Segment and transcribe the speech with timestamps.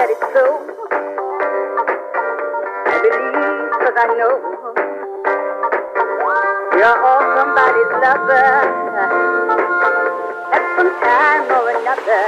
[0.00, 0.44] that it's so.
[2.88, 4.34] I believe cause I know.
[6.72, 8.48] You're all somebody's lover.
[10.56, 12.22] At some time or another.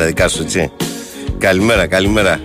[0.00, 0.70] Άρχισε, άρχισε τα δικά σου, έτσι.
[1.38, 2.40] Καλημέρα, καλημέρα.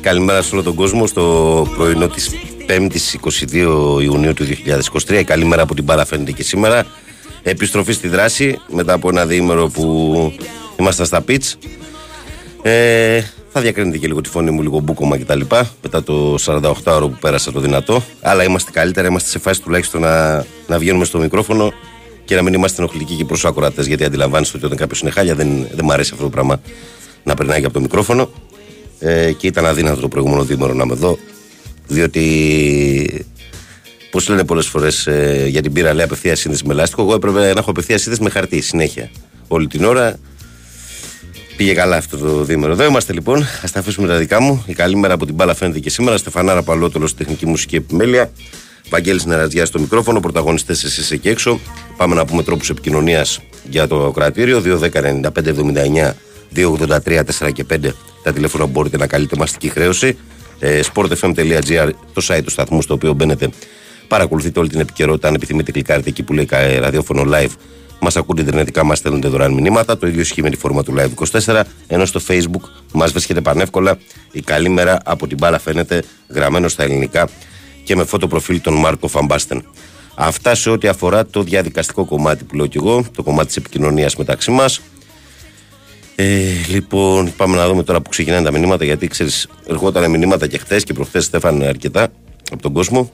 [0.00, 2.30] Καλημέρα σε όλο τον κόσμο στο πρωινό της
[2.68, 2.96] 5η
[3.50, 4.44] 22 Ιουνίου του
[5.06, 5.18] 2023.
[5.18, 6.86] Η καλή μέρα από την Πάρα φαίνεται και σήμερα.
[7.42, 10.32] Επιστροφή στη δράση μετά από ένα διήμερο που
[10.78, 11.58] ήμασταν στα πιτς.
[12.62, 13.20] Ε,
[13.52, 15.40] θα διακρίνετε και λίγο τη φωνή μου, λίγο μπούκομα κτλ.
[15.82, 18.02] Μετά το 48 ώρο που πέρασα το δυνατό.
[18.20, 21.72] Αλλά είμαστε καλύτερα, είμαστε σε φάση τουλάχιστον να, να βγαίνουμε στο μικρόφωνο
[22.24, 23.82] και να μην είμαστε ενοχλητικοί και προς του ακροατέ.
[23.82, 26.60] Γιατί αντιλαμβάνεστε ότι όταν κάποιος είναι χάλια δεν, δεν μου αρέσει αυτό το πράγμα
[27.24, 28.30] να περνάει και από το μικρόφωνο.
[28.98, 31.18] Ε, και ήταν αδύνατο το προηγούμενο διήμερο να είμαι εδώ.
[31.86, 33.26] Διότι
[34.14, 37.02] Πώς λένε πολλές φορές ε, για την πύρα, λέει απευθεία σύνδεση με λάστιχο.
[37.02, 39.10] Εγώ έπρεπε να έχω απευθεία σύνδεση με χαρτί συνέχεια.
[39.48, 40.18] Όλη την ώρα
[41.56, 42.72] πήγε καλά αυτό το δίμερο.
[42.72, 43.42] Εδώ είμαστε λοιπόν.
[43.42, 44.64] Α τα αφήσουμε τα δικά μου.
[44.66, 46.16] Η καλή μέρα από την μπάλα φαίνεται και σήμερα.
[46.16, 48.30] Στεφανάρα Παλότολος στη τεχνική μουσική επιμέλεια.
[48.88, 50.20] Βαγγέλης Νεραζιάς στο μικρόφωνο.
[50.20, 51.60] Πρωταγωνιστές εσεί εκεί έξω.
[51.96, 53.40] Πάμε να πούμε τρόπους επικοινωνίας
[53.70, 54.62] για το κρατήριο.
[54.64, 56.12] 2.10.95.79
[56.56, 57.76] 283 4 και 5
[58.22, 60.16] τα τηλέφωνα που μπορείτε να καλείτε μαστική χρέωση.
[60.58, 63.50] Ε, sportfm.gr το site του σταθμού στο οποίο μπαίνετε.
[64.08, 65.28] Παρακολουθείτε όλη την επικαιρότητα.
[65.28, 67.50] Αν επιθυμείτε, κλικάρετε εκεί που λέει κα- ραδιόφωνο live.
[68.00, 69.98] Μας ακούτε ιντερνετικά, μας στέλνετε δωρεάν μηνύματα.
[69.98, 71.60] Το ίδιο ισχύει με τη φόρμα του Live 24.
[71.86, 73.98] Ενώ στο Facebook μας βρίσκεται πανεύκολα.
[74.32, 77.28] Η καλή μέρα από την μπάλα φαίνεται γραμμένο στα ελληνικά
[77.84, 79.64] και με φώτο προφίλ των Μάρκο Φαμπάστεν.
[80.14, 84.16] Αυτά σε ό,τι αφορά το διαδικαστικό κομμάτι που λέω κι εγώ, το κομμάτι της επικοινωνίας
[84.16, 84.80] μεταξύ μας.
[86.16, 88.84] Ε, λοιπόν, πάμε να δούμε τώρα που ξεκινάνε τα μηνύματα.
[88.84, 92.08] Γιατί ξέρεις, ερχόταν μηνύματα και χθες και προχθές Στέφαν αρκετά
[92.52, 93.10] από τον κόσμο.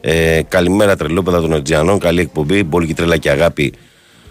[0.00, 1.98] Ε, καλημέρα, τρελόπεδα των Ερτζιανών.
[1.98, 2.62] Καλή εκπομπή.
[2.62, 3.72] Μπόλικη τρέλα και αγάπη.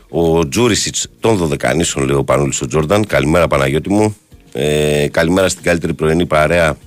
[0.10, 3.06] Ο Τζούρισιτς των Δωδεκανήσων, λέει ο Πανούλης ο Τζόρνταν.
[3.06, 4.16] Καλημέρα, Παναγιώτη μου.
[4.52, 6.78] Ε, καλημέρα στην καλύτερη πρωινή παρέα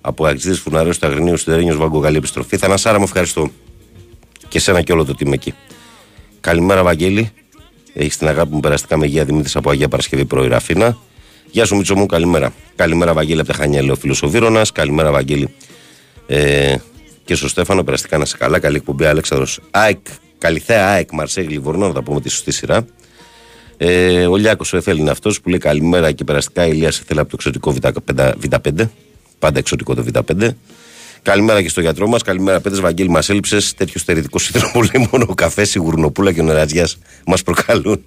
[0.00, 2.00] από Αξίδε Φουναρέου του Αγρινίου Σιδερένιος Βάγκο.
[2.00, 2.56] Καλή επιστροφή.
[2.56, 3.50] Θανασάρα, μου ευχαριστώ.
[4.48, 5.54] Και σένα και όλο το team εκεί.
[6.40, 7.30] Καλημέρα, Βαγγέλη.
[7.94, 10.98] Έχει την αγάπη μου περαστικά με Αγία Δημήτρης από Αγία Παρασκευή πρωί Ραφίνα.
[11.50, 12.52] Γεια σου, Μίτσο μου, καλημέρα.
[12.76, 14.72] Καλημέρα, Βαγγέλη από τα Χανιά, λέει ο φίλος ο Βίρονας.
[14.72, 15.54] Καλημέρα, Βαγγέλη.
[16.26, 16.76] Ε,
[17.24, 18.58] και στο Στέφανο, περαστικά να σε καλά.
[18.58, 19.60] Καλή εκπομπή, Αλέξανδρος.
[19.70, 19.98] ΑΕΚ,
[20.38, 22.86] Καλυθέα ΑΕΚ, Μαρσέγ, Λιβορνό, να τα πούμε τη σωστή σειρά.
[23.76, 26.66] Ε, ο Λιάκος ο Εφέλ είναι αυτός που λέει καλημέρα και περαστικά.
[26.66, 28.88] Η Ηλία θέλει από το εξωτικό Β5, Β5.
[29.38, 30.48] Πάντα εξωτικό το Β5.
[31.22, 32.22] Καλημέρα και στο γιατρό μας.
[32.22, 33.08] Καλημέρα, Πέτρε Βαγγέλη.
[33.08, 36.88] Μας έλειψες τέτοιο στερητικό σύνδρομο που λέει μόνο ο καφές, η γουρνοπούλα και ο νεραζιά
[37.26, 38.04] μας προκαλούν.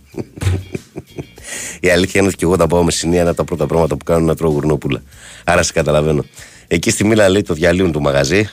[1.80, 3.98] η αλήθεια είναι ότι και εγώ τα πάω με συνήθεια είναι από τα πρώτα πράγματα
[3.98, 5.03] που κάνω να τρώω γουρνοπούλα.
[5.44, 6.26] Άρα σε καταλαβαίνω.
[6.68, 8.50] Εκεί στη Μίλα λέει το διαλύουν το μαγαζί.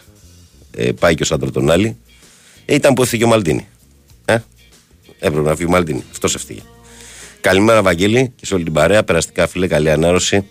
[0.76, 1.96] Ε, πάει και ο Σάντρο τον άλλη.
[2.64, 3.68] Ε, ήταν που έφυγε ο Μαλτίνη.
[4.24, 4.38] Ε;
[5.18, 6.04] Έπρεπε να φύγει ο Μαλτίνη.
[6.10, 6.60] Αυτός έφυγε.
[7.40, 9.04] Καλημέρα, Βαγγέλη, και σε όλη την παρέα.
[9.04, 10.46] Περαστικά, φίλε, καλή ανάρρωση.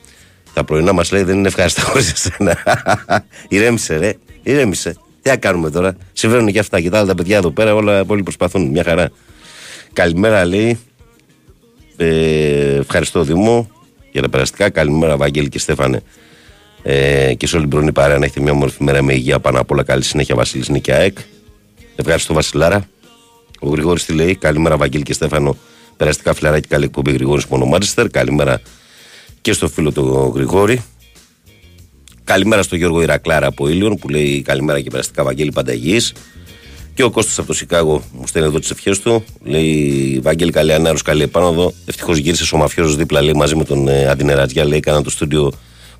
[0.54, 2.58] Τα πρωινά μας λέει δεν είναι ευχάριστα χωρίς εσένα.
[3.50, 4.14] Ηρέμησε, ρε.
[4.44, 4.96] Ηρέμησε.
[5.22, 5.96] Τι να κάνουμε τώρα.
[6.14, 6.82] Συμβαίνουν και αυτά.
[6.82, 8.68] Κοιτάξτε τα παιδιά εδώ πέρα, όλα όλοι προσπαθούν.
[8.68, 9.10] Μια χαρά.
[9.94, 10.80] Καλημέρα, λέει.
[11.98, 13.70] Ε, ευχαριστώ, Δήμο,
[14.12, 14.70] για τα περαστικά.
[14.70, 16.02] Καλημέρα, Βαγγέλη και Στέφανε.
[16.82, 19.60] Ε, και σε όλη την πρωινή παρέα να έχετε μια όμορφη μέρα με υγεία πάνω
[19.60, 19.84] απ' όλα.
[19.84, 21.18] Καλή συνέχεια, Βασίλης Νίκη ΑΕΚ.
[21.96, 22.88] Ευχαριστώ, Βασιλάρα.
[23.60, 24.36] Ο Γρηγόρης τι λέει.
[24.36, 25.58] Καλημέρα, Βαγγέλη και Στέφανο.
[25.98, 28.10] Περαστικά φιλαράκι, καλή εκπομπή Γρηγόρης Μονομάριστερ.
[28.10, 28.62] Καλημέρα
[29.42, 30.84] και στο φίλο του Γρηγόρη.
[32.24, 36.14] Καλημέρα στο Γιώργο Ηρακλάρα από Ήλιον που λέει καλημέρα και περαστικά Βαγγέλη Πανταγής.
[36.94, 39.24] Και ο Κώστας από το Σικάγο μου στέλνει εδώ τις ευχές του.
[39.44, 41.74] Λέει Βαγγέλη, καλή ανάρο, καλή επάνωδο.
[41.86, 44.66] Ευτυχώς γύρισε ο Μαφιόζος δίπλα λέει, μαζί με τον ε, Αντινερατζιά.
[44.66, 45.52] Λέει έκανα το στούντιο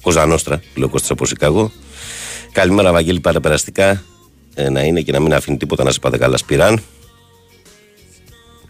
[0.02, 0.62] Κοζανόστρα.
[0.76, 1.72] Λέει ο Κώστας από Σικάγο.
[2.52, 4.04] Καλημέρα, Βαγγέλη, πάντα περαστικά.
[4.54, 6.82] Ε, να είναι και να μην αφήνει τίποτα να σε πάτε καλά σπυράν.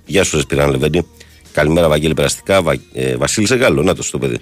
[0.06, 1.06] Γεια σου, Ρεσπιράν Λεβέντη.
[1.51, 2.62] Καλημέρα, Βαγγέλη Περαστικά.
[2.62, 2.75] Βα...
[2.94, 4.39] Ε, Βασίλη Εγάλο, να το στο παιδί.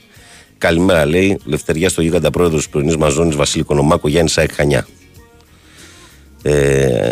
[0.60, 1.40] Καλημέρα, λέει.
[1.44, 4.88] Λευτεριά στο γίγαντα πρόεδρος της πρωινής μας ζώνης Βασίλη Κονομάκο Γιάννη Σάικ Χανιά.
[6.42, 7.12] Ε,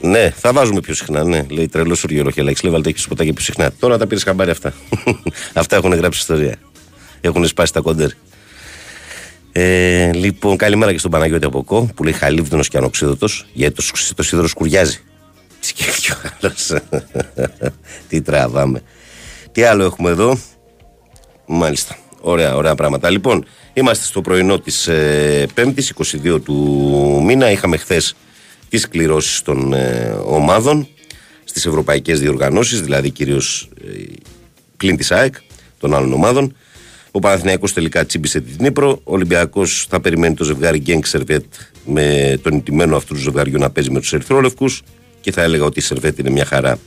[0.00, 1.24] ναι, θα βάζουμε πιο συχνά.
[1.24, 2.40] Ναι, λέει τρελός Σουργιολοχή.
[2.40, 3.72] Αλλά έχει βάλτε έχεις ποτέ πιο συχνά.
[3.78, 4.72] Τώρα τα πήρες χαμπάρι αυτά.
[5.54, 6.56] αυτά έχουν γράψει ιστορία.
[7.20, 8.10] Έχουν σπάσει τα κόντερ.
[9.52, 13.84] Ε, λοιπόν, καλημέρα και στον Παναγιώτη από Κο που λέει χαλίβδονο και ανοξίδωτος γιατί το,
[14.14, 15.00] το σίδερο σκουριάζει.
[15.60, 16.72] Σκέφτηκε ο άλλος.
[18.08, 18.82] Τι τραβάμε.
[19.52, 20.38] Τι άλλο έχουμε εδώ;
[21.46, 21.96] Μάλιστα.
[22.20, 23.10] Ωραία, ωραία πράγματα.
[23.10, 25.80] Λοιπόν, είμαστε στο πρωινό της ε, 5η,
[26.34, 26.54] 22 του
[27.24, 27.50] μήνα.
[27.50, 28.14] Είχαμε χθες
[28.68, 30.88] τις κληρώσεις των ε, ομάδων
[31.44, 34.02] στις ευρωπαϊκές διοργανώσεις, δηλαδή κυρίως ε,
[34.76, 35.34] πλην της ΑΕΚ
[35.78, 36.56] των άλλων ομάδων.
[37.10, 38.90] Ο Παναθηναϊκός τελικά τσίμπησε την Νύπρο.
[38.90, 41.44] Ο Ολυμπιακός θα περιμένει το ζευγάρι Γκένγκ Σερβέτ
[41.84, 44.82] με τον ιτημένο αυτού του ζευγαριού να παίζει με τους Ερυθρόλευκους.
[45.20, 46.78] Και θα έλεγα ότι η Σερβέτ είναι μια χαρά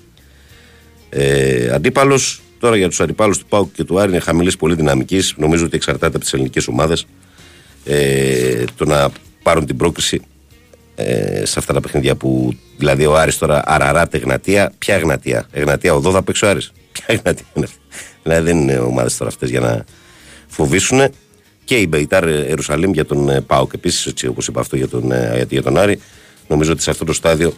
[1.09, 2.41] ε, αντίπαλος.
[2.59, 5.33] Τώρα για τους αντιπάλους του Πάουκ και του Άρη είναι χαμηλής πολύ δυναμικής.
[5.37, 7.05] Νομίζω ότι εξαρτάται από τις ελληνικές ομάδες
[7.83, 9.09] ε, το να
[9.43, 10.21] πάρουν την πρόκριση
[10.95, 12.53] ε, σε αυτά τα παιχνίδια που.
[12.77, 14.71] Δηλαδή ο Άρης τώρα Αραράτε Εγνατία.
[14.77, 15.47] Ποια Εγνατία.
[15.51, 16.71] Εγνατία οδό θα παίξει ο Άρης.
[16.91, 17.79] Ποια Εγνατία είναι αυτή;
[18.23, 19.85] Δηλαδή δεν είναι ομάδες τώρα αυτές για να
[20.47, 21.09] φοβήσουν.
[21.63, 25.45] Και η Μπεϊτάρ Ιερουσαλήμ για τον ε, Πάοκ επίσης, όπως είπα αυτό για τον, ε,
[25.49, 25.99] για τον Άρη.
[26.47, 27.53] Νομίζω ότι σε αυτό το στάδιο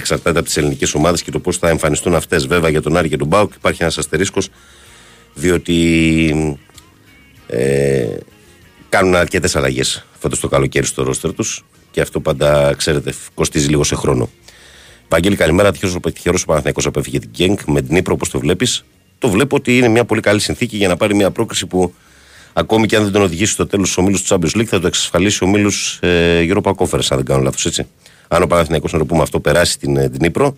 [0.00, 2.46] εξαρτάται από τις ελληνικές ομάδες και το πώς θα εμφανιστούν αυτές.
[2.46, 4.48] Βέβαια για τον Άρη και τον Πάοκ υπάρχει ένας αστερίσκος,
[5.34, 6.58] διότι
[7.46, 8.16] ε,
[8.88, 13.84] κάνουν αρκετές αλλαγές φέτος το καλοκαίρι στο ρόστερ τους και αυτό πάντα, ξέρετε, κοστίζει λίγο
[13.84, 14.30] σε χρόνο.
[15.08, 15.72] Παγγέλη, καλημέρα.
[15.72, 18.84] Τυχερός ο Παναθυναϊκό απέφυγε την Γκένκ με την Ήπρο, όπως το βλέπεις.
[19.18, 21.94] Το βλέπω ότι είναι μια πολύ καλή συνθήκη για να πάρει μια πρόκριση που
[22.52, 24.86] ακόμη και αν δεν τον οδηγήσει στο τέλος του ομίλους του Champions League θα το
[24.86, 27.86] εξασφαλίσει ο ομίλους ε, Europa Conference, αν δεν κάνω λάθος έτσι.
[28.28, 30.56] Αν ο Παναθυναϊκό, να το πούμε αυτό, περάσει την, ε, την Ήπρο,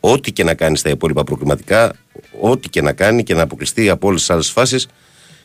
[0.00, 1.92] ό,τι και να κάνει στα υπόλοιπα προκριματικά,
[2.40, 4.88] ό,τι και να κάνει και να αποκλειστεί από όλες τις άλλες φάσεις,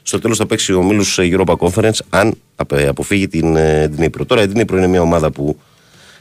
[0.04, 2.34] στο τέλος θα παίξει ο Μίλους Europa Conference αν
[2.88, 4.26] αποφύγει την, ε, την Ήπειρο.
[4.26, 5.60] Τώρα η Νύπρο είναι μια ομάδα που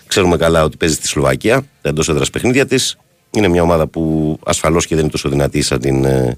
[0.06, 2.98] ξέρουμε καλά ότι παίζει στη Σλοβακία, τα εντός έδρας παιχνίδια της.
[3.30, 6.36] Είναι μια ομάδα που ασφαλώς και δεν είναι τόσο δυνατή σαν την ε,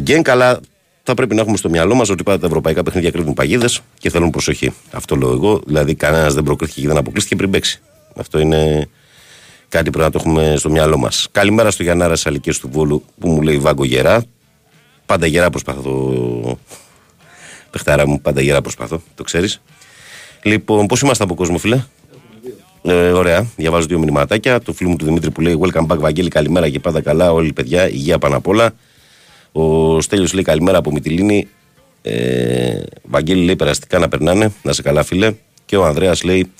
[0.00, 0.60] Γκένκ, αλλά
[1.02, 4.10] θα πρέπει να έχουμε στο μυαλό μας ότι πάντα τα ευρωπαϊκά παιχνίδια κρύβουν παγίδες και
[4.10, 4.72] θέλουν προσοχή.
[4.90, 5.60] Αυτό λέω εγώ.
[5.66, 7.80] Δηλαδή, κανένας δεν προκρίθηκε και δεν αποκλείστηκε πριν παίξει.
[8.16, 8.88] Αυτό είναι
[9.68, 11.28] κάτι που πρέπει να το έχουμε στο μυαλό μας.
[11.32, 14.24] Καλημέρα στο Γιαννάρα Σαλικέ του Βόλου που μου λέει Βάγκο Γερά.
[15.06, 16.58] Πάντα γερά προσπαθώ.
[17.70, 19.60] Πεχτάρα μου, πάντα γερά προσπαθώ, το ξέρεις.
[20.42, 21.84] Λοιπόν, πώς είμαστε από κόσμο, φίλε;
[22.82, 24.60] Ε, ωραία, διαβάζω δύο μηνυματάκια.
[24.60, 27.32] Το φίλο μου του Δημήτρη που λέει Welcome back, Βαγγέλη, καλημέρα και πάντα καλά.
[27.32, 28.74] Όλοι παιδιά, υγεία πάνω απ' όλα.
[29.52, 31.48] Ο Στέλιος λέει καλημέρα από Μυτιλίνη.
[32.02, 35.34] Ε, Βαγγέλη λέει περαστικά να περνάνε, να σε καλά, φίλε.
[35.64, 36.52] Και ο Ανδρέας λέει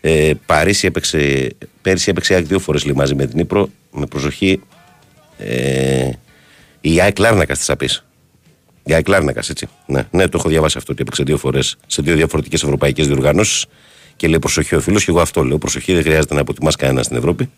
[0.00, 1.48] ε, Παρίσι έπαιξε,
[1.82, 3.68] πέρυσι έπαιξε δύο φορές μαζί με την Ήπρο.
[3.90, 4.60] Με προσοχή.
[5.38, 6.10] Ε,
[6.80, 7.88] η ΑΕΚ Λάρνακας τη Απή.
[8.84, 9.68] Η ΑΕΚ Λάρνακας, έτσι.
[9.86, 13.66] Ναι, ναι, το έχω διαβάσει αυτό ότι έπαιξε δύο φορές σε δύο διαφορετικές ευρωπαϊκές διοργανώσεις.
[14.16, 15.58] Και λέει προσοχή ο φίλος, και εγώ αυτό λέω.
[15.58, 17.50] Προσοχή, δεν χρειάζεται να αποτιμάς κανένα στην Ευρώπη.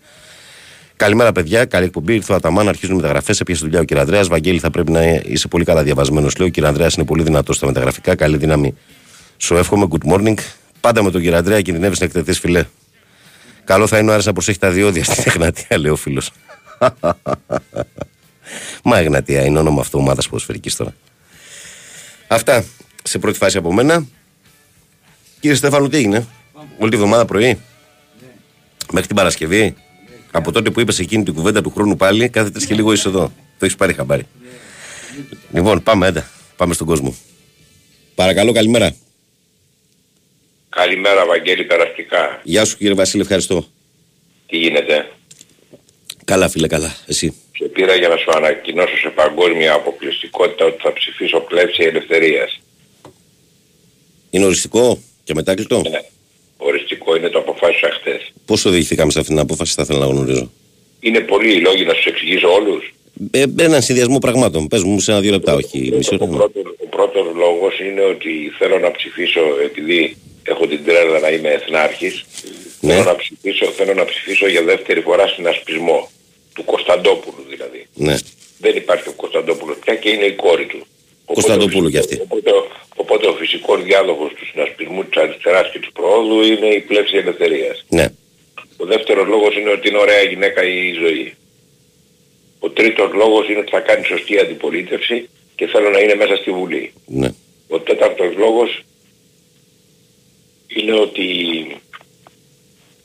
[0.97, 1.65] Καλημέρα, παιδιά.
[1.65, 2.15] Καλή εκπομπή.
[2.15, 3.41] Ήρθε ο Αταμάν, αρχίζουν μεταγραφές.
[3.41, 3.93] Έπιασε δουλειά ο κ.
[3.97, 4.29] Ανδρέας.
[4.29, 6.29] Βαγγέλη, θα πρέπει να είσαι πολύ καλά διαβασμένο.
[6.39, 6.65] Λέω, ο κ.
[6.65, 8.15] Ανδρέας είναι πολύ δυνατός στα μεταγραφικά.
[8.15, 8.75] Καλή δύναμη.
[9.37, 9.87] Σου εύχομαι.
[9.91, 10.35] Good morning.
[10.83, 11.27] Πάντα με τον κ.
[11.27, 12.65] Ανδρέα κινδυνεύεις να εκτεθείς φιλέ.
[13.65, 16.31] Καλό θα είναι ο Άρης να προσέχει τα διόδια στην Εγνατία, λέει ο φίλος.
[18.85, 20.95] Μα Εγνατία είναι όνομα αυτό ομάδας ποδοσφαιρικής τώρα.
[22.27, 22.65] Αυτά
[23.03, 24.07] σε πρώτη φάση από μένα.
[25.41, 26.27] Κύριε Στέφανο, τι έγινε,
[26.79, 27.59] Όλη τη βδομάδα πρωί,
[28.93, 29.75] μέχρι την Παρασκευή;
[30.31, 33.09] Από τότε που είπες εκείνη την κουβέντα του χρόνου πάλι, κάθε τρεις και λίγο είσαι
[33.09, 33.33] εδώ.
[33.59, 34.27] Το έχεις πάρει χαμπάρι.
[35.53, 36.31] Λοιπόν, πάμε, έντα.
[36.57, 37.17] Πάμε στον κόσμο.
[38.15, 38.95] Παρακαλώ, καλημέρα.
[40.77, 42.41] Καλημέρα Βαγγέλη Περαστικά.
[42.43, 43.67] Γεια σου κύριε Βασίλη, ευχαριστώ.
[44.47, 45.11] Τι γίνεται;
[46.25, 46.97] Καλά φίλε, καλά.
[47.07, 52.61] Εσύ; Σε πήρα για να σου ανακοινώσω σε παγκόσμια αποκλειστικότητα ότι θα ψηφίσω πλεύση ελευθερίας.
[54.31, 56.01] Είναι οριστικό και μετάκλητο; Ναι.
[56.57, 58.33] Οριστικό είναι το αποφάσισα χτες.
[58.45, 60.51] Πώς οδηγηθήκαμε σε αυτήν την απόφαση, θα ήθελα να γνωρίζω;
[61.01, 62.95] Είναι πολλοί οι λόγοι να σου εξηγήσω όλους.
[63.31, 64.69] Ε, έναν συνδυασμό πραγμάτων.
[64.69, 66.25] Πες μου σε ένα-δύο λεπτά, όχι μισή ώρα.
[66.25, 71.29] Ο πρώτος, ο πρώτος λόγος είναι ότι θέλω να ψηφίσω επειδή έχω την τρέλα να
[71.31, 72.25] είμαι εθνάρχης.
[72.81, 72.93] Ναι.
[72.93, 76.11] Θέλω, να ψηφίσω, θέλω να ψηφίσω για δεύτερη φορά συνασπισμό.
[76.55, 77.87] Του Κωνσταντόπουλου δηλαδή.
[77.95, 78.17] Ναι.
[78.59, 80.87] Δεν υπάρχει ο Κωνσταντόπουλος πια και είναι η κόρη του.
[81.25, 82.37] Οπότε Κωνσταντοπούλου ο κι φυσικός- αυτή.
[82.51, 82.51] Οπότε,
[82.97, 87.85] οπότε ο φυσικός διάδοχος του συνασπισμού της αριστεράς και του προόδου είναι η πλεύση ελευθερίας.
[87.89, 88.07] Ναι.
[88.77, 91.35] Ο δεύτερος λόγος είναι ότι είναι ωραία γυναίκα η ζωή.
[92.59, 96.51] Ο τρίτος λόγος είναι ότι θα κάνει σωστή αντιπολίτευση και θέλω να είναι μέσα στη
[96.51, 96.93] Βουλή.
[97.07, 97.31] Ναι.
[97.69, 98.83] Ο τέταρτος λόγος
[100.77, 101.27] είναι ότι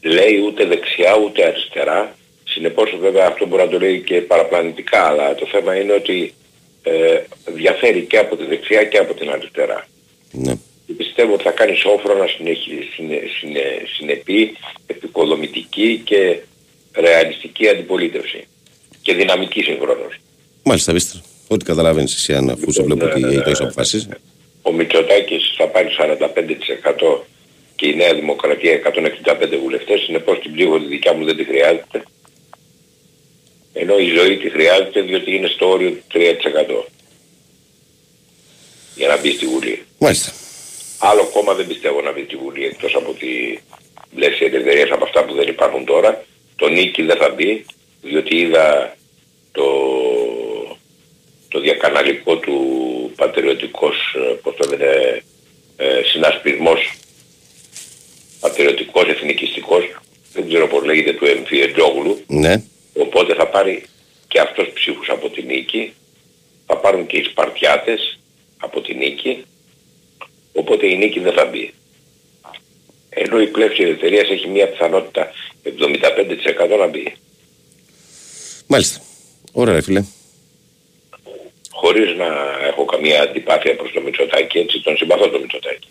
[0.01, 2.17] λέει ούτε δεξιά ούτε αριστερά,
[2.49, 6.33] Συνεπώς βέβαια αυτό μπορεί να το λέει και παραπλανητικά, αλλά το θέμα είναι ότι
[6.83, 9.87] ε, διαφέρει και από τη δεξιά και από την αριστερά.
[10.31, 10.53] Ναι.
[10.87, 13.63] Και πιστεύω ότι θα κάνει σόφρονα συνεχή, συνε, συνε,
[13.97, 14.57] συνεπή,
[14.87, 16.39] επικοδομητική και
[16.95, 18.47] ρεαλιστική αντιπολίτευση.
[19.01, 20.15] Και δυναμική συγχρόνως.
[20.63, 21.21] Μάλιστα, βίστε.
[21.47, 23.65] Ό,τι καταλαβαίνεις εσύ, αν αφού σε βλέπω ότι Ναι, ναι, το ναι, έχεις ναι.
[23.65, 24.07] αποφασίσει.
[24.61, 27.19] Ο Μητσοτάκης θα πάρει 45%
[27.77, 28.81] και η Νέα Δημοκρατία
[29.23, 32.03] 165 βουλευτές, συνεπώς την ψήφο τη δικιά μου δεν τη χρειάζεται.
[33.73, 36.83] Ενώ η ζωή τη χρειάζεται διότι είναι στο όριο του 3%
[38.95, 39.85] για να μπει στη Βουλή.
[39.97, 40.31] Μάλιστα.
[40.99, 43.59] Άλλο κόμμα δεν πιστεύω να μπει στη Βουλή εκτός από τη
[44.11, 46.25] μπλες εταιρείες από αυτά που δεν υπάρχουν τώρα.
[46.55, 47.65] Το Νίκη δεν θα μπει
[48.01, 48.95] διότι είδα
[49.51, 49.67] το,
[51.47, 52.57] το διακαναλικό του
[53.15, 55.21] πατριωτικός ε, πώς το λένε,
[55.77, 56.91] ε, συνασπισμός
[58.47, 59.83] πατριωτικός, εθνικιστικός
[60.33, 62.63] δεν ξέρω πώς λέγεται του Εμφιετζόγλου Ναι.
[62.93, 63.85] Οπότε θα πάρει
[64.27, 65.93] και αυτός ψήφους από την νίκη,
[66.65, 68.19] θα πάρουν και οι Σπαρτιάτες
[68.57, 69.43] από την νίκη,
[70.53, 71.73] οπότε η νίκη δεν θα μπει.
[73.09, 75.31] Ενώ η πλεύση της εταιρείας έχει μια πιθανότητα
[75.63, 77.15] 75% να μπει.
[78.67, 79.01] Μάλιστα.
[79.51, 80.03] Ωραία, ρε φίλε.
[81.71, 82.25] Χωρίς να
[82.67, 85.87] έχω καμία αντιπάθεια προς το Μητσοτάκη, έτσι τον συμπαθώ το Μητσοτάκη.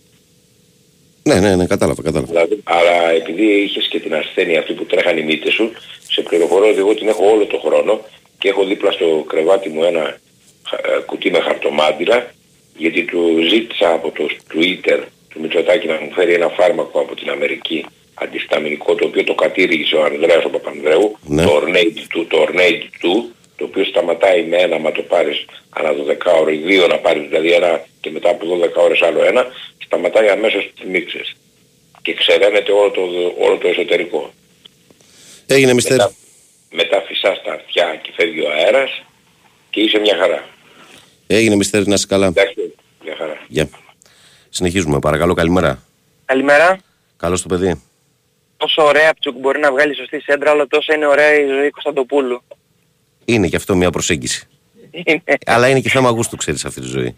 [1.28, 2.32] Ναι, ναι, ναι, κατάλαβα, κατάλαβα.
[2.32, 5.72] Δηλαδή, αλλά επειδή είχες και την ασθένεια αυτή που τρέχαν οι μύτες σου,
[6.14, 8.04] σε πληροφορώ ότι εγώ την έχω όλο το χρόνο
[8.38, 10.18] και έχω δίπλα στο κρεβάτι μου ένα
[10.68, 12.30] χα- ε, κουτί με χαρτομάτιλα
[12.76, 14.98] γιατί του ζήτησα από το Twitter
[15.30, 19.96] του Μητσοτάκη να μου φέρει ένα φάρμακο από την Αμερική αντισταμινικό το οποίο το κατήργησε
[19.96, 21.42] ο Ανδρέας ο Παπανδρέου, Ναι.
[21.44, 23.24] το Ornate 2, το Ornate 2,
[23.56, 27.28] το οποίο σταματάει με ένα μα το πάρεις ανά 12 ώρο ή δύο να πάρεις
[27.28, 28.46] δηλαδή ένα και μετά από
[28.78, 29.46] 12 ώρες άλλο ένα,
[29.84, 31.36] σταματάει αμέσως τις μίξες
[32.02, 33.02] και ξεραίνεται όλο το,
[33.38, 34.32] όλο το εσωτερικό.
[35.46, 35.96] Έγινε μιστερ.
[35.96, 36.12] Μετά,
[36.70, 39.02] μετά φυσάς τα αυτιά και φεύγει ο αέρας
[39.70, 40.44] και είσαι μια χαρά.
[41.26, 42.26] Έγινε μιστερ, να είσαι καλά.
[42.26, 43.36] Εντάξει, μια χαρά.
[43.48, 43.68] Γεια.
[44.48, 45.82] Συνεχίζουμε, παρακαλώ, καλημέρα.
[46.24, 46.78] Καλημέρα.
[47.16, 47.82] Καλώς το παιδί.
[48.56, 52.42] Τόσο ωραία Πτσουκ μπορεί να βγάλει σωστή σέντρα, αλλά τόσο είναι ωραία η ζωή Κωνσταντοπούλου.
[53.28, 54.46] Είναι και αυτό μια προσέγγιση.
[54.90, 55.22] Είναι.
[55.46, 57.16] Αλλά είναι και θέμα γούστου, ξέρεις, αυτή τη ζωή.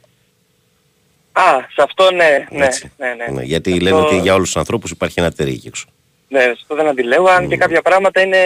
[1.32, 2.92] Α, σε αυτό ναι, ναι, Έτσι.
[2.98, 3.26] ναι, ναι.
[3.32, 5.86] Ναι, γιατί Αυτό- λένε ότι για όλους τους ανθρώπους υπάρχει ένα τερί εκεί έξω.
[6.28, 8.38] Ναι, σε αυτό δεν αντιλέω, αν και κάποια πράγματα είναι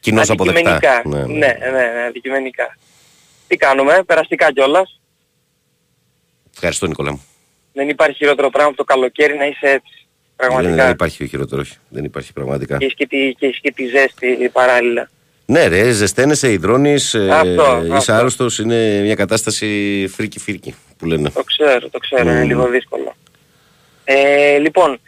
[0.00, 0.70] Κοινώς αποδεκτά.
[0.70, 1.02] αντικειμενικά.
[1.08, 1.70] Ναι, Ναι, ναι.
[1.70, 2.76] ναι, ναι, αντικειμενικά.
[3.48, 5.00] Τι κάνουμε, περαστικά κιόλας.
[6.54, 7.24] Ευχαριστώ, Νικόλα μου.
[7.72, 10.06] Δεν υπάρχει χειρότερο πράγμα από το καλοκαίρι να είσαι έτσι.
[10.36, 10.74] Δεν, Πραγματικά.
[10.84, 11.76] δεν υπάρχει χειρότερο, όχι.
[11.88, 12.76] Δεν υπάρχει πραγματικά.
[12.76, 15.10] Και έχεις και τη, και έχεις και τη ζέστη παράλληλα.
[15.46, 18.12] Ναι, ρε, ζεσταίνεσαι, υδρώνεις, ε, Αυτό, είσαι αυτό.
[18.12, 19.66] άρρωστος, είναι μια κατάσταση
[20.14, 21.30] freaky-freaky που λένε.
[21.30, 22.46] Το ξέρω, το ξέρω, είναι Μμμ.
[22.46, 23.14] λίγο δύσκολο.
[24.04, 25.00] Ε, λοιπόν,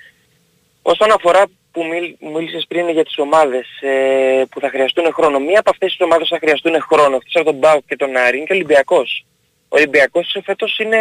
[0.83, 5.61] όσον αφορά που μίλ, μίλησες πριν για τις ομάδες ε, που θα χρειαστούν χρόνο, μία
[5.61, 8.37] από αυτές τις ομάδες που θα χρειαστούν χρόνο, αυτές από τον ΠΑΟΚ και τον Άρη,
[8.37, 9.25] είναι και ο Ολυμπιακός.
[9.69, 10.97] Ο Ολυμπιακός φέτος είναι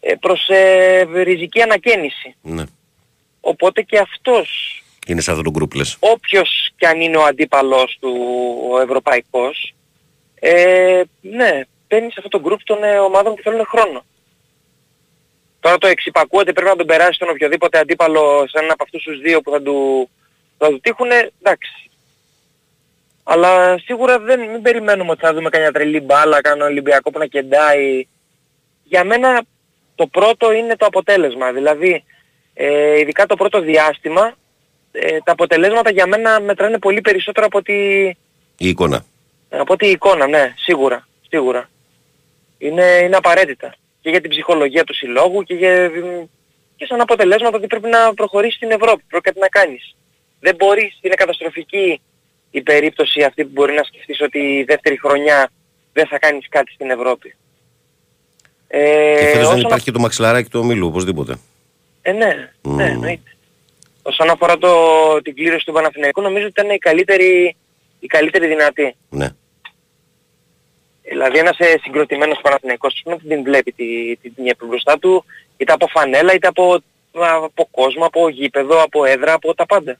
[0.00, 2.34] ε, προς ε, ριζική ανακαίνιση.
[2.42, 2.64] Ναι.
[3.40, 4.48] Οπότε και αυτός,
[5.06, 5.96] Είναι σε αυτό το γκρουπ, λες.
[6.00, 8.14] όποιος και αν είναι ο αντίπαλος του
[8.70, 9.74] ο ευρωπαϊκός,
[10.40, 14.04] ε, ναι, μπαίνει σε αυτό το γκρουπ των ε, ομάδων που θέλουν χρόνο.
[15.60, 19.02] Τώρα το εξυπακούω ότι πρέπει να τον περάσει τον οποιοδήποτε αντίπαλο σε έναν από αυτούς
[19.02, 20.08] τους δύο που θα του,
[20.58, 21.90] θα του τύχουν, εντάξει.
[23.22, 27.26] Αλλά σίγουρα δεν, μην περιμένουμε ότι θα δούμε κανένα τρελή μπάλα, κανένα Ολυμπιακό που να
[27.26, 28.06] κεντάει.
[28.82, 29.42] Για μένα
[29.94, 31.52] το πρώτο είναι το αποτέλεσμα.
[31.52, 32.04] Δηλαδή,
[32.54, 34.36] ε, ειδικά το πρώτο διάστημα,
[34.96, 37.74] ε, τα αποτελέσματα για μένα μετράνε πολύ περισσότερο από τη,
[38.56, 39.04] Η εικόνα.
[39.48, 41.68] από τη εικόνα, ναι, σίγουρα, σίγουρα.
[42.58, 43.74] Είναι, είναι απαραίτητα.
[44.00, 45.90] Και για την ψυχολογία του συλλόγου και, για,
[46.76, 49.96] και σαν αποτελέσματα ότι πρέπει να προχωρήσεις στην Ευρώπη, πρέπει κάτι να κάνεις.
[50.40, 52.00] Δεν μπορείς, είναι καταστροφική
[52.50, 55.50] η περίπτωση αυτή που μπορεί να σκεφτείς ότι η δεύτερη χρονιά
[55.92, 57.34] δεν θα κάνεις κάτι στην Ευρώπη.
[58.68, 58.78] Ε,
[59.18, 61.38] και φέτος δεν όσον υπάρχει και το μαξιλαράκι του ομίλου, οπωσδήποτε.
[62.02, 62.78] ε, ναι, ναι, Μμμ.
[62.80, 63.33] εννοείται.
[64.06, 64.70] Όσον αφορά το,
[65.22, 67.56] την κλήρωση του Παναθηναϊκού, νομίζω ότι ήταν η καλύτερη,
[68.00, 68.96] η καλύτερη δυνατή.
[69.08, 69.28] Ναι.
[71.02, 75.24] Δηλαδή ένας ε, συγκροτημένος Παναθηναϊκός δεν την βλέπει τη, τη τιμή μπροστά του,
[75.56, 76.82] είτε από φανέλα, είτε από,
[77.44, 79.98] από κόσμο, από γήπεδο, από έδρα, από τα πάντα.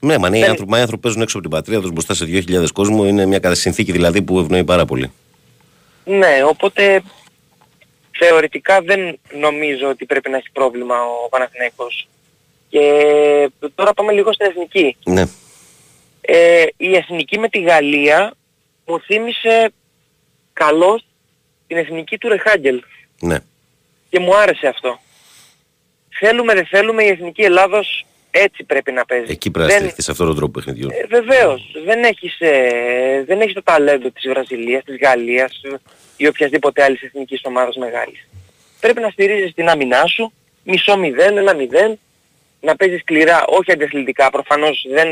[0.00, 2.14] Ναι, μα οι Δεν- άνθρωποι, μα οι άνθρωποι παίζουν έξω από την πατρίδα τους μπροστά
[2.14, 3.06] σε 2.000 κόσμο.
[3.06, 5.12] Είναι μια κατα- συνθήκη δηλαδή που ευνοεί πάρα πολύ.
[6.04, 7.02] Ναι, οπότε
[8.18, 10.94] θεωρητικά δεν νομίζω ότι πρέπει να έχει πρόβλημα
[11.24, 12.08] ο Παναθηναϊκός.
[12.80, 14.96] Και τώρα πάμε λίγο στην εθνική.
[15.04, 15.24] Ναι.
[16.20, 18.32] Ε, η εθνική με τη Γαλλία
[18.86, 19.72] μου θύμισε
[20.52, 21.06] καλώς
[21.66, 22.82] την εθνική του Ρεχάγκελ.
[23.20, 23.38] Ναι.
[24.10, 24.98] Και μου άρεσε αυτό.
[26.18, 29.32] Θέλουμε δεν θέλουμε η εθνική Ελλάδος έτσι πρέπει να παίζει.
[29.32, 30.88] Εκεί πρέπει να Δεν- στηριχθεί σε αυτόν τον τρόπο παιχνιδιού.
[30.92, 31.62] ε, βεβαίως.
[31.84, 35.60] Δεν έχεις, ε, δεν έχεις το ταλέντο της Βραζιλίας, της Γαλλίας
[36.16, 38.28] ή οποιασδήποτε άλλης εθνικής ομάδας μεγάλης.
[38.80, 40.32] Πρέπει να στηρίζεις την άμυνά σου,
[40.64, 41.98] μισό μηδέν, ένα μηδέν,
[42.66, 44.30] να παίζεις σκληρά, όχι αντιαθλητικά.
[44.30, 45.08] Προφανώς δεν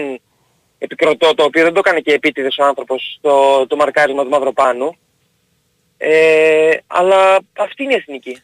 [0.78, 4.96] επικροτώ, το οποίο δεν το έκανε και επίτηδες ο άνθρωπος, το, το μαρκάρισμα του Μαυροπάνου.
[5.96, 8.38] Ε, αλλά αυτή είναι η εθνική.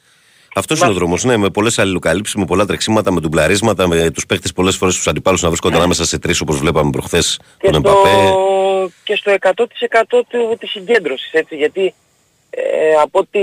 [0.55, 1.25] Αυτός είναι ο δρόμος.
[1.25, 5.11] Ναι, με πολλές αλληλοκαλύψεις, με πολλά τρεξίματα, με ντουμπλαρίσματα, με τους παίχτε πολλές φορές του
[5.11, 7.47] αντιπάλους να βρίσκονται ανάμεσα σε τρεις όπως βλέπαμε προχθές Ναι.
[7.59, 8.93] και τον στο, Εμπαπέ.
[9.05, 11.95] και στο 100% του, της συγκέντρωσης, έτσι, γιατί
[12.51, 13.41] ε, από ό,τι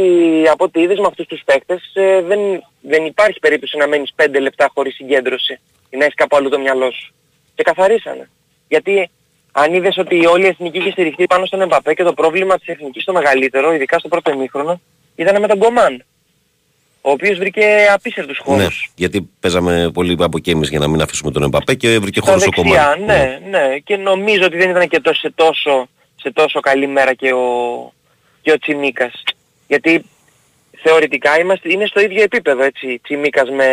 [0.52, 2.40] από ό,τι είδες με αυτούς τους παίκτες ε, δεν,
[2.82, 5.60] δεν υπάρχει περίπτωση να μένεις 5 λεπτά χωρίς συγκέντρωση
[5.90, 7.14] ή να έχεις κάπου αλλού το μυαλό σου.
[7.56, 8.30] Και καθαρίσανε.
[8.68, 9.10] Γιατί
[9.52, 12.68] αν είδες ότι όλη η εθνική είχε στηριχτεί πάνω στον Εμπαπέ και το πρόβλημα της
[12.68, 14.82] εθνικής το μεγαλύτερο, ειδικά στο πρώτο ημίχρονο,
[15.16, 16.06] ήταν με τον Κομάν.
[17.02, 18.62] Ο οποίος βρήκε απίστευτους χώρους.
[18.62, 22.20] Ναι, γιατί παίζαμε πολύ από και εμείς για να μην αφήσουμε τον Εμπαπέ και βρήκε
[22.20, 23.04] Στα χώρος ο δεξιά, κομμάτι.
[23.04, 23.78] ναι, ναι.
[23.78, 27.94] Και νομίζω ότι δεν ήταν και τόσο, σε, τόσο, σε τόσο καλή μέρα και ο,
[28.42, 29.24] και ο Τσιμίκας.
[29.68, 30.06] Γιατί
[30.84, 33.68] θεωρητικά είμαστε, είναι στο ίδιο επίπεδο, έτσι, Τσιμίκας με,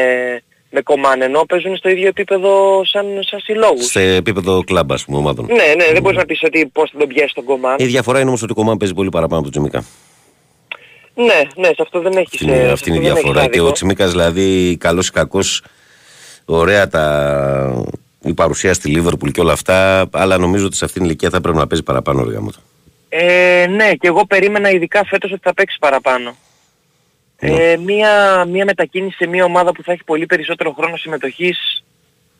[0.71, 3.87] με Κομάν, ενώ παίζουν στο ίδιο επίπεδο σαν, σαν συλλόγους.
[3.87, 5.47] Σε επίπεδο κλαμπ, ας πούμε, ομάδων.
[5.47, 7.77] Ναι, ναι, δεν μπορείς να πεις ότι πώς θα τον πιέσει τον Κομάν.
[7.79, 9.85] Η διαφορά είναι όμως ότι ο Κομάν παίζει πολύ παραπάνω από τον Τσιμίκα.
[11.15, 12.33] Ναι, ναι, σε αυτό δεν έχεις...
[12.33, 13.41] Αυτή είναι, ε, σε αυτή είναι η αυτό δεν έχεις διαφορά.
[13.41, 13.67] Και άδικο.
[13.67, 15.63] ο Τσιμίκας δηλαδή, καλός ή κακός,
[16.45, 17.85] ωραία τα...
[18.23, 21.41] η παρουσία στη Λίβερπουλ και όλα αυτά, αλλά νομίζω ότι σε αυτήν την ηλικία θα
[21.41, 22.51] πρέπει να παίζει παραπάνω όργα μου.
[23.17, 26.37] Ε, ναι, και εγώ περίμενα ειδικά φέτος ότι θα παίξει παραπάνω.
[27.37, 31.85] Ε, μία, μία μετακίνηση σε μία ομάδα που θα έχει πολύ περισσότερο χρόνο συμμετοχής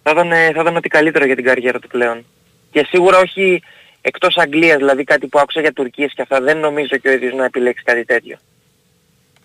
[0.03, 2.25] θα ήταν, ε, θα ήταν ό,τι καλύτερο για την καριέρα του πλέον.
[2.71, 3.63] Και σίγουρα όχι
[4.01, 7.35] εκτός Αγγλίας, δηλαδή κάτι που άκουσα για Τουρκίες και αυτά, δεν νομίζω και ο ίδιος
[7.35, 8.39] να επιλέξει κάτι τέτοιο.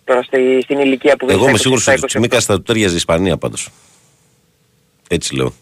[0.03, 2.07] Τώρα στη, στην ηλικία που δεν Εγώ στα είμαι 20, σίγουρο στα ότι ο 27.
[2.07, 3.69] Τσιμίκα θα του ταιριάζει η Ισπανία πάντως.
[5.09, 5.53] Έτσι λέω.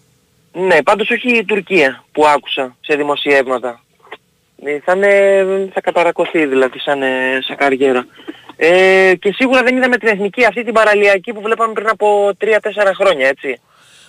[0.51, 3.81] Ναι, πάντως όχι η Τουρκία που άκουσα σε δημοσιεύματα.
[4.63, 8.07] Ε, Θα, είναι, θα καταρακωθεί δηλαδή σαν, ε, σαν καριέρα.
[8.55, 12.45] Ε, και σίγουρα δεν είδαμε την εθνική αυτή την παραλιακή που βλέπαμε πριν από 3-4
[12.93, 13.59] χρόνια, έτσι.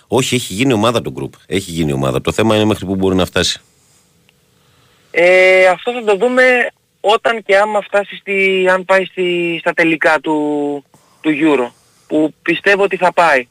[0.07, 1.29] Όχι, έχει γίνει ομάδα το group.
[1.47, 2.21] Έχει γίνει ομάδα.
[2.21, 3.61] Το θέμα είναι μέχρι που μπορεί να φτάσει.
[5.11, 6.43] Ε, αυτό θα το δούμε
[6.99, 10.37] όταν και άμα φτάσει στη, αν πάει στη, στα τελικά του,
[11.21, 11.71] του Euro.
[12.07, 13.47] Που πιστεύω ότι θα πάει.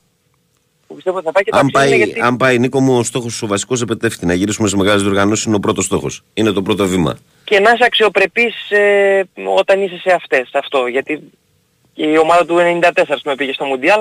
[0.88, 2.20] Που πιστεύω ότι θα πάει και το Αν αξίζει πάει, γιατί...
[2.20, 5.55] αν πάει Νίκο μου, ο στόχος ο βασικός επετεύχθη να γυρίσουμε σε μεγάλες διοργανώσεις είναι
[5.57, 6.22] ο πρώτος στόχος.
[6.35, 7.18] Είναι το πρώτο βήμα.
[7.44, 9.22] και να είσαι αξιοπρεπής ε,
[9.57, 10.87] όταν είσαι σε αυτές, αυτό.
[10.87, 11.20] Γιατί
[11.92, 14.01] και η ομάδα του 94 ας πούμε πήγε στο Μουντιάλ,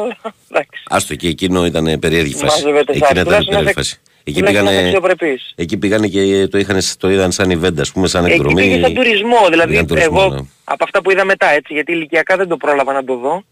[0.49, 0.83] εντάξει.
[0.89, 2.45] Άστο και εκείνο ήταν περίεργη φάση.
[2.63, 3.11] Μάζευε Εκείνη τεσσάρες.
[3.11, 3.99] ήταν Τουλάχιστον να περίεργη είσαι- φάση.
[4.23, 5.51] Εκεί τουλάχιστον να είσαι πήγανε, αξιοπρεπής.
[5.55, 8.61] εκεί πήγανε και το, είχαν, το είδαν σαν event, ας πούμε, σαν Εκεί εκδρομή.
[8.61, 10.39] πήγε σαν τουρισμό, δηλαδή Πήγαν τουρισμό, εγώ ναι.
[10.63, 13.43] από αυτά που είδα μετά έτσι, γιατί ηλικιακά δεν το πρόλαβα να το δω.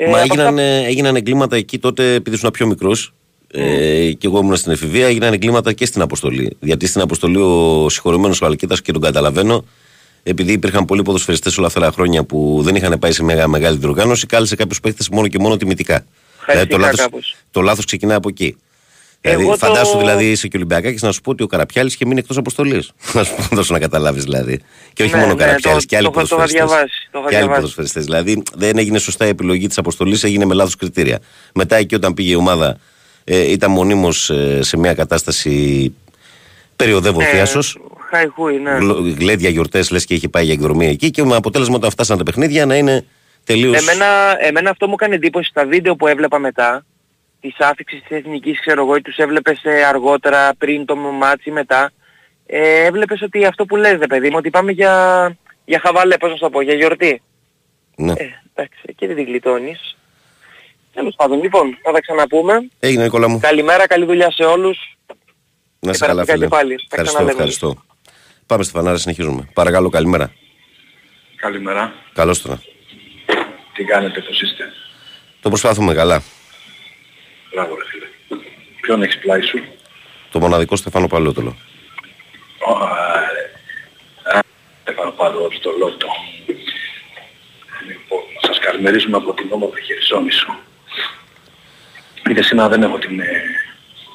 [0.00, 3.12] Ε, Μα από έγιναν, αυτά- ε, έγιναν εγκλήματα εκεί τότε, επειδή ήσουν πιο μικρός.
[3.50, 6.56] Ε, και εγώ ήμουν στην εφηβεία, έγιναν εγκλήματα και στην αποστολή.
[6.60, 9.64] Γιατί στην αποστολή ο συγχωρημένο ο Αλκίτα και τον καταλαβαίνω,
[10.22, 13.76] επειδή υπήρχαν πολλοί ποδοσφαιριστές όλα αυτά τα χρόνια που δεν είχαν πάει σε μεγάλη, μεγάλη
[13.78, 16.04] διοργάνωση, κάλεσε κάποιους παίχτε μόνο και μόνο τιμητικά.
[16.46, 17.36] Δηλαδή το λάθος, κάπως.
[17.50, 18.56] το λάθος ξεκινάει από εκεί.
[19.20, 22.04] Εγώ Δηλαδή, το- φαντάσου δηλαδή είσαι και Ολυμπιακάκης να σου πω ότι ο Καραπιάλης είχε
[22.06, 22.90] μείνει εκτός αποστολής.
[23.14, 24.60] Να σου πω, δώσω να καταλάβεις δηλαδή.
[24.92, 26.68] Και όχι Ναι, μόνο ο ναι, Καραπιάλης το- και άλλοι το είχα- το είχα ποδοσφαιριστές.
[26.68, 27.60] διαβάσει, το είχα Και άλλοι διαβάσει.
[27.60, 28.04] ποδοσφαιριστές.
[28.04, 31.18] Δηλαδή δεν έγινε σωστά η επιλογή της αποστολής, έγινε με λάθος κριτήρια.
[31.54, 32.78] Μετά εκεί όταν πήγε η ομάδα
[33.24, 35.94] ε, ήταν μονίμως ε, σε μια κατάσταση
[36.76, 37.78] περιοδεύων Ε, θειάσος.
[38.10, 38.70] Χαϊχούι, ναι.
[38.70, 42.16] Γλω- Γλέδια γιορτές λες και είχε πάει για εκδρομή εκεί και με αποτέλεσμα όταν φτάσαν
[42.18, 43.04] τα παιχνίδια να είναι
[43.44, 43.76] τελείως...
[43.82, 44.06] Εμένα,
[44.46, 46.84] εμένα αυτό μου έκανε εντύπωση στα βίντεο που έβλεπα μετά,
[47.40, 51.50] της άφιξης της εθνικής, ξέρω εγώ, ή τους έβλεπες ε, αργότερα, πριν το ματς ή
[51.50, 51.92] μετά,
[52.46, 56.30] ε, έβλεπες ότι αυτό που λες, ρε παιδί μου, ότι πάμε για, για χαβαλέ, πώς
[56.30, 57.22] να σου το πω, για γιορτή.
[57.96, 58.12] Ναι.
[58.12, 59.96] Ε, εντάξει, εκεί δεν την γλιτώνεις.
[60.94, 62.68] Τέλος πάντων, λοιπόν, θα τα ξαναπούμε.
[62.80, 63.38] Έγινε Νικόλα μου.
[63.40, 64.96] Καλημέρα, καλή δουλειά σε όλους.
[65.80, 66.44] Να είσαι Και καλά, περαστικά φίλε.
[66.44, 66.74] και πάλι.
[66.76, 67.30] Τα Ευχαριστώ, ξαναλέμε.
[67.30, 67.82] ευχαριστώ.
[68.46, 69.48] Πάμε στη φανάρα, συνεχίζουμε.
[69.54, 70.32] Παρακαλώ, καλημέρα.
[71.36, 71.92] Καλημέρα.
[72.12, 72.62] Καλώς τώρα.
[73.74, 74.64] Τι κάνετε, πώς είστε;
[75.40, 76.22] Το προσπάθουμε καλά.
[77.52, 78.06] Μπράβο ρε φίλε.
[78.80, 79.58] Ποιον έχεις πλάι σου;
[80.30, 81.56] Το μοναδικό Στεφάνο Παλαιότολο.
[84.82, 86.06] Στέφανο πάνω στο λότο.
[87.88, 90.58] Λοιπόν, να σας καλημερίζουμε από την όμορφη Χερσόνησο.
[92.30, 93.42] Είτε σήμερα δεν έχω την, ε,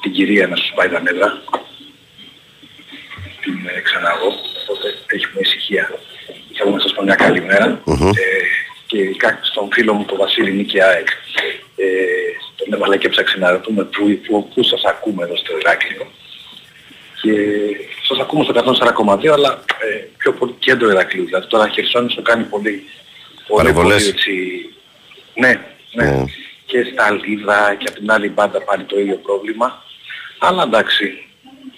[0.02, 1.42] την κυρία να σου πάει τα νεύρα.
[3.40, 4.26] Την ε, ξανά εγώ,
[4.62, 5.90] οπότε έχουμε ησυχία.
[6.56, 7.80] Θέλω να σας πω μια καλημέρα.
[7.84, 8.08] Μμμ.
[8.08, 8.12] Ε,
[8.86, 11.08] και κα- στον φίλο μου τον Βασίλη Νίκη ΑΕΚ.
[11.76, 11.84] Ε,
[12.56, 16.06] τον έβαλα και έψαξε να ρωτούμε πού, πού, πού σας ακούμε εδώ στο Ηράκλειο.
[17.22, 17.32] Και
[18.08, 18.52] σας ακούμε στο
[19.22, 21.24] 104,2 αλλά ε, πιο πολύ κέντρο Ηρακλείου.
[21.24, 22.84] Δηλαδή τώρα Χερσόνησο κάνει πολύ,
[23.46, 23.96] πολύ, Παρεμβολές.
[24.02, 24.32] πολύ έτσι...
[25.34, 25.60] Ναι,
[25.92, 26.08] ναι.
[26.10, 26.28] Ω.
[26.66, 29.82] Και στα Αλίδα και από την άλλη μπάντα πάλι το ίδιο πρόβλημα.
[30.38, 31.04] Αλλά εντάξει,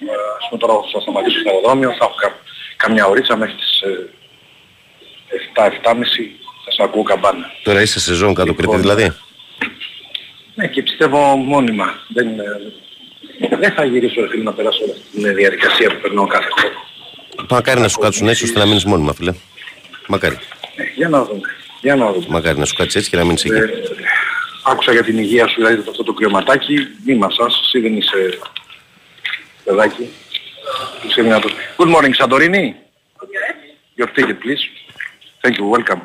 [0.00, 2.38] ε, ας πούμε τώρα θα σταματήσω στο αεροδρόμιο, θα έχω κα-
[2.76, 4.08] καμιά ωρίτσα μέχρι τις ε,
[5.54, 5.70] 7-7.30
[6.64, 7.46] θα σας ακούω καμπάνα.
[7.62, 9.16] Τώρα είσαι σε ζώνη κάτω Λοιπόν, Κρήτη δηλαδή;
[10.56, 12.00] Ναι και πιστεύω μόνιμα.
[12.08, 16.26] Δεν, ε, δεν θα γυρίσω ρε φίλε να περάσω όλη αυτή την διαδικασία που περνάω
[16.26, 16.74] κάθε χρόνο.
[17.50, 19.34] Μακάρι να σου κάτσουν έτσι ώστε να μείνεις μόνιμα φίλε.
[20.06, 20.38] Μακάρι.
[20.76, 21.48] Ε, για να δούμε.
[21.80, 22.26] Για να δούμε.
[22.28, 23.54] Μακάρι να σου κάτσεις έτσι και να μείνεις εκεί.
[23.54, 23.68] Ε,
[24.64, 26.78] άκουσα για την υγεία σου, δηλαδή αυτό το κρυωματάκι.
[27.04, 28.38] Μη μασάς, εσύ δεν είσαι
[29.64, 30.08] παιδάκι.
[31.08, 31.52] Είσαι δυνατός.
[31.76, 32.76] Good morning, Σαντορίνη.
[33.98, 34.62] Your ticket, please.
[35.40, 36.00] Thank you, welcome.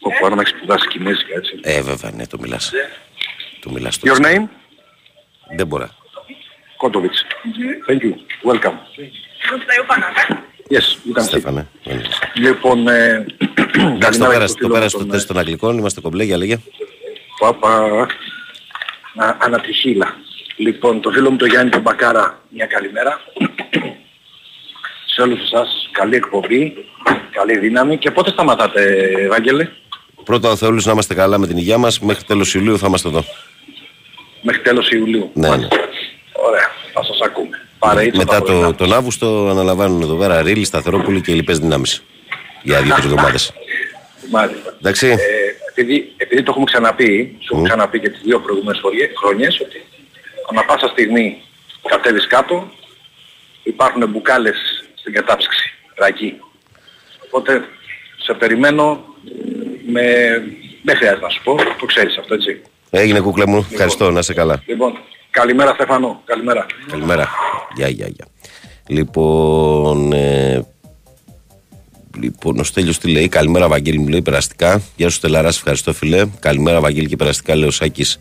[0.00, 1.58] Όπου άρα να έχεις σπουδάσει κινέζικα, έτσι.
[1.62, 2.72] Ε, βέβαια, ναι, το μιλάς.
[3.64, 4.28] Το μιλάς Your το.
[4.28, 4.48] name?
[5.56, 5.88] Δεν μπορώ.
[6.76, 7.24] Κότοβιτς.
[7.88, 8.12] Thank you,
[8.52, 8.76] welcome.
[10.70, 11.26] Yes, you can see.
[11.26, 11.68] Στέφανε.
[11.84, 12.08] δεν είναι.
[12.34, 13.26] Λοιπόν, ε,
[13.74, 15.78] Εντάξει, το καλημέρα πέρασε στο το φίλο πέρασε μου το τον, τεστ των Αγγλικών.
[15.78, 16.58] Είμαστε κομπλέ για λέγε.
[17.40, 18.00] Πάπα,
[19.16, 20.16] Α, ανατριχίλα.
[20.56, 23.20] Λοιπόν, το φίλο μου το Γιάννη τον Μπακάρα, μια καλημέρα.
[25.06, 26.74] Σε όλους εσάς, καλή εκπομπή,
[27.30, 27.98] καλή δύναμη.
[27.98, 28.82] Και πότε σταματάτε,
[29.18, 29.68] Ευάγγελε,
[30.24, 32.00] Πρώτα ο Θεόλους να είμαστε καλά με την υγεία μας.
[32.00, 33.24] Μέχρι τέλος Ιουλίου θα είμαστε εδώ.
[34.42, 35.30] μέχρι τέλος Ιουλίου.
[35.34, 35.68] Ναι, ναι.
[36.32, 37.58] Ωραία, θα σας ακούμε.
[37.78, 38.66] Παρεΐτσα Μετά τα πρωινά.
[38.66, 42.02] το, τον Αύγουστο αναλαμβάνουν εδώ πέρα Ρίλη, Σταθερόπουλη και λοιπές δυνάμεις.
[42.62, 43.52] Για δύο-τρεις εβδομάδες.
[44.30, 44.74] Μάλιστα.
[44.78, 45.06] Εντάξει.
[45.08, 45.16] Ε,
[45.70, 49.84] επειδή, επειδή το έχουμε ξαναπεί, σου έχω ξαναπεί και τις δύο προηγούμενες φοριέ- χρονιές, ότι
[50.50, 51.42] ανά πάσα στιγμή
[51.88, 52.70] κατέβεις κάτω,
[53.62, 54.56] υπάρχουν μπουκάλες
[54.94, 56.34] στην κατάψυξη, ρακί.
[57.26, 57.64] Οπότε
[58.24, 59.04] σε περιμένω,
[59.86, 60.02] με...
[60.82, 62.60] δεν χρειάζεται να σου πω, το ξέρεις αυτό έτσι.
[62.90, 63.66] Έγινε κούκλα μου.
[63.70, 64.10] Ευχαριστώ.
[64.10, 64.62] Να είσαι καλά.
[64.66, 64.92] Λοιπόν,
[65.30, 66.66] καλημέρα Στέφανο, καλημέρα.
[66.90, 67.28] Καλημέρα.
[67.76, 68.26] Γεια, γεια, γεια.
[68.86, 70.66] Λοιπόν, ε,
[72.20, 74.82] λοιπόν, ο Στέλιος τι λέει; Καλημέρα, Βαγγέλη μου λέει περαστικά.
[74.96, 76.26] Γεια σου, Στελαράς, ευχαριστώ, φιλέ.
[76.40, 78.18] Καλημέρα, Βαγγέλη και περαστικά, λέει ο Σάκης.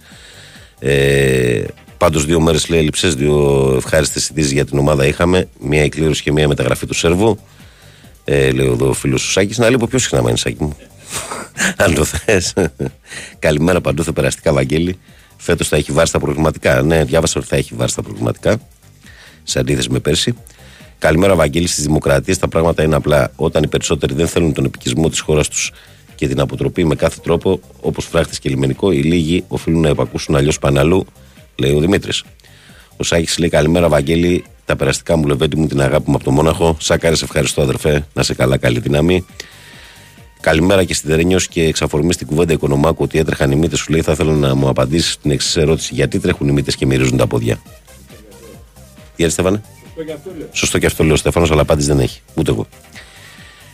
[0.80, 1.64] Ε,
[2.04, 3.16] Πάντως, δύο μέρες λέει έλειψες.
[3.16, 5.48] Δύο ευχάριστες ειδήσεις για την ομάδα είχαμε.
[5.60, 7.40] Μία εκκλήρωση και μία μεταγραφή του Σέρβου.
[8.24, 9.58] Ε, λέει εδώ ο φίλος του Σάκης.
[9.58, 10.78] Να λείπω πιο συχνά, μένεις Σάκη μου.
[11.76, 12.54] Αν το θες.
[13.40, 15.00] Καλημέρα παντού, θα περαστικά, Βαγγέλη.
[15.38, 16.82] Φέτος θα έχει βάρη στα προβληματικά.
[16.82, 18.60] Ναι, διάβασα ότι θα έχει βάρη στα προβληματικά.
[19.44, 20.34] Σε αντίθεση με πέρσι.
[21.00, 21.68] Καλημέρα, Βαγγέλη.
[21.68, 23.32] Στις δημοκρατίες τα πράγματα είναι απλά.
[23.36, 25.72] Όταν οι περισσότεροι δεν θέλουν τον επικισμό της χώρας τους
[26.16, 30.36] και την αποτροπή με κάθε τρόπο, όπως φράχτης και λιμενικό, οι λίγοι οφείλουν να υπακούσουν
[30.36, 31.06] αλλιώς παναλού,
[31.56, 32.24] λέει ο Δημήτρης.
[32.98, 34.44] Ο Σάκης λέει: Καλημέρα, Βαγγέλη.
[34.66, 36.78] Τα περαστικά μου λεβέντη μου την αγάπη μου από το Μόναχο.
[36.80, 38.08] Σάκαρε, ευχαριστώ, αδερφέ.
[38.14, 39.26] Να σε καλά, καλή δύναμη.
[40.44, 43.80] Καλημέρα και στην Τερένιο και εξαφορμή στην κουβέντα Οικονομάκου ότι έτρεχαν οι μύτες.
[43.80, 46.86] Σου λέει: Θα ήθελα να μου απαντήσεις στην εξής ερώτηση: Γιατί τρέχουν οι μύτες και
[46.86, 47.62] μυρίζουν τα πόδια;
[49.16, 49.62] Τι έτσι, Στέφανε;
[50.52, 52.22] Σωστό και αυτό λέει ο Στέφανος, αλλά απάντηση δεν έχει.
[52.34, 52.68] Ούτε εγώ.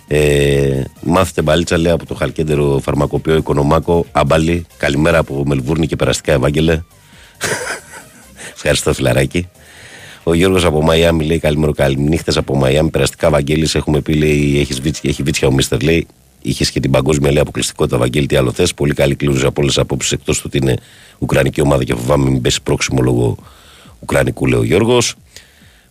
[0.08, 4.05] Ε, μάθετε μπαλίτσα λέει από το χαλκέντερο φαρμακοποιό Οικονομάκο.
[4.12, 4.65] Άμπαλι.
[4.77, 6.82] Καλημέρα από Μελβούρνη και περαστικά Ευάγγελε.
[8.55, 9.49] Ευχαριστώ, φιλαράκι.
[10.23, 12.89] Ο Γιώργος από Μαϊάμι λέει καλημέρα, καληνύχτε από Μαϊάμι.
[12.89, 16.08] Περαστικά, Βαγγέλη, έχουμε πει, λέει, έχεις βίτσια, έχει βίτσια ο Μίστερ, λέει.
[16.41, 18.73] Είχες και την παγκόσμια λέει, αποκλειστικότητα, Βαγγέλη, τι άλλο θες.
[18.73, 20.75] Πολύ καλή κλήρωση από όλες τις απόψεις εκτός του ότι είναι
[21.19, 23.38] Ουκρανική ομάδα και φοβάμαι μην πέσει πρόξιμο λόγω
[23.99, 25.15] Ουκρανικού, λέει ο Γιώργος.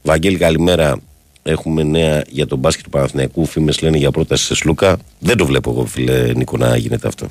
[0.03, 0.99] Βαγγέλη, καλημέρα.
[1.43, 3.45] Έχουμε νέα για τον μπάσκετ του Παναθηναϊκού.
[3.47, 4.97] Φήμες λένε για πρόταση σε Σλούκα.
[5.19, 7.29] Δεν το βλέπω εγώ, φίλε Νίκο, να γίνεται αυτό.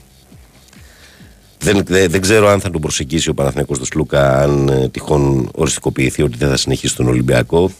[1.59, 5.49] Δεν, δεν, δεν ξέρω αν θα τον προσεγγίσει ο Παναθηναϊκός τον Σλούκα, αν ε, τυχόν
[5.55, 7.71] οριστικοποιηθεί ότι δεν θα συνεχίσει τον Ολυμπιακό.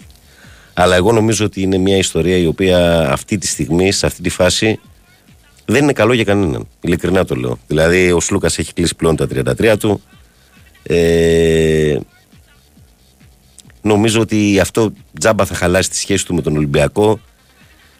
[0.73, 4.29] Αλλά εγώ νομίζω ότι είναι μια ιστορία η οποία αυτή τη στιγμή, σε αυτή τη
[4.29, 4.79] φάση,
[5.69, 6.67] δεν είναι καλό για κανέναν.
[6.81, 7.57] Ειλικρινά το λέω.
[7.67, 10.01] Δηλαδή, ο Σλούκας έχει κλείσει πλέον τα 33 του.
[10.83, 11.97] Ε,
[13.81, 17.19] νομίζω ότι αυτό τζάμπα θα χαλάσει τη σχέση του με τον Ολυμπιακό.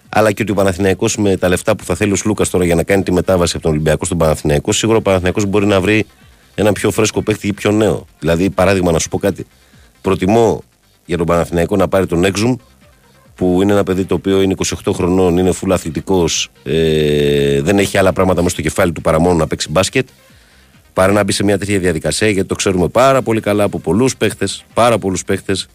[0.10, 2.75] Αλλά και ότι ο Παναθηναϊκός με τα λεφτά που θα θέλει ο Σλούκας τώρα για
[2.75, 6.06] να κάνει τη μετάβαση από τον Ολυμπιακό στον Παναθηναϊκό, σίγουρα ο Παναθηναϊκός μπορεί να βρει
[6.56, 8.06] ένα πιο φρέσκο παίχτη ή πιο νέο.
[8.19, 9.45] Δηλαδή, παράδειγμα, να σου πω κάτι.
[10.01, 10.63] Προτιμώ
[11.06, 12.56] για τον Παναθηναϊκό να πάρει τον Έξουμ,
[13.38, 17.97] που είναι ένα παιδί το οποίο είναι 28 χρονών, είναι full αθλητικός, ε, δεν έχει
[17.97, 20.08] άλλα πράγματα μέσα στο κεφάλι του παρά μόνο να παίξει μπάσκετ,
[20.93, 24.17] παρά να μπει σε μια τέτοια διαδικασία, γιατί το ξέρουμε πάρα πολύ καλά από πολλούς
[24.17, 25.67] παίχτες, πάρα πολλούς παίχτες,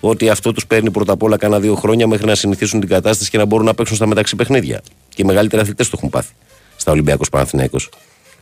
[0.00, 3.30] ότι αυτό τους παίρνει πρώτα απ' όλα κάνα δύο χρόνια μέχρι να συνηθίσουν την κατάσταση
[3.30, 4.82] και να μπορούν να παίξουν στα μεταξύ παιχνίδια.
[5.08, 6.32] Και οι μεγαλύτεροι αθλητές το έχουν πάθει
[6.76, 7.78] στα Ολυμπιακό Παναθηναϊκό.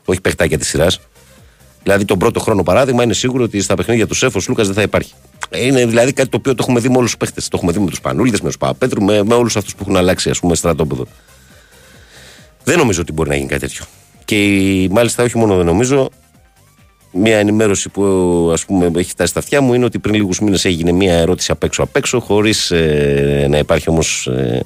[0.05, 1.01] Όχι παιχτάκια της σειράς.
[1.83, 4.83] Δηλαδή, τον πρώτο χρόνο παράδειγμα είναι σίγουρο ότι στα παιχνίδια του Σέφος Λούκας δεν θα
[4.83, 5.13] υπάρχει.
[5.55, 7.49] Είναι δηλαδή κάτι το οποίο το έχουμε δει με όλους τους παίχτες.
[7.49, 9.97] Το έχουμε δει με τους Πανούλιδε, με τους Παπαπέτρου, με, με όλους αυτούς που έχουν
[9.97, 11.07] αλλάξει, ας πούμε, στρατόπεδο.
[12.65, 13.85] Δεν νομίζω ότι μπορεί να γίνει κάτι τέτοιο.
[14.25, 16.11] Και μάλιστα, όχι μόνο δεν νομίζω,
[17.13, 18.03] μια ενημέρωση που
[18.53, 21.53] ας πούμε έχει φτάσει στα αυτιά μου είναι ότι πριν λίγους μήνες έγινε μια ερώτηση
[21.53, 24.65] απ' έξω απ' έξω χωρίς ε, να υπάρχει όμως ε,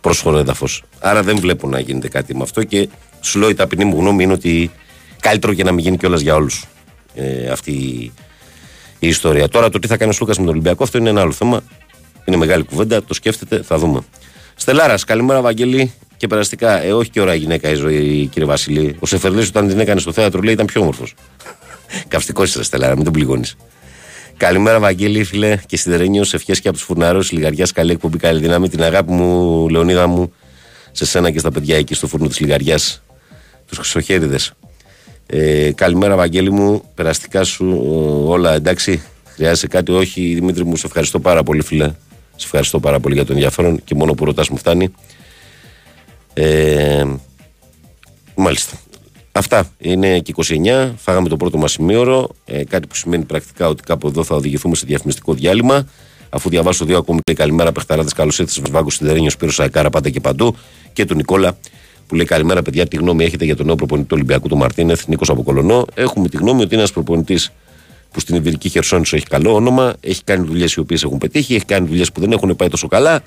[0.00, 0.84] πρόσφορο έδαφος.
[0.98, 2.88] Άρα δεν βλέπω να γίνεται κάτι με αυτό και
[3.20, 4.70] σου λέω η ταπεινή μου γνώμη είναι ότι
[5.20, 6.64] καλύτερο και να μην γίνει κιόλας για όλους
[7.14, 7.72] ε, αυτή
[8.98, 9.48] η ιστορία.
[9.48, 11.62] Τώρα το τι θα κάνει ο Σλούκας με τον Ολυμπιακό, αυτό είναι ένα άλλο θέμα.
[12.24, 14.00] Είναι μεγάλη κουβέντα, το σκέφτεται, θα δούμε.
[14.54, 15.92] Στελάρα, καλημέρα, Βαγγέλη.
[16.16, 18.96] Και περαστικά, ε, όχι και ωραία γυναίκα η ζωή, κύριε Βασιλή.
[18.98, 21.14] Ο Σεφερλής, όταν την έκανες στο θέατρο, λέει ήταν πιο όμορφος.
[22.08, 23.56] Καυστικός είσαι, Στελάρα, μην τον πληγώνεις.
[24.36, 26.24] Καλημέρα, Βαγγέλη, φίλε και σιδερένιο.
[26.32, 27.20] Ευχές και από τους φουρναρού.
[27.30, 28.68] Λιγαριάς, καλή εκπομπή, καλή δύναμη.
[28.68, 30.32] Την αγάπη μου, Λεωνίδα μου,
[30.92, 33.02] σε σένα και στα παιδιά εκεί στο φούρνο της Λιγαριάς.
[33.66, 34.52] Τους χρυσοχέριδες.
[35.30, 36.82] Ε, καλημέρα, Βαγγέλη μου.
[36.94, 39.02] Περαστικά σου ε, όλα εντάξει.
[39.24, 41.86] Χρειάζεσαι κάτι, όχι, Δημήτρη μου, σε ευχαριστώ πάρα πολύ, φίλε.
[42.36, 44.92] Σε ευχαριστώ πάρα πολύ για τον ενδιαφέρον και μόνο που ρωτάς μου φτάνει.
[46.34, 47.04] Ε,
[48.34, 48.78] μάλιστα.
[49.32, 49.70] Αυτά.
[49.78, 50.92] Είναι και 29.
[50.96, 52.28] Φάγαμε το πρώτο μας σημείωρο.
[52.44, 55.86] Ε, κάτι που σημαίνει πρακτικά ότι κάπου εδώ θα οδηγηθούμε σε διαφημιστικό διάλειμμα.
[56.28, 58.10] Αφού διαβάσω δύο ακόμη λέει καλημέρα, Πεχταράδε.
[58.14, 60.56] Καλώς ήρθατε, Βάγκος Σιδερένιο, Σπύρο Σαϊκάρα, πάντα και παντού.
[60.92, 61.58] Και του Νικόλα
[62.08, 62.86] που λέει καλημέρα, παιδιά.
[62.86, 65.84] Τι γνώμη έχετε για τον νέο προπονητή του Ολυμπιακού του Μαρτίνεθ, Νίκο από Κολονό.
[65.94, 67.50] Έχουμε τη γνώμη ότι είναι ένας προπονητής
[68.12, 71.64] που στην Ιβυρική Χερσόνησο έχει καλό όνομα, έχει κάνει δουλειές οι οποίες έχουν πετύχει, έχει
[71.64, 73.22] κάνει δουλειές που δεν έχουν πάει τόσο καλά.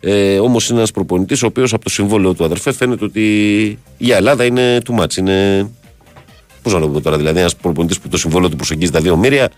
[0.00, 3.22] Ε, Όμως είναι ένας προπονητής ο οποίος από το συμβόλαιο του αδερφέ φαίνεται ότι
[3.96, 5.16] η Ελλάδα είναι too much.
[5.16, 5.70] Είναι.
[6.62, 9.16] Πώς να το πω τώρα, δηλαδή ένας προπονητής που το συμβόλαιο του προσεγγίζει τα δύο
[9.16, 9.50] μοίρια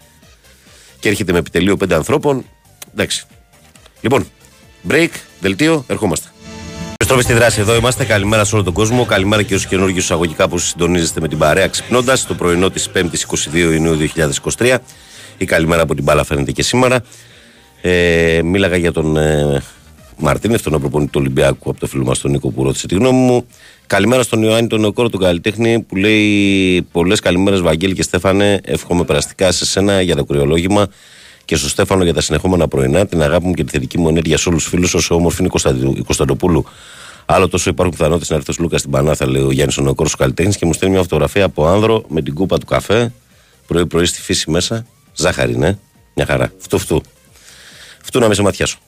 [1.01, 2.45] και έρχεται με επιτελείο πέντε ανθρώπων.
[2.93, 3.27] Εντάξει.
[4.01, 4.27] Λοιπόν,
[4.89, 6.29] break, δελτίο, ερχόμαστε.
[7.09, 8.05] Επιστροφή στη δράση, εδώ είμαστε.
[8.05, 9.05] Καλημέρα σε όλο τον κόσμο.
[9.05, 13.01] Καλημέρα και στους καινούργιους εισαγωγικά που συντονίζεστε με την παρέα ξυπνώντας το πρωινό της 5η
[13.53, 13.97] 22 Ιουνίου
[14.57, 14.77] 2023.
[15.37, 17.01] Η καλημέρα από την μπάλα φαίνεται και σήμερα.
[17.81, 19.63] Ε, μίλαγα για τον ε,
[20.17, 23.19] Μαρτίνεφ, τον προπονητή του Ολυμπιακού, από το φίλο μας τον Νίκο που ρώτησε τη γνώμη
[23.19, 23.47] μου.
[23.87, 28.61] Καλημέρα στον Ιωάννη, τον νεοκόρο του καλλιτέχνη, που λέει πολλές καλημέρες, Βαγγέλη και Στέφανε.
[28.65, 30.87] Εύχομαι περαστικά σε σένα για το κρυολόγημα
[31.47, 33.07] και στο Στέφανο για τα συνεχόμενα πρωινά.
[33.07, 35.51] Την αγάπη μου και τη θετική μου ενέργεια σε όλους τους φίλους, όσο όμορφη είναι
[35.99, 36.65] η Κωνσταντοπούλου.
[37.27, 40.11] Άλλο τόσο υπάρχουν πιθανότητε να έρθει ο Λούκας στην Πανάθα, λέει ο Γιάννης ο νεοκόρος
[40.11, 43.13] του καλλιτέχνης και μου στέλνει μια φωτογραφία από άνδρο με την κούπα του καφέ.
[43.67, 44.87] Πρωί-πρωί στη φύση μέσα.
[45.15, 45.79] Ζάχαρη, ναι.
[46.15, 46.53] Μια χαρά.
[46.59, 47.03] Φτού, φτού.
[48.03, 48.79] Φτού να με σε ματιάσω.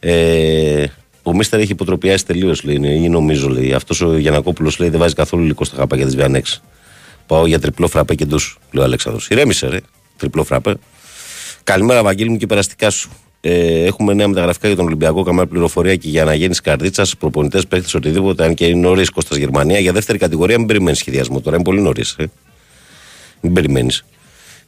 [0.00, 0.84] Ε,
[1.22, 3.72] ο Μίστερ έχει υποτροπιάσει τελείως, λέει, ή νομίζω, λέει.
[3.72, 6.62] Αυτός ο Γιανακόπουλος λέει δεν βάζει καθόλου υλικό στα χαπάκια τη Βιανέξ.
[7.26, 9.28] Πάω για τριπλό φραπέ και ντους, λέει ο Αλέξανδρος.
[9.28, 9.78] Ηρέμησε, ρε.
[10.16, 10.74] Τριπλό φραπέ.
[11.64, 13.10] Καλημέρα, Βαγγέλη μου και περαστικά σου.
[13.40, 17.94] Ε, έχουμε νέα μεταγραφικά για τον Ολυμπιακό, καμιά πληροφορία και για αναγέννηση καρδίτσας, προπονητές, παίχτες,
[17.94, 18.44] οτιδήποτε.
[18.44, 19.78] Αν και είναι νωρίς Κώστας Γερμανία.
[19.78, 21.40] Για δεύτερη κατηγορία, μην περιμένεις σχεδιασμό.
[21.40, 22.14] Τώρα είναι πολύ νωρίς.
[22.18, 22.30] Ε.
[23.40, 24.04] Μην περιμένεις.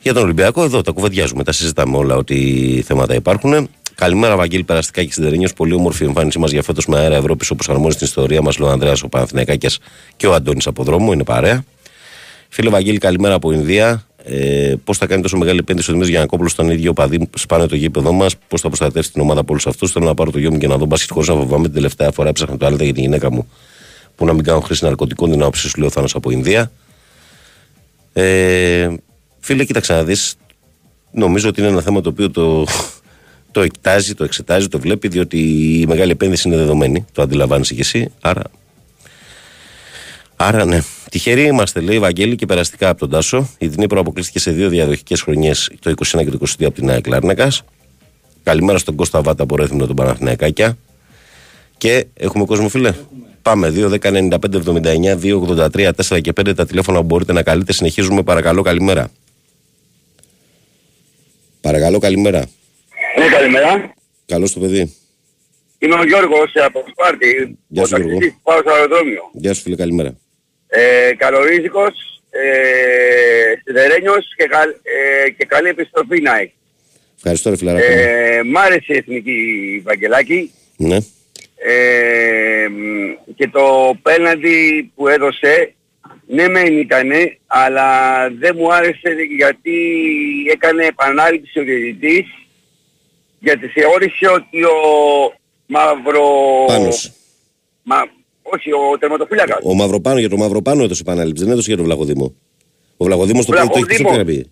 [0.03, 2.37] Για τον Ολυμπιακό, εδώ τα κουβεντιάζουμε, τα συζητάμε όλα, ό,τι
[2.83, 3.69] θέματα υπάρχουν.
[3.95, 5.49] Καλημέρα, Βαγγέλη Περαστικά και Συντερενιό.
[5.57, 8.69] Πολύ όμορφη εμφάνισή μας για φέτος με αέρα Ευρώπης, όπως αρμόζει στην ιστορία μας, λέει
[8.69, 9.71] ο Ανδρέας ο Παναθηναϊκάκια
[10.17, 11.13] και ο Αντώνης από δρόμο.
[11.13, 11.65] Είναι παρέα.
[12.49, 14.07] Φίλε Βαγγέλη, καλημέρα από Ινδία.
[14.27, 17.77] Ε, Πώς θα κάνει τόσο μεγάλη επένδυση ο Δημήτρης Γιανακόπουλος στον ίδιο παδί σπάνε το
[17.77, 19.93] γήπεδο μας, πώς θα προστατεύσει την ομάδα από όλους αυτούς.
[19.93, 22.11] Θέλω να πάρω το γιο μου και να δω μπάσκετ χωρίς να φοβάμαι την τελευταία
[22.11, 23.49] φορά έψαχνα το άλλο για τη γυναίκα μου
[24.17, 26.71] που να μην κάνω χρήση ναρκωτικών, την άποψη σου λέει ο Θάνος από Ινδία.
[28.13, 28.89] Ε,
[29.41, 30.35] φίλε, κοίταξε να δεις.
[31.11, 32.67] Νομίζω ότι είναι ένα θέμα το οποίο το,
[33.53, 35.39] το εκτάζει, το εξετάζει, το βλέπει, διότι
[35.81, 37.05] η μεγάλη επένδυση είναι δεδομένη.
[37.13, 38.13] Το αντιλαμβάνεσαι κι εσύ.
[38.21, 38.43] Άρα,
[40.47, 40.81] άρα ναι.
[41.11, 43.51] Τυχεροί είμαστε, λέει Βαγγέλη, και περαστικά από τον Τάσο.
[43.59, 47.07] Η Δνήπρο αποκλείστηκε σε δύο διαδοχικές χρονιές, το 21 και το 22 από την ΑΕΚ
[47.07, 47.53] Λάρνακα.
[48.43, 50.77] Καλημέρα στον Κώστα Βάτα από Ρέθμινο τον Παναθηναϊκάκια.
[51.79, 52.95] Και έχουμε κόσμο, φίλε;
[53.43, 53.73] Πάμε.
[53.75, 57.73] 2, 10, 95, 79, 2, 83, 4 και 5 τα τηλέφωνα που μπορείτε να καλείτε.
[57.73, 58.23] Συνεχίζουμε.
[58.23, 59.11] Παρακαλώ, καλημέρα.
[61.61, 62.47] Παρακαλώ, καλημέρα.
[63.19, 63.95] Ναι, καλημέρα.
[64.27, 64.95] Καλώς το παιδί.
[65.79, 67.59] Είμαι ο Γιώργος από Σπάρτη.
[67.69, 68.13] Γεια ο σου, Γιώργο.
[68.13, 69.23] ταξιτής που πάω στο αεροδρόμιο.
[69.33, 70.17] Γεια σου, φίλε, καλημέρα.
[70.77, 76.53] Ε, καλορίζικος, ε, σιδερένιος και, καλ, ε, και καλή επιστροφή να έχει.
[77.17, 77.87] Ευχαριστώ, ρε φιλαράκο.
[77.87, 80.97] Ε, μ' άρεσε η Εθνική Βαγγελάκη Ναι.
[81.57, 85.75] ε, μ, και το πέναντι που έδωσε
[86.27, 87.89] ναι μεν ήτανε αλλά
[88.39, 89.77] δεν μου άρεσε γιατί
[90.53, 92.27] έκανε επανάληψη ο διαιτητής
[93.39, 94.79] γιατί θεώρησε ότι ο
[95.67, 96.65] Μαυρο...
[96.67, 97.13] Πάνος.
[97.83, 97.97] Μα,
[98.53, 99.59] όχι, ο τερματοφύλακας.
[99.63, 102.35] Ο Μαυροπάνο για το Μαυροπάνο έδωσε επανάληψη, δεν έδωσε για τον Βλαχοδήμο.
[102.97, 104.25] Ο Βλαχοδήμος το πρώτο το έχει Βλαχοδήμο.
[104.25, 104.51] πιο πει.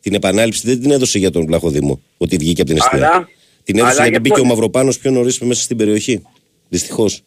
[0.00, 3.06] Την επανάληψη δεν την έδωσε για τον Βλαχοδήμο, ότι βγήκε από την αιστεία.
[3.06, 3.28] Αλλά-
[3.64, 6.22] Την έδωσε αλλά γιατί για μπήκε πώς- ο Μαυροπάνος πιο νωρίς μέσα στην περιοχή.
[6.68, 7.22] Δυστυχώς.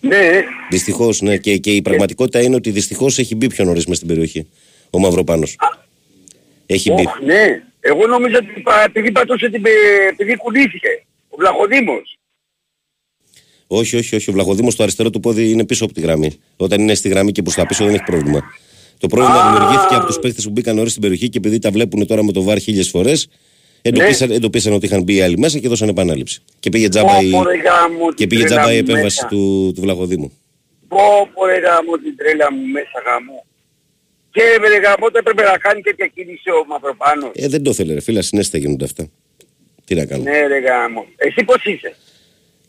[0.00, 1.36] Ναι, Δυστυχώς, ναι.
[1.36, 4.46] Και, και η πραγματικότητα είναι ότι δυστυχώς έχει μπει πιο νωρίς μέσα στην περιοχή.
[4.90, 5.56] Ο Μαυροπάνος.
[6.66, 7.06] Έχει μπει.
[7.06, 7.62] Ωχ, ναι.
[7.80, 9.62] Εγώ νόμιζα ότι πα- επειδή πατούσε την...
[9.62, 9.72] πε-
[10.10, 10.88] επειδή κουνήθηκε.
[11.28, 12.18] Ο Βλαχοδήμος.
[13.72, 14.30] Όχι, όχι, όχι.
[14.30, 16.38] Ο Βλαχοδήμος το αριστερό του πόδι είναι πίσω από τη γραμμή.
[16.56, 18.42] Όταν είναι στη γραμμή και προ τα πίσω δεν έχει πρόβλημα.
[18.98, 22.06] Το πρόβλημα δημιουργήθηκε από τους παίχτε που μπήκαν νωρίς στην περιοχή και επειδή τα βλέπουν
[22.06, 23.28] τώρα με το βαρ χίλιες φορές,
[23.82, 24.34] εντοπίσαν, Ναι.
[24.34, 26.40] εντοπίσαν ότι είχαν μπει οι άλλοι μέσα και δώσαν επανάληψη.
[26.60, 28.84] Και πήγε τζάμπα, η, Πω, πω, ρε γάμο, και την πήγε τρέλα τζάμπα η μου
[28.88, 29.26] επέμβαση μέσα.
[29.28, 30.32] του, του Βλαχοδήμου.
[30.88, 30.98] Πω
[31.34, 33.44] πω ρε γάμο την τρέλα μου μέσα γάμο.
[34.32, 37.30] Και ρε γαμώτο έπρεπε να κάνει τέτοια κίνηση ο Μαυροπάνος.
[37.34, 39.08] Ε, δεν το θέλει, ρε φίλα, συνέστα γίνονται αυτά.
[39.84, 40.22] Τι να κάνω.
[40.22, 41.06] Ναι ρε γάμο.
[41.16, 41.96] Εσύ πώς είσαι;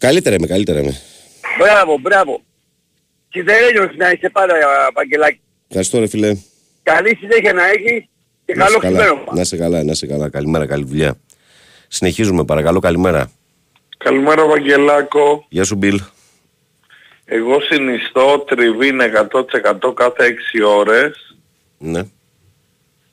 [0.02, 0.96] Καλύτερα είμαι, καλύτερα είμαι.
[1.60, 2.42] Μπράβο, μπράβο.
[3.30, 4.54] Σιδερένιος να είσαι πάντα,
[4.94, 5.40] Παγγελάκη.
[5.68, 6.36] Ευχαριστώ, ρε φίλε.
[6.84, 8.06] Καλή συνέχεια να έχεις
[8.46, 9.34] και Να καλό είσαι καλά, ξημέρωμα.
[9.34, 10.30] να είσαι καλά, να είσαι καλά.
[10.30, 11.18] Καλημέρα, καλή δουλειά.
[11.88, 13.32] Συνεχίζουμε, παρακαλώ, καλημέρα.
[13.98, 15.46] Καλημέρα Βαγγελάκο.
[15.50, 16.02] Γεια σου, Μπιλ.
[17.26, 21.36] Εγώ συνιστώ τριβήν 100% κάθε 6 ώρες.
[21.78, 22.02] Ναι.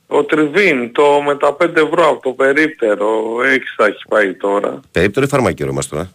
[0.07, 4.79] Ο τριβήν το με τα 5 ευρώ από το περίπτερο 6 θα έχει πάει τώρα.
[4.91, 6.11] Περίπτερο ή φαρμακείο, ρε μας τώρα.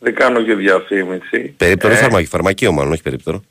[0.00, 1.54] Δεν κάνω και διαφήμιση.
[1.56, 2.28] Περίπτερο ή Ε, φαρμακείο.
[2.28, 3.42] Φαρμακείο, μάλλον, όχι περίπτερο.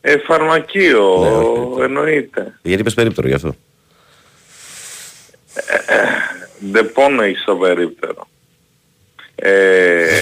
[0.00, 1.82] Ε, φαρμακείο Ναι, όχι περίπτερο.
[1.84, 2.58] εννοείται.
[2.62, 3.54] Γιατί είπες περίπτερο γι' αυτό.
[6.58, 8.28] Δεν πόνο έχει στο περίπτερο.
[9.34, 10.20] Ε,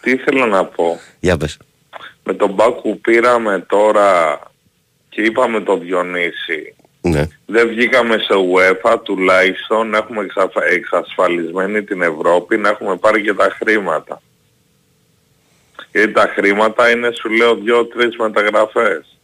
[0.00, 1.58] τι ήθελα να πω; Για πες.
[2.24, 4.38] Με τον Μπάκου που πήραμε τώρα
[5.08, 7.28] και είπαμε το Διονύση Ναι.
[7.46, 13.34] δεν βγήκαμε σε UEFA τουλάχιστον να έχουμε εξαφ- εξασφαλισμένη την Ευρώπη, να έχουμε πάρει και
[13.34, 14.22] τα χρήματα.
[15.92, 19.18] Γιατί τα χρήματα είναι σου λέω δυο-τρεις μεταγραφές.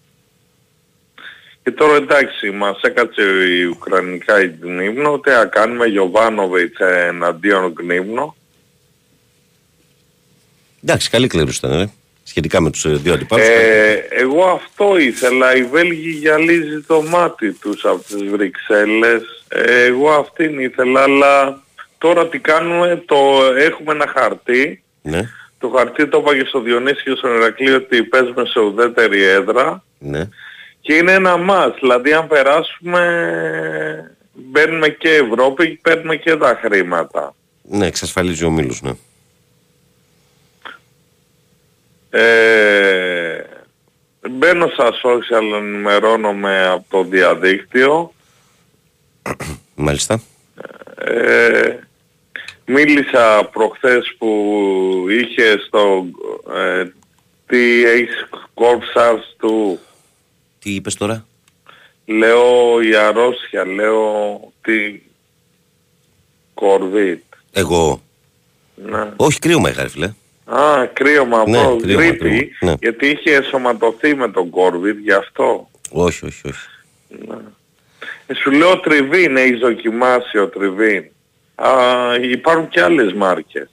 [1.63, 8.37] Και τώρα εντάξει, μας έκατσε η Ουκρανικά η Γνύμνο, τι να κάνουμε Γιωβάνοβιτς εναντίον Γνύμνο.
[10.83, 11.87] Εντάξει, καλή κλήρωση ήταν, ρε.
[12.23, 13.47] Σχετικά με τους ε, δύο αντιπάλους.
[13.47, 19.23] Ε, εγώ αυτό ήθελα, οι Βέλγοι γυαλίζει το μάτι τους από τις Βρυξέλλες.
[19.49, 21.63] Ε, εγώ αυτήν ήθελα, αλλά
[21.99, 23.17] τώρα τι κάνουμε, το
[23.57, 24.83] έχουμε ένα χαρτί.
[25.03, 29.23] Ναι, Το χαρτί το είπα και στο Διονύση και στον Ηρακλή ότι παίζουμε σε ουδέτερη
[29.23, 30.29] έδρα ναι.
[30.81, 31.75] και είναι ένα μας.
[31.81, 33.03] Δηλαδή αν περάσουμε
[34.39, 37.35] μπαίνουμε και Ευρώπη, παίρνουμε και τα χρήματα.
[37.63, 38.93] Ναι, εξασφαλίζει ο Μήλος, ναι.
[42.11, 43.45] Ε,
[44.31, 48.13] μπαίνω στα social, ενημερώνομαι από το διαδίκτυο.
[49.75, 50.21] Μάλιστα.
[50.95, 51.79] Ε,
[52.69, 56.07] μίλησα προχθές που είχε στο
[56.55, 56.85] ε,
[57.47, 59.79] τι έχεις κόρψαρς του
[60.59, 61.27] Τι είπες τώρα;
[62.07, 65.01] λέω η αρρώστια, λέω τι
[66.55, 67.23] κορβίτ.
[67.53, 68.03] Εγώ.
[68.75, 69.13] Ναι.
[69.17, 70.13] Όχι, κρύωμα είχα, ρε φίλε.
[70.45, 72.75] Α, κρύωμα Ναι, από κρύωμα, γρήπη, κρύωμα, ναι.
[72.81, 75.71] γιατί είχε εσωματωθεί με τον κορβίτ, γι' αυτό.
[75.91, 76.67] Όχι, όχι, όχι.
[78.27, 81.05] Ε, σου λέω τριβήν, έχεις δοκιμάσει ο τριβήν.
[81.61, 81.71] Α,
[82.23, 83.69] υπάρχουν και άλλες μάρκες.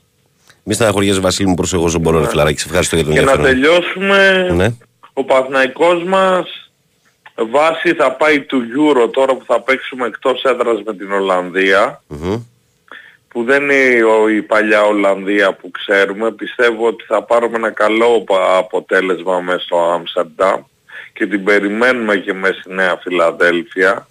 [0.63, 2.59] Μη στεναχωριέσαι, Βασίλη μου, προς εγώ ζω μπορώ, ρε φιλαράκι.
[2.59, 3.61] Σε ευχαριστώ για τον Και να ενδιαφέρον.
[3.61, 4.73] τελειώσουμε, Ναι.
[5.13, 6.69] ο Παθναϊκός μας
[7.35, 12.35] βάση θα πάει του Euro τώρα που θα παίξουμε εκτός έδρας με την Ολλανδία Μμμ.
[13.27, 16.31] που δεν είναι ο- η παλιά Ολλανδία που ξέρουμε.
[16.31, 20.61] Πιστεύω ότι θα πάρουμε ένα καλό πα- αποτέλεσμα μέσα στο Άμστερνταμ
[21.13, 24.07] και την περιμένουμε και μέσα στη Νέα Φιλαδέλφια.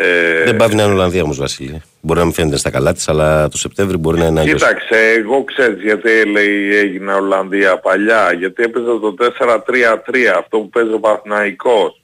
[0.00, 1.82] Ε, Δεν πάβει να είναι Ολλανδία όμως, Βασίλη.
[2.00, 4.60] Μπορεί να μην φαίνεται στα καλά της, αλλά το Σεπτέμβρη μπορεί να είναι αλλιώς.
[4.60, 8.32] Κοίταξε, εγώ ξέρεις γιατί λέει έγινε Ολλανδία παλιά.
[8.32, 12.00] Γιατί έπαιζε το 4-3-3, αυτό που παίζει ο Παθηναϊκός.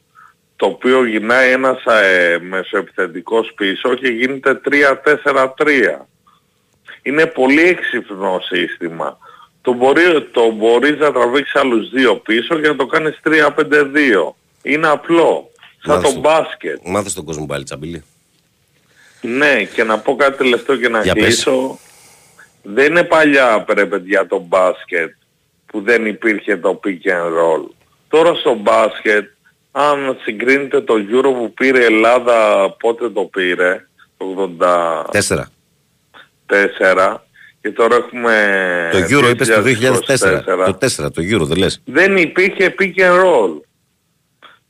[0.56, 5.46] Το οποίο γυρνάει ένας ε, μεσοεπιθετικός πίσω και γίνεται 3-4-3.
[7.02, 9.18] Είναι πολύ έξυπνο σύστημα.
[9.62, 14.32] Το, μπορεί, το μπορείς να τραβήξεις άλλους δύο πίσω και να το κάνεις 3-5-2.
[14.62, 15.50] Είναι απλό.
[15.88, 16.14] Σαν Μάλιστα.
[16.14, 16.78] το μπάσκετ.
[16.84, 18.02] Μάθες τον κόσμο πάλι, τσαμπίλη.
[19.20, 21.22] Ναι, και να πω κάτι τελευταίο και να Για πες.
[21.24, 21.78] κλείσω.
[22.62, 25.12] Δεν είναι παλιά ρε παιδιά το μπάσκετ
[25.66, 27.68] που δεν υπήρχε το pick and roll.
[28.08, 29.28] Τώρα στο μπάσκετ,
[29.72, 34.24] αν συγκρίνετε το Euro που πήρε η Ελλάδα, πότε το πήρε, το
[34.60, 35.04] 84
[36.46, 37.24] Τέσσερα.
[37.60, 38.34] και τώρα έχουμε
[38.92, 40.42] Το Euro είπες το 2004.
[40.62, 40.64] 2024.
[40.66, 41.80] Το 4, το Euro δεν λες.
[41.84, 43.60] Δεν υπήρχε pick and roll.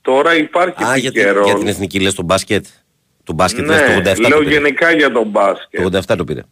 [0.09, 1.45] Τώρα υπάρχει Α, pick γιατί, and roll.
[1.45, 2.67] για την εθνική λες το μπάσκετ;
[3.25, 4.51] Το μπάσκετ λες ναι, το 87 λέω το πήρε.
[4.51, 5.81] γενικά για τον μπάσκετ.
[5.91, 6.43] Το 87 το πήρε.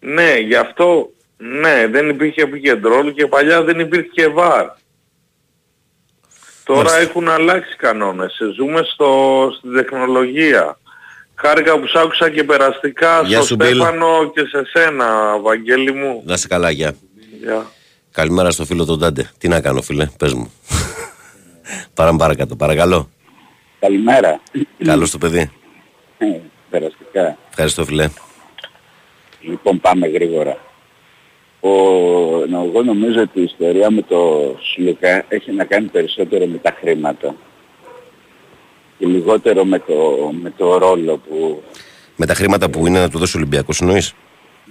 [0.00, 4.66] Ναι, γι' αυτό, ναι, δεν υπήρχε επικεντρόλ και παλιά δεν υπήρχε και βάρ.
[6.64, 7.00] Τώρα Μάλιστα.
[7.00, 8.38] έχουν αλλάξει κανόνες.
[8.56, 10.78] Ζούμε στο, στην τεχνολογία.
[11.34, 13.68] Χάρηκα που σ' άκουσα και περαστικά Γεια στο σου, Μπιλ.
[13.68, 16.22] Στέφανο και σε σένα, Βαγγέλη μου.
[16.26, 16.94] Να σε καλά, γεια.
[17.42, 17.66] Γεια.
[18.10, 19.30] Καλημέρα στο φίλο τον Τάντε.
[19.38, 20.52] Τι να κάνω, φίλε, πες μου.
[21.94, 23.08] Παράμε παρακάτω, παρακαλώ.
[23.80, 24.40] Καλημέρα.
[24.84, 25.50] Καλώς το παιδί.
[26.18, 26.26] Ε,
[26.70, 27.36] Περαστικά.
[27.48, 28.08] Ευχαριστώ, φίλε.
[29.40, 30.56] Λοιπόν πάμε γρήγορα.
[31.60, 31.68] Ο,
[32.48, 34.18] νο- εγώ νομίζω ότι η ιστορία με το
[34.74, 37.34] Σλουκά έχει να κάνει περισσότερο με τα χρήματα
[38.98, 41.62] και λιγότερο με το, με το ρόλο που...
[42.16, 44.14] Με τα χρήματα που είναι να του δώσει ο Ολυμπιακός, εννοείς;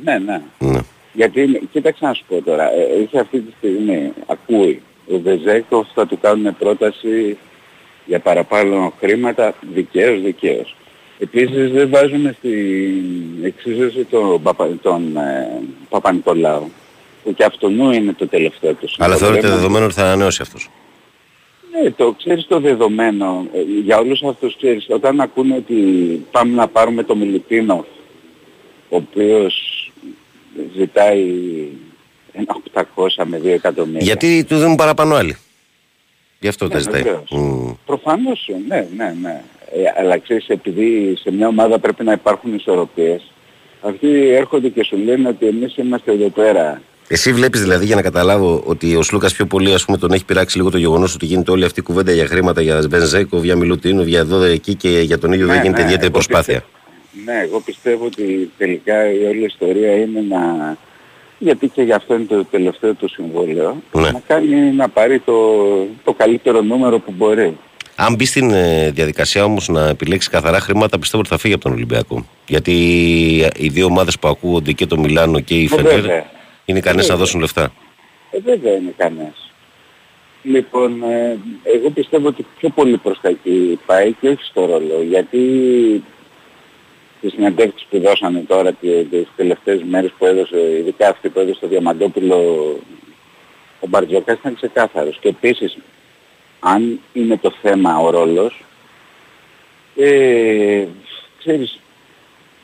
[0.04, 0.41] Ναι, ναι.
[0.60, 0.80] Ναι.
[1.14, 4.82] Γιατί, είναι- κοίταξε να σου πω τώρα, ε, είχε αυτή τη στιγμή, ακούει,
[5.12, 7.38] ο Βεζέκοφ θα του κάνουν πρόταση
[8.05, 10.76] για παραπάνω χρήματα, δικαίως, δικαίως.
[11.20, 16.72] Επίσης δεν βάζουμε στην εξίσωση τον, Παπα, τον ε, Παπα-Νικολάου,
[17.24, 19.18] που και αυτονού είναι το τελευταίο του Αλλά συμβόλαιο.
[19.18, 20.70] θεωρείται Δεν- δεδομένο ότι θα ανανεώσει αυτός;
[21.72, 23.47] ναι, το ξέρεις το δεδομένο.
[23.53, 25.76] Ε, Για όλους αυτούς ξέρεις, όταν ακούνε ότι
[26.32, 27.86] πάμε να πάρουμε το Μιλουτίνο,
[28.89, 29.55] ο οποίος
[30.78, 31.26] ζητάει
[32.34, 32.56] ένα
[32.96, 34.00] 800 με 2 εκατομμύρια.
[34.02, 35.38] Γιατί του δίνουν παραπάνω άλλοι.
[36.40, 37.02] Γι' αυτό Ναι, τα ζητάει.
[37.02, 37.30] βεβαίως.
[37.32, 37.72] Μμ.
[37.86, 39.42] Προφανώς, ναι, ναι, ναι.
[39.74, 43.32] Ε, αλλά ξέρεις, επειδή σε μια ομάδα πρέπει να υπάρχουν ισορροπίες,
[43.82, 46.82] αυτοί έρχονται και σου λένε ότι εμείς είμαστε εδώ πέρα.
[47.08, 50.26] Εσύ βλέπεις δηλαδή για να καταλάβω ότι ο Σλούκας πιο πολύ ας πούμε, τον έχει
[50.26, 53.56] πειράξει λίγο το γεγονός ότι γίνεται όλη αυτή η κουβέντα για χρήματα για Βενζέκο, για
[53.56, 56.64] Μιλουτίνο, για εδώ εκεί και για τον ίδιο δεν Ναι, γίνεται ναι, ιδιαίτερη εγώ προσπάθεια.
[56.64, 60.40] πιστεύω- ναι, εγώ πιστεύω ότι τελικά η όλη ιστορία είναι να...
[61.44, 63.82] Γιατί και γι' αυτό είναι το τελευταίο του συμβόλαιο.
[63.92, 64.12] Ναι.
[64.12, 65.34] Να κάνει να πάρει το,
[66.04, 67.58] το καλύτερο νούμερο που μπορεί.
[67.96, 71.64] Αν μπει στην ε, διαδικασία όμως να επιλέξεις καθαρά χρήματα, πιστεύω ότι θα φύγει από
[71.64, 72.26] τον Ολυμπιακό.
[72.48, 72.72] Γιατί
[73.58, 76.26] οι δύο ομάδες που ακούγονται και το Μιλάνο και η Ε, Φενέρ βέβαια.
[76.66, 77.18] είναι ικανέ να Βέβαια.
[77.18, 77.72] δώσουν λεφτά.
[78.32, 79.52] Ε, βέβαια είναι κανένας.
[80.44, 81.38] Λοιπόν, ε,
[81.76, 85.39] εγώ πιστεύω ότι πιο πολύ προς τα εκεί πάει και όχι στο ρόλο, γιατί
[87.22, 91.60] τις συναντεύξεις που δώσανε τώρα και τις τελευταίες μέρες που έδωσε, ειδικά αυτή που έδωσε
[91.60, 92.36] το Διαμαντόπουλο,
[93.80, 95.18] ο Μπαρτζόκας ήταν ξεκάθαρος.
[95.22, 95.78] Και επίσης,
[96.60, 98.64] αν είναι το θέμα ο ρόλος,
[99.96, 100.86] ε,
[101.40, 101.80] ξέρεις,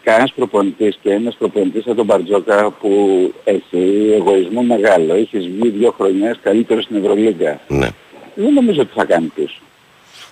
[0.03, 5.91] κανένας προπονητής και ένας προπονητής σαν τον Μπαρτζόκα που έχει εγωισμό μεγάλο, έχεις βγει δύο
[5.91, 7.59] χρονιές καλύτερος στην Ευρωλίγκα.
[7.67, 7.87] Ναι.
[8.35, 9.61] Δεν νομίζω ότι θα κάνει πίσω.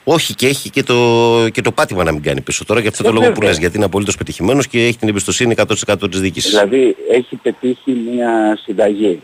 [0.07, 0.95] Όχι και έχει και το,
[1.51, 3.49] και το πάτημα να μην κάνει πίσω τώρα για αυτό το Ε, λόγο που βέβαια.
[3.49, 6.49] λες γιατί είναι απολύτως πετυχημένος και έχει την εμπιστοσύνη 100% της διοίκησης.
[6.49, 9.21] Δηλαδή έχει πετύχει μια συνταγή.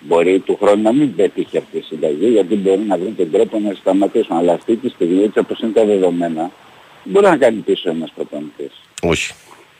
[0.00, 3.58] Μπορεί του χρόνου να μην πετύχει αυτή η συνταγή γιατί μπορεί να βρουν τον τρόπο
[3.58, 4.36] να σταματήσουν.
[4.36, 6.50] Αλλά αυτή τη στιγμή έτσι όπως είναι τα δεδομένα
[7.04, 8.72] δεν μπορεί να κάνει πίσω ένας προπονητής.
[9.02, 9.32] Όχι.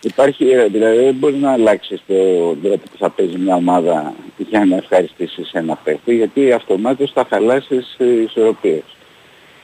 [0.03, 4.65] Υπάρχει, ε, δηλαδή δεν μπορείς να αλλάξεις τον τρόπο που θα παίζει μια ομάδα για
[4.65, 8.83] να ευχαριστήσεις ένα παίχτη γιατί αυτομάτως θα χαλάσεις ε, ισορροπίες.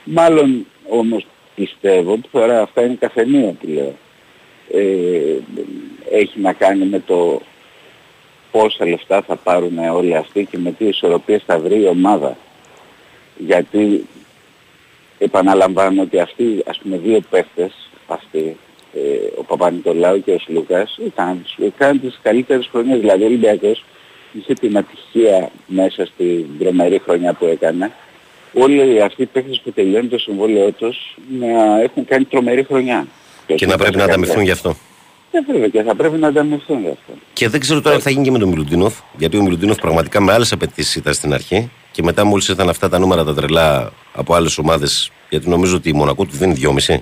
[0.09, 3.95] Μάλλον όμως πιστεύω που τώρα αυτά είναι καφενεία που λέω.
[4.71, 5.37] Ε,
[6.11, 7.41] έχει να κάνει με το
[8.51, 12.37] πόσα λεφτά θα πάρουν όλοι αυτοί και με τι ισορροπίες θα βρει η ομάδα.
[13.37, 14.07] Γιατί
[15.17, 18.57] επαναλαμβάνω ότι αυτοί ας πούμε δύο παίχτες αυτοί
[18.93, 22.99] ε, ο Παπα-Νικολάου και ο Σλούκας είχαν, είχαν τις καλύτερες χρονιές.
[22.99, 23.85] Δηλαδή ο Ολυμπιακός
[24.31, 27.91] είχε την ατυχία μέσα στην τρομερή χρονιά που έκανε
[28.57, 33.07] όλοι αυτοί οι παίχτες που τελειώνουν το συμβόλαιό τους να έχουν κάνει τρομερή χρονιά.
[33.55, 34.75] Και να πρέπει να ανταμυφθούν γι' αυτό.
[35.31, 37.13] Ναι βέβαια και θα πρέπει να ανταμυφθούν γι' αυτό.
[37.33, 38.93] Και δεν ξέρω τώρα τι θα γίνει και με τον Μιλουτίνοφ.
[39.17, 41.71] Γιατί ο Μιλουτίνοφ πραγματικά με άλλες απαιτήσεις ήταν στην αρχή.
[41.91, 45.11] Και μετά μόλις ήρθαν αυτά τα νούμερα τα τρελά από άλλες ομάδες.
[45.29, 46.53] Γιατί νομίζω ότι η Μονακό του δίνει
[46.87, 46.97] 2,5.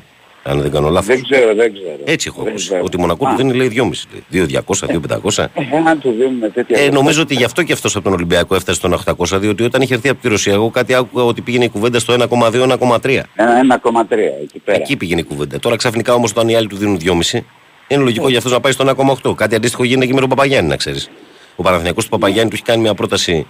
[0.48, 1.08] Αν δεν κάνω λάθος.
[1.16, 1.98] Δεν ξέρω, δεν ξέρω.
[2.04, 2.68] Έτσι έχω Δεν ακούσει.
[2.68, 2.84] ξέρω.
[2.84, 4.08] Ότι η Μονακό Α, του δίνει λέει 2,5.
[4.30, 4.46] λέει.
[4.48, 5.44] 2,200, 2,500.
[5.54, 6.80] ε, αν του δίνουμε τέτοια...
[6.80, 9.40] Ε, νομίζω ότι γι' αυτό και αυτός από τον Ολυμπιακό έφτασε στον 800.
[9.40, 12.14] Διότι όταν είχε έρθει από τη Ρωσία, εγώ κάτι άκουγα ότι πήγαινε η κουβέντα στο
[12.14, 13.22] 1,2-1,3.
[13.36, 14.78] Ένα 1,3 εκεί πέρα.
[14.78, 15.60] Εκεί πήγαινε η κουβέντα.
[15.60, 17.40] Τώρα ξαφνικά όμως όταν οι άλλοι του δίνουν 2,5,
[17.88, 18.94] είναι λογικό για αυτό να πάει στο
[19.24, 19.36] 1,8.
[19.36, 21.10] Κάτι αντίστοιχο γίνεται και με τον Παπαγιάννη, να ξέρεις.
[21.56, 23.48] Ο Παναθηναϊκός του Παπαγιάννη του έχει κάνει μια πρόταση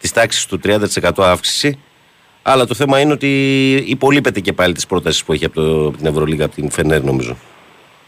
[0.00, 1.78] της τάξης του 30% αύξηση.
[2.48, 3.30] Αλλά το θέμα είναι ότι
[3.86, 7.02] υπολείπεται και πάλι τη πρόταση που έχει από, το, από την Ευρωλίγα, από την Φενέρ,
[7.04, 7.36] νομίζω.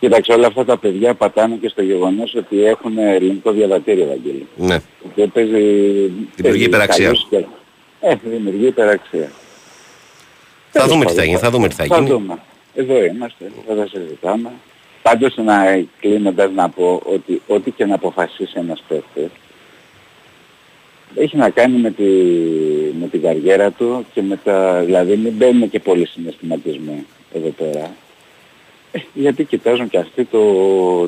[0.01, 4.47] Κοίταξε, όλα αυτά τα παιδιά πατάνε και στο γεγονός ότι έχουν ελληνικό διαβατήριο, Βαγγέλη.
[4.57, 4.79] Ναι.
[5.15, 5.51] Και παίζει...
[5.51, 7.05] Δημιουργεί παίζει υπεραξία.
[7.05, 7.45] καλούς και-
[8.01, 9.31] Ε, δημιουργεί υπεραξία.
[10.71, 12.09] Θα Τέλος δούμε τι θα πάντων, γίνει, θα δούμε τι θα Θα γίνει.
[12.09, 12.39] δούμε.
[12.75, 14.51] Εδώ είμαστε, δεν θα συζητάμε.
[15.03, 19.31] Πάντως να κλείνοντας να πω ότι ό,τι και να αποφασίσει ένας παίκτης
[21.15, 22.03] έχει να κάνει με, τη,
[23.01, 24.83] με την καριέρα του και με τα...
[24.85, 27.95] Δηλαδή μην μπαίνουν και πολλοί συναισθηματισμοί εδώ πέρα.
[28.93, 30.39] Ε, γιατί κοιτάζουν και αυτοί το,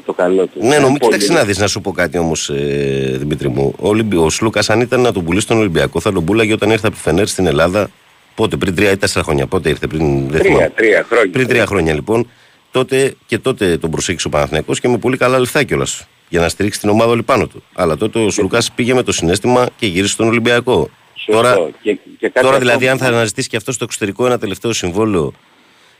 [0.00, 0.60] το καλό τους.
[0.62, 3.74] Ναι, Είναι νομίζω, πολύ- κοίταξε να δεις, να σου πω κάτι όμως, ε, Δημήτρη μου.
[3.78, 4.16] Ο, Ολυμπι...
[4.16, 6.96] ο Σλούκας, αν ήταν να τον πουλήσει στον Ολυμπιακό, θα τον πούλαγε όταν ήρθε από
[6.96, 7.90] τη Φενέρ στην Ελλάδα.
[8.34, 9.46] Πότε, πριν τρία ή τέσσερα χρόνια.
[9.46, 10.28] Πότε ήρθε, πριν.
[10.28, 10.58] Δεν θυμάμαι.
[10.58, 11.30] Τρία, τρία χρόνια.
[11.32, 12.28] Πριν τρία χρόνια λοιπόν.
[12.70, 16.06] Τότε και τότε τον προσέξε ο Παναθηναϊκός και με πολύ καλά λεφτά κιόλας.
[16.32, 17.62] Για να στηρίξει την ομάδα όλη πάνω του.
[17.74, 20.90] Αλλά τότε ο Σλούκα πήγε με το συνέστημα και γύρισε στον Ολυμπιακό.
[21.14, 21.32] Σωστό.
[21.32, 22.90] Τώρα, Και- και κάτι τώρα δηλαδή, ακόμα.
[22.90, 25.32] αν θα αναζητήσει και αυτός στο εξωτερικό ένα τελευταίο συμβόλαιο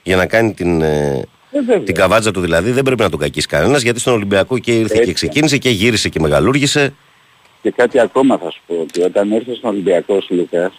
[0.03, 1.23] για να κάνει την, ε,
[1.53, 1.81] Ε, βέβαια.
[1.81, 4.95] την καβάτζα του δηλαδή, δεν πρέπει να τον κακίσει κανένας γιατί στον Ολυμπιακό και ήρθε
[4.95, 5.07] Έτσι.
[5.07, 6.95] και ξεκίνησε και γύρισε και μεγαλούργησε.
[7.63, 10.73] Και κάτι ακόμα θα σου πω, ότι όταν ήρθε στον Ολυμπιακό ο Λουκάς,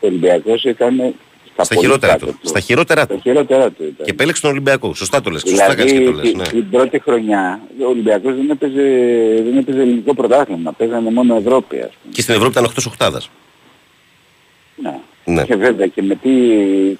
[0.00, 1.14] ο Ολυμπιακός ήταν
[1.52, 2.38] στα, Στα πολύ χειρότερα κάτω του.
[2.42, 3.20] Στα χειρότερα Στα του.
[3.22, 4.04] χειρότερα του ήταν.
[4.06, 4.94] Και επέλεξε τον Ολυμπιακό.
[4.94, 5.40] Σωστά το λες.
[5.40, 6.28] Σωστά δηλαδή κάνεις και το λες.
[6.28, 6.44] την, Ναι.
[6.44, 8.82] την πρώτη χρονιά ο Ολυμπιακός δεν έπαιζε,
[9.44, 12.14] δεν έπαιζε ελληνικό πρωτάθλημα, παίζανε μόνο Ευρώπη ας πούμε.
[12.14, 13.22] Και στην Ευρώπη ήταν 8 οχτάδα.
[14.76, 14.98] Ναι.
[15.24, 15.44] Ναι.
[15.44, 16.30] Και βέβαια και με, τι,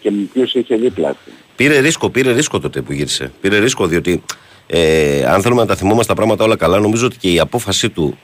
[0.01, 1.33] και με ποιους είχε δίπλα του.
[1.57, 3.33] Πήρε ρίσκο, πήρε ρίσκο τότε που γύρισε.
[3.41, 4.23] Πήρε ρίσκο διότι
[4.67, 7.91] ε, αν θέλουμε να τα θυμόμαστε τα πράγματα όλα καλά, νομίζω ότι και η απόφαση
[7.91, 8.19] του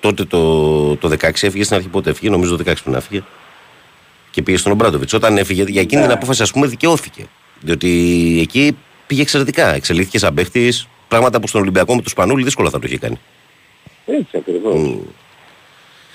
[0.00, 3.22] τότε το, το 16 έφυγε στην αρχή πότε έφυγε, νομίζω το 16 πριν έφυγε.
[4.30, 5.12] Και πήγε στον Ομπράντοβιτς.
[5.12, 7.26] Όταν έφυγε, για εκείνη την απόφαση, ας πούμε, δικαιώθηκε.
[7.60, 7.88] Διότι
[8.42, 8.76] εκεί
[9.06, 9.74] πήγε εξαιρετικά.
[9.74, 10.88] Εξελίχθηκε σαν παίχτης.
[11.08, 13.20] Πράγματα που στον Ολυμπιακό με τους Σπανούλη δύσκολα θα το είχε κάνει.
[14.06, 14.98] Έτσι ακριβώς.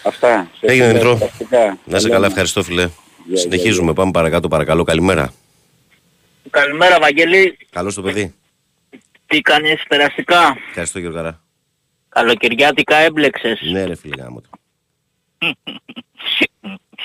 [0.03, 0.49] Αυτά.
[0.59, 1.09] Σε Έγινε ευχαριστώ.
[1.09, 1.27] Δημητρό.
[1.37, 1.57] Πρακτικά.
[1.85, 2.89] Να είσαι Καλό καλά, να- ευχαριστώ φιλέ.
[3.25, 4.83] γεια, Συνεχίζουμε, πάμε παρακάτω, παρακαλώ.
[4.83, 5.33] Καλημέρα.
[6.49, 8.33] Καλημέρα Βαγγέλη, Καλώς το παιδί.
[9.25, 11.41] τι κάνεις περαστικά, Ευχαριστώ Γιώργαρα.
[12.09, 13.59] καλοκαιριάτικα έμπλεξες.
[13.71, 14.41] Ναι, ρε φίλε γάμο.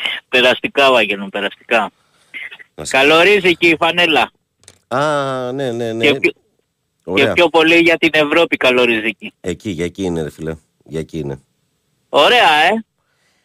[0.02, 0.26] το.
[0.28, 1.90] περαστικά Βαγγέλη μου, περαστικά.
[2.74, 4.30] Να σε- Καλορίζει και η φανέλα.
[4.88, 6.04] Α, ναι, ναι, ναι.
[6.04, 7.32] Και, πιο, και Ωραία.
[7.32, 9.32] πιο πολύ για την Ευρώπη καλοριζική.
[9.40, 10.54] Εκεί, για εκεί είναι, ρε φίλε.
[10.84, 11.40] Για εκεί είναι.
[12.08, 12.84] Ωραία, ε.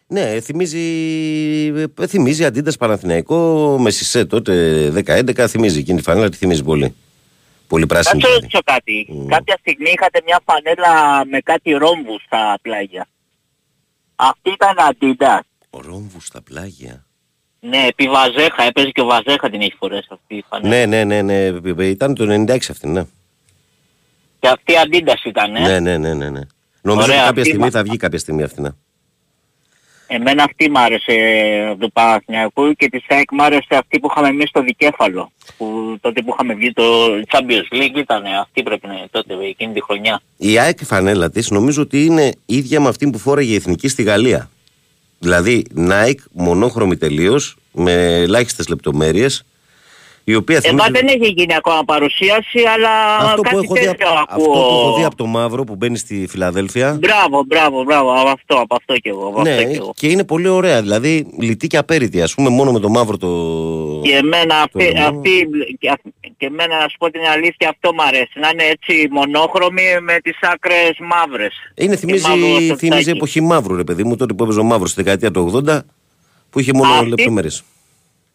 [0.07, 0.79] Ναι, θυμίζει,
[1.99, 6.95] ε, θυμίζει Αντίντας Παναθηναϊκό με Σισε τότε 10-11, θυμίζει εκείνη τη φανέλα, τη θυμίζει πολύ.
[7.67, 8.21] Πολύ Θα πράσινη.
[8.21, 8.41] σε δηλαδή.
[8.41, 9.07] ρωτήσω κάτι.
[9.09, 9.27] Μμ.
[9.27, 13.07] Κάποια στιγμή είχατε μια φανέλα με κάτι ρόμβους στα πλάγια.
[14.15, 15.43] Αυτή ήταν αντίτα.
[15.77, 17.05] Ο Ρόμβους στα πλάγια.
[17.59, 20.85] Ναι, επί Βαζέχα, έπαιζε και ο Βαζέχα την έχει φορέσει αυτή η φανέλα.
[20.85, 23.03] Ναι, ναι, ναι, ναι, ήταν το 96 αυτή, ναι.
[24.39, 25.59] Και αυτή η αντίταση ήταν, ε.
[25.59, 26.29] Ναι, ναι, ναι, ναι.
[26.29, 26.41] ναι.
[26.81, 28.69] Νομίζω Ωραία, ότι κάποια αυτή στιγμή μα- θα βγει κάποια στιγμή αυτή, ναι.
[30.07, 31.13] Εμένα αυτή μ' άρεσε
[31.71, 35.31] από το Παναθηναϊκό και τη ΣΑΕΚ μ' άρεσε αυτή που είχαμε εμείς στο δικέφαλο.
[35.57, 36.83] Που τότε που είχαμε βγει το
[37.27, 40.21] Champions League ήταν αυτή πρέπει να είναι τότε εκείνη τη χρονιά.
[40.37, 44.03] Η ΑΕΚ φανέλα της νομίζω ότι είναι ίδια με αυτή που φόραγε η Εθνική στη
[44.03, 44.49] Γαλλία.
[45.25, 49.43] Δηλαδή Nike μονόχρωμη τελείως, με ελάχιστες λεπτομέρειες,
[50.27, 53.79] η οποία Εμά θυμίζει- δεν έχει γίνει ακόμα παρουσίαση αλλά αυτό, που κάτι έχω δει,
[53.79, 54.79] τέτοιο από- αυτό που ακούω.
[54.87, 56.97] έχω δει από το μαύρο που μπαίνει στη Φιλαδέλφια.
[57.01, 59.27] Μπράβο, μπράβο, μπράβο, από αυτό, από αυτό κι εγώ.
[59.27, 59.91] Από Ναι, αυτό κι εγώ.
[59.95, 60.81] και είναι πολύ ωραία.
[60.81, 62.21] Δηλαδή λιτή και απέριτη.
[62.21, 63.29] Α πούμε, μόνο με το μαύρο το.
[64.03, 65.47] Και εμένα αυτή, το- αυτή
[65.79, 68.39] και, αυ- και εμένα να σου πω την αλήθεια αυτό μ' αρέσει.
[68.39, 71.53] Να είναι έτσι μονόχρωμη με τις άκρες μαύρες.
[71.75, 73.17] Είναι, Και μαύρο θυμίζει, στο θυμίζει φτάκι.
[73.17, 75.85] εποχή μαύρου, ρε παιδί μου, τότε που έπαιζε ο μαύρος στη δεκαετία του 80,
[76.49, 77.63] που είχε μόνο Αυτή- λεπτομέρειες.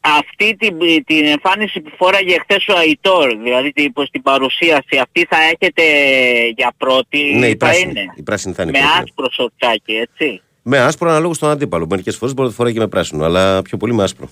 [0.00, 5.26] Αυτή την, την εμφάνιση που φόραγε χθες ο Αϊτόρ, δηλαδή την, πως την παρουσίαση, αυτή
[5.30, 5.82] θα έχετε
[6.56, 8.12] για πρώτη, Ναι, η θα πράσινη, είναι.
[8.16, 9.02] η πράσινη θα είναι Με η πρώτη.
[9.02, 10.42] άσπρο σορτσάκι, έτσι.
[10.62, 11.86] Με άσπρο αναλόγως στον αντίπαλο.
[11.90, 14.28] Μερικές φορές μπορεί να το φοράει και με πράσινο, αλλά πιο πολύ με άσπρο.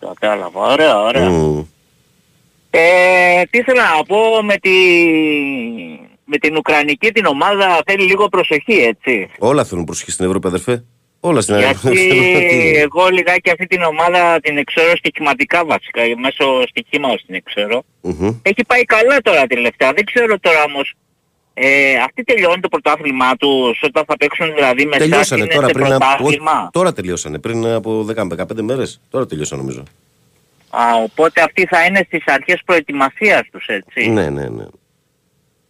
[0.00, 1.28] Κατάλαβα, ωραία, ωραία.
[1.30, 1.64] Μμμ.
[2.70, 4.70] Ε, τι ήθελα να πω με, τη,
[6.24, 9.30] με την Ουκρανική την ομάδα θέλει λίγο προσοχή, έτσι.
[9.38, 10.84] Όλα θέλουν προσοχή στην Ευρώπη, αδερφέ.
[11.20, 12.76] Όλα στην Γιατί Ευρώπη.
[12.76, 17.82] εγώ λιγάκι αυτή την ομάδα την εξέρω στοιχηματικά βασικά, μέσω στοιχήματος την εξέρω.
[18.00, 18.38] Μμμ.
[18.42, 19.92] Έχει πάει καλά τώρα τελευταία.
[19.92, 20.94] Δεν ξέρω τώρα όμως.
[21.54, 25.72] Ε, αυτή τελειώνει το πρωτάθλημά τους όταν θα παίξουν δηλαδή με Τελειώσανε είναι τώρα σε
[25.72, 25.98] πριν από.
[25.98, 26.68] πρωτάθλημα.
[26.72, 29.00] Τώρα τελειώσανε πριν από 10-15 μέρες.
[29.10, 29.82] Τώρα τελειώσανε νομίζω.
[30.70, 34.08] Α, οπότε αυτή θα είναι στις αρχές προετοιμασίας τους έτσι.
[34.08, 34.64] Ναι, ναι, ναι.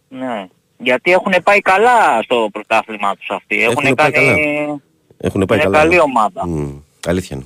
[0.09, 0.47] Ναι.
[0.77, 3.55] Γιατί έχουν πάει καλά στο πρωτάθλημά τους αυτοί.
[3.63, 4.25] Έχουν Έχουνε πάει κάνει...
[4.27, 4.79] καλά.
[5.21, 5.77] Έχουν πάει είναι καλά.
[5.77, 6.01] καλή ναι.
[6.01, 6.47] ομάδα.
[6.47, 6.69] Μμ.
[7.07, 7.45] Αλήθεια είναι.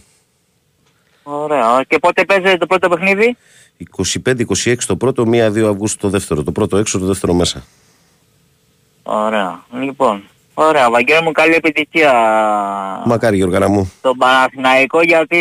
[1.24, 1.84] Ωραία.
[1.88, 3.38] Και πότε παίζεται το πρώτο παιχνίδι;
[4.24, 6.44] 25-26 το πρώτο, 1-2 Αυγούστου το δεύτερο.
[6.44, 7.64] Το πρώτο έξω, το δεύτερο μέσα.
[9.04, 9.64] Ωραία.
[9.82, 10.24] Λοιπόν.
[10.54, 10.90] Ωραία.
[10.90, 12.12] Βαγγέλη μου καλή επιτυχία
[13.06, 13.92] Μακάρι Γιώργαρα μου.
[13.98, 15.38] στον Παναθηναϊκό γιατί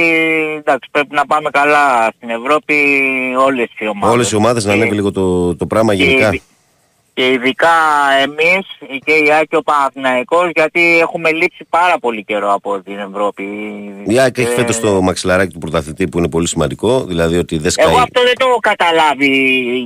[0.59, 2.75] εντάξει πρέπει να πάμε καλά στην Ευρώπη
[3.39, 4.15] όλες οι ομάδες.
[4.15, 6.35] Όλες οι ομάδες να Και- ανέβει λίγο το, το πράγμα και γενικά.
[7.15, 7.69] Ειδι- Και ειδικά
[8.23, 8.67] εμείς
[9.05, 13.43] και η Άκη και ο Παναθηναϊκός γιατί έχουμε λείψει πάρα πολύ καιρό από την Ευρώπη.
[14.07, 17.05] Η ΑΕΚ έχει Και- φέτος το μαξιλαράκι του πρωταθλητή που είναι πολύ σημαντικό.
[17.05, 17.87] Δηλαδή ότι δεν σκάει.
[17.87, 19.29] Εγώ αυτό δεν το έχω καταλάβει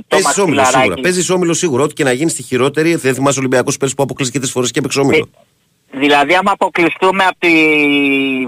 [0.07, 0.61] το Παίζεις όμιλο σίγουρα.
[0.61, 1.01] μαξιλαράκι.
[1.01, 1.83] Παίζεις όμιλο σίγουρα.
[1.83, 2.95] Ό,τι και να γίνει στη χειρότερη.
[2.95, 5.29] Δεν θυμάσαι Ολυμπιακό πέρσι που αποκλείστηκε τρεις φορές και έπαιξε όμιλο.
[5.91, 7.51] Δηλαδή άμα αποκλειστούμε από τη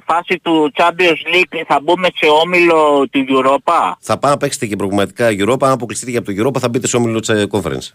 [0.06, 4.76] φάση του Champions League θα μπούμε σε όμιλο του Europa; Θα πάμε να παίξετε και
[4.76, 5.58] προκριματικά Europa.
[5.62, 7.90] Αν αποκλειστείτε και από το Europa θα μπείτε σε όμιλο της ε, Conference.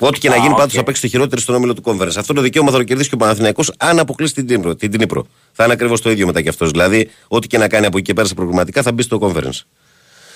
[0.00, 0.56] Ό,τι και να Α, γίνει, οκ.
[0.58, 2.16] πάντως θα παίξετε χειρότερη στον όμιλο του Conference.
[2.18, 4.74] Αυτό το δικαίωμα θα το κερδίσει και ο Παναθηναϊκός αν αποκλείσει την Ντνίπρο.
[4.74, 5.26] Την Ντνίπρο.
[5.52, 6.70] Θα είναι ακριβώς το ίδιο μετά κι αυτός.
[6.70, 9.60] Δηλαδή, ό,τι και να κάνει από εκεί και πέρα σε προκριματικά θα μπει στο Conference.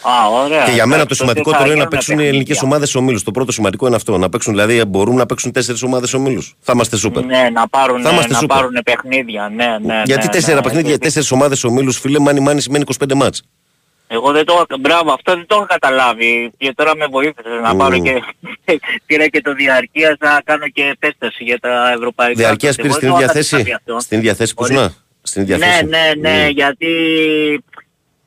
[0.04, 0.64] Α, ωραία.
[0.64, 2.28] Και για μένα το Εντάξει, σημαντικό τότε θα τώρα είναι να γίνουν παίξουν οι παιχνίδια.
[2.28, 3.22] ελληνικές ομάδες ομίλους.
[3.22, 4.18] Το πρώτο σημαντικό είναι αυτό.
[4.18, 6.54] Να παίξουν, δηλαδή, μπορούν να παίξουν τέσσερις ομάδες ομίλους.
[6.60, 7.24] Θα είμαστε σούπερ.
[7.24, 8.56] Ναι, να πάρουν, Θα είμαστε να σούπερ.
[8.56, 9.52] πάρουν παιχνίδια.
[9.54, 10.98] Ναι, ναι, Γιατί ναι, τέσσερα ναι, παιχνίδια, ναι.
[10.98, 13.42] τέσσερις ομάδες ομίλους, φίλε, μάνι μάνι σημαίνει 25 μάτς.
[14.14, 17.70] Εγώ δεν το έχω, μπράβο, αυτό δεν το έχω καταλάβει και τώρα με βοήθησες να
[17.72, 17.78] Μμμ.
[17.78, 18.22] πάρω και
[19.06, 22.34] πήρα και το διαρκείας να κάνω και επέσταση για τα ευρωπαϊκά.
[22.38, 23.50] Διαρκείας Εγώ πήρες δεν στην το ίδια είχα θέση.
[23.50, 24.00] καταλάβει αυτό.
[24.00, 24.82] Στην ίδια θέση που Ορίστε.
[24.82, 24.96] ήσουν.
[25.22, 25.84] Στην ίδια Ναι, θέση.
[25.84, 26.50] ναι, ναι, Μμ.
[26.50, 26.90] γιατί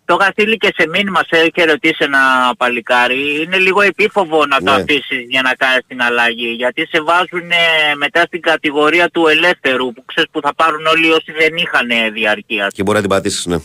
[0.05, 2.19] το είχα στείλει και σε μήνυμα, σε είχε ρωτήσει ένα
[2.57, 3.41] παλικάρι.
[3.41, 4.71] Είναι λίγο επίφοβο να το Ναι.
[4.81, 6.47] αφήσεις για να κάνεις την αλλαγή.
[6.57, 7.49] Γιατί σε βάζουν
[7.97, 12.73] μετά στην κατηγορία του ελεύθερου που ξέρεις που θα πάρουν όλοι όσοι δεν είχαν διαρκείας.
[12.73, 13.57] Και μπορεί να την πατήσεις, ναι.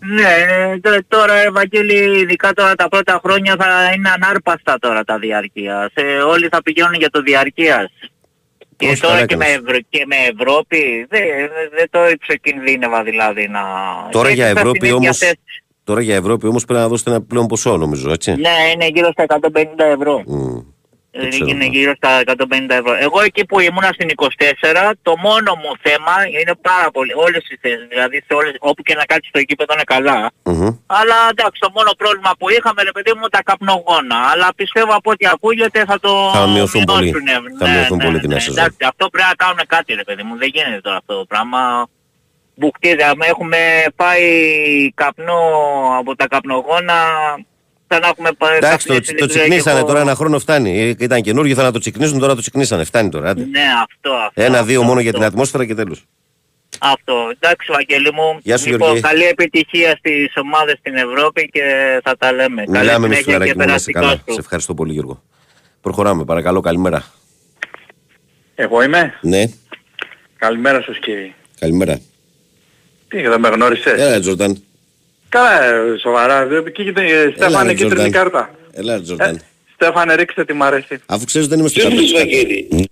[0.00, 0.34] Ναι,
[0.80, 5.90] τ- τώρα Ευαγγέλη, ειδικά τώρα τα πρώτα χρόνια θα είναι ανάρπαστα τώρα τα διαρκείας.
[5.94, 7.90] Ε, όλοι θα πηγαίνουν για το διαρκείας.
[8.76, 9.60] Και Όχι, τώρα καλά και με, έκανες.
[9.68, 11.22] Ευρω- και με Ευρώπη δεν
[11.76, 13.60] δεν το ξεκινδύνευα δηλαδή να...
[14.10, 15.38] Τώρα Και για ήμασταν Ευρώπη στην ίδια όμως, θέση.
[15.84, 18.30] τώρα για Ευρώπη όμως πρέπει να δώσετε ένα πλέον ποσό νομίζω, έτσι.
[18.30, 20.22] Ναι, είναι γύρω στα 150 ευρώ.
[20.26, 20.58] Μμ.
[21.22, 21.74] Ε, ξέρω, είναι ναι.
[21.74, 22.34] γύρω στα 150
[22.68, 22.92] ευρώ.
[23.06, 27.56] Εγώ εκεί που ήμουνα στην 24, το μόνο μου θέμα είναι πάρα πολύ, όλες οι
[27.62, 30.30] θέσεις, δηλαδή σε όλες, όπου και να κάτσεις στο γήπεδο είναι καλά.
[30.42, 30.68] Μμμ.
[30.86, 34.18] Αλλά εντάξει, το μόνο πρόβλημα που είχαμε, ρε παιδί μου, τα καπνογόνα.
[34.32, 37.10] Αλλά πιστεύω από ό,τι ακούγεται θα το Θα μειωθούν πολύ.
[37.10, 37.32] μειώσουνε.
[37.58, 38.58] Θα μειωθούν πολύ την νέα σεζόν.
[38.58, 40.36] Εντάξει, αυτό πρέπει να κάνουμε κάτι, ρε παιδί μου.
[40.36, 41.60] Δεν γίνεται τώρα αυτό το πράγμα.
[42.54, 43.58] Μπουκτίδια, άμα έχουμε
[43.96, 44.26] πάει
[44.94, 45.42] καπνό
[45.98, 46.98] από τα καπνογόνα,
[47.88, 50.38] θα να έχουμε πάει Εντάξει, το, καπνίσει το λειτουργία τσικνίσανε και τώρα εγώ- ένα χρόνο
[50.38, 50.80] φτάνει.
[50.80, 52.84] Ε, Ήταν καινούργιο, θα να το τσικνίσουν, τώρα το τσικνίσανε.
[52.84, 53.30] Φτάνει τώρα.
[53.30, 53.44] Άντε.
[53.50, 54.42] Ναι, αυτό, αυτό.
[54.42, 55.20] Ένα-δύο αυτό, μόνο για αυτό.
[55.22, 56.04] την ατμόσφαιρα και τέλος.
[56.78, 57.14] Αυτό.
[57.40, 58.38] Εντάξει, Βαγγέλη μου.
[58.42, 59.00] Γεια σου, λοιπόν, Γιώργη.
[59.02, 61.62] καλή επιτυχία στις ομάδες στην Ευρώπη και
[62.04, 62.64] θα τα λέμε.
[62.68, 64.12] Μιλάμε καλή εμείς συνέχεια φιλαράκι και μου, να είσαι περαστικά καλά.
[64.26, 64.32] σου.
[64.32, 65.22] Σε ευχαριστώ πολύ Γιώργο.
[65.80, 67.04] Προχωράμε, παρακαλώ, καλημέρα.
[68.54, 69.44] Εγώ είμαι; Ναι,
[70.38, 71.32] Καλημέρα σας κύριε.
[71.58, 72.00] καλημέρα.
[73.08, 74.62] Τι δεν με γνώρισες; Έλα, Τζορτάν.
[75.28, 76.46] Καλά, ε, σοβαρά.
[76.46, 78.10] Δεν- Κοίτα, ε, Στέφανε ρε, κίτρινη Τζορντάν.
[78.10, 78.50] κάρτα.
[78.72, 79.40] Έλα, Τζορτάν.
[79.74, 80.98] Στέφανε ρίξτε τι μ' αρέσει.
[81.06, 82.88] Αφού ξέρεις ότι δεν είμαι στο 100%.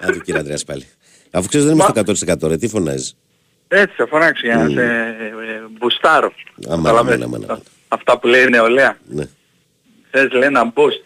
[0.00, 0.84] Άντε κύριε Ανδρέας πάλι.
[1.30, 3.16] Αφού ξέρεις ότι δεν είμαι στο 100% ρε, τι φωνάζεις;
[3.68, 4.86] Έτσι θα φωνάξω για να σε ε,
[5.78, 6.32] μπουστάρω.
[6.68, 7.24] Άμα, Καταλαβαίνεις.
[7.24, 7.62] άμα, άμα, άμα.
[7.88, 8.98] Αυτά που λέει η νεολαία.
[9.08, 9.24] Ναι.
[10.10, 11.04] Θες λέει ένα boost.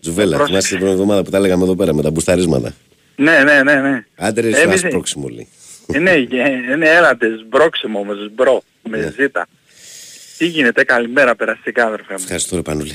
[0.00, 0.50] Τζουβέλα, Πρόσεξε.
[0.52, 2.72] θυμάσαι την πρώτη εβδομάδα που τα λέγαμε εδώ πέρα με τα μπουσταρίσματα;
[3.16, 4.04] Ναι, ναι, ναι, ναι.
[4.16, 5.48] Άντε ρε, σου Εμείς- ασπρόξιμο λέει.
[5.92, 9.10] Ε, ναι, ε, ναι, έλατε, σμπρόξιμο με σμπρό, με Ναι.
[9.10, 9.46] ζήτα.
[10.38, 12.18] Τι γίνεται, καλημέρα περαστικά αδερφέ μου.
[12.22, 12.92] Ευχαριστώ ρε Πανούλη.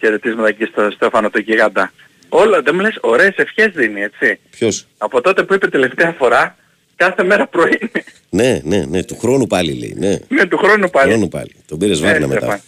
[0.00, 1.92] Χαιρετίσματα εκεί στο Στέφανο το γιγάντα.
[2.28, 4.38] Όλα, δεν μου λες, ωραίες ευχές δίνει, έτσι.
[4.50, 6.56] Ποιος; Από τότε που είπε τελευταία φορά,
[6.96, 8.04] κάθε μέρα πρωί είναι.
[8.30, 9.94] Ναι, ναι, ναι, του χρόνου πάλι λέει.
[9.98, 11.10] Ναι, Ναι, του χρόνου του πάλι.
[11.10, 11.54] χρόνου πάλι.
[11.66, 12.44] Τον πήρες Ναι, βάρνα Στέφαν.
[12.48, 12.62] μετά.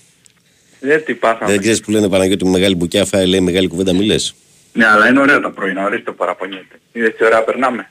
[0.81, 1.51] Δεν τι πάθαμε.
[1.53, 4.35] Δεν ξέρεις που λένε Παναγιώτη μου μεγάλη μπουκιά φάει λέει μεγάλη κουβέντα μη λες.
[4.73, 6.81] Ναι, αλλά είναι ωραία τα πρωινά, ορίστε το παραπονιέται.
[6.93, 7.91] Είδες τι ωραία περνάμε.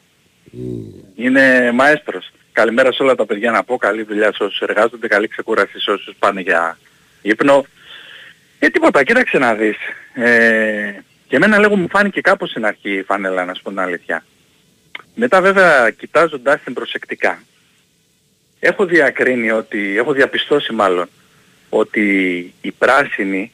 [1.15, 2.31] Είναι μαέστρος.
[2.51, 5.91] Καλημέρα σε όλα τα παιδιά να πω, καλή δουλειά σε όσους εργάζονται, καλή ξεκούραση σε
[5.91, 6.77] όσους πάνε για
[7.21, 7.65] ύπνο.
[8.59, 9.77] Ε, τίποτα, κοίταξε να δεις.
[10.13, 10.93] Ε,
[11.27, 14.23] και εμένα λέγω μου φάνηκε κάπως στην αρχή η φανέλα, να σου πω την αλήθεια.
[15.15, 17.43] Μετά βέβαια κοιτάζοντάς την προσεκτικά,
[18.59, 21.09] έχω διακρίνει ότι, έχω διαπιστώσει μάλλον,
[21.69, 22.03] ότι
[22.61, 23.51] η πράσινη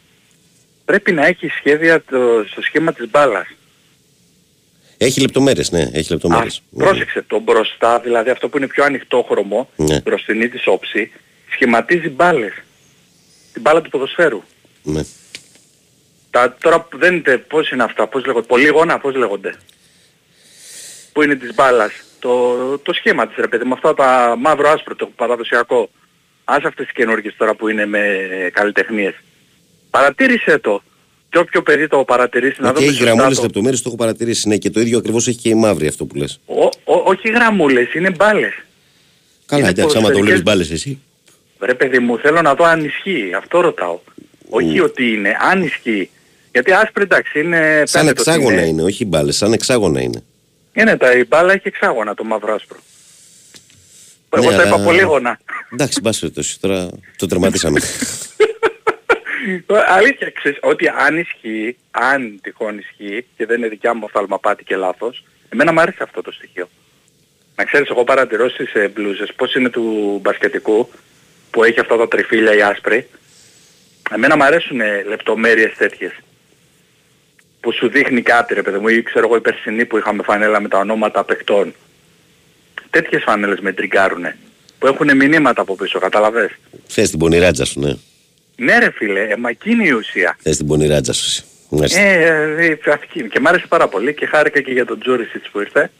[0.85, 3.47] πρέπει να έχει σχέδια το, στο σχήμα της μπάλας.
[4.97, 6.61] Έχει λεπτομέρειες, ναι, έχει λεπτομέρειες.
[6.69, 6.83] Ναι.
[6.83, 9.99] Πρόσεξε, το μπροστά, δηλαδή αυτό που είναι πιο ανοιχτό χρωμό, Ναι.
[10.01, 11.11] μπροστινή της όψη,
[11.51, 12.53] σχηματίζει μπάλες.
[13.53, 14.43] Την μπάλα του ποδοσφαίρου.
[14.83, 15.01] Ναι.
[16.31, 19.55] Τα, τώρα που δεν είναι, πώς είναι αυτά, πώς λέγονται, πολύγωνα, πώς λέγονται.
[21.13, 21.91] Που είναι της μπάλας.
[22.19, 25.89] Το, το σχήμα της ρε παιδί, με αυτά τα μαύρο άσπρο, το παραδοσιακό.
[26.43, 27.99] Ας αυτές τις καινούργιες τώρα που είναι με
[28.53, 29.13] καλλιτεχνίες.
[29.89, 30.81] Παρατήρησε το.
[31.37, 33.89] Και όποιο παιδί το παρατηρήσει να Μα και δούμε έχει σωστά γραμμούλες το- λεπτομέρειες, το
[33.89, 34.47] έχω παρατηρήσει.
[34.47, 36.39] Ναι, και το ίδιο ακριβώς έχει και η μαύρη αυτό που λες.
[36.45, 36.71] Ο, ο,
[37.05, 38.53] όχι γραμμούλες, είναι μπάλες.
[39.45, 40.99] Καλά, Είναι εντάξει, άμα το ποδοσφαιρικές- βλέπεις μπάλες εσύ.
[41.59, 43.33] Ρε παιδί μου, θέλω να δω αν ισχύει.
[43.37, 43.99] Αυτό ρωτάω.
[44.49, 46.09] Όχι ότι είναι, αν ισχύει.
[46.51, 47.83] Γιατί άσπρη εντάξει είναι...
[47.85, 50.23] Σαν φαίνεται ότι εξάγωνα είναι, όχι μπάλες, σαν εξάγωνα είναι.
[50.73, 52.77] Είναι τα, η μπάλα έχει εξάγωνα το μαύρο άσπρο.
[54.29, 55.39] Εγώ Ναι, τα αλλά- είπα πολύγωνα.
[55.73, 57.79] Εντάξει, μπας περιπτώσει, τώρα το τερματίσαμε.
[59.97, 64.75] Αλήθεια, ξέρεις, ότι αν ισχύει, αν τυχόν ισχύει και δεν είναι δικιά μου οφθαλμαπάτη και
[64.75, 66.69] λάθος, εμένα μου αρέσει αυτό το στοιχείο.
[67.55, 70.89] Να ξέρεις, εγώ παρατηρώ στις ε, μπλούζες πώς είναι του μπασκετικού
[71.51, 73.07] που έχει αυτά τα τριφύλια οι άσπροι.
[74.11, 76.11] Εμένα μου αρέσουν ε, λεπτομέρειες τέτοιες.
[77.59, 80.61] Που σου δείχνει κάτι ρε παιδί μου ή ξέρω εγώ η περσινή που είχαμε φανέλα
[80.61, 81.73] με τα ονόματα παιχτών.
[82.89, 84.37] Τέτοιες φανέλες με τριγκάρουνε.
[84.79, 86.51] Που έχουν μηνύματα από πίσω, καταλαβες;
[86.87, 87.93] Θες την πονηράτζα σου, ναι.
[88.59, 90.37] Ναι ρε φίλε, ε, μα εκείνη η ουσία.
[90.41, 91.25] Θες την πονηράτζα σου.
[91.25, 91.43] εσύ.
[91.69, 91.99] Μάλιστα.
[91.99, 92.25] Ε,
[92.57, 93.27] ε, ε, αυτή είναι.
[93.27, 95.91] Και μ' άρεσε πάρα πολύ και χάρηκα και για τον Τζούρισιτς που ήρθε.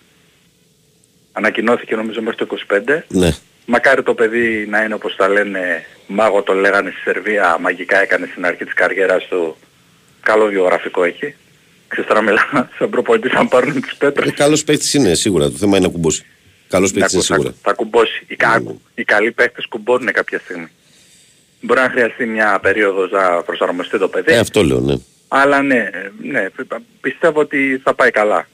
[1.32, 3.04] Ανακοινώθηκε νομίζω μέχρι το 25.
[3.08, 3.30] Ναι.
[3.66, 8.28] Μακάρι το παιδί να είναι όπως τα λένε, μάγο το λέγανε στη Σερβία, μαγικά έκανε
[8.32, 9.58] στην αρχή της καριέρας του.
[10.24, 11.36] Καλό βιογραφικό έχει.
[11.88, 14.30] Ξέρεις τώρα μιλάω σαν προπονητής αν πάρουν τις πέτρες.
[14.30, 16.26] Ε, καλός παίκτης είναι σίγουρα, το θέμα είναι να κουμπώσει.
[16.68, 17.54] Καλός παίκτης είναι Θα- σίγουρα.
[17.62, 18.24] Θα κουμπώσει.
[18.28, 18.64] Οι, κα-
[18.96, 20.68] οι καλοί παίκτες κουμπώνουν κάποια στιγμή.
[21.68, 24.34] Μπορεί να χρειαστεί μια περίοδος να προσαρμοστεί το παιδί.
[24.34, 24.96] Ε, αυτό λέω, ναι.
[25.28, 25.90] Αλλά ναι,
[26.22, 26.46] ναι,
[27.02, 28.48] πιστεύω ότι θα πάει καλά.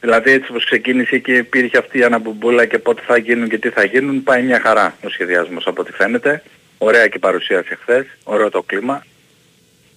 [0.00, 3.68] Δηλαδή έτσι όπως ξεκίνησε και υπήρχε αυτή η αναμπομπούλα και πότε θα γίνουν και τι
[3.68, 6.42] θα γίνουν, πάει μια χαρά ο σχεδιασμός από ό,τι φαίνεται.
[6.78, 9.04] Ωραία και η παρουσίαση χθες, ωραίο το κλίμα.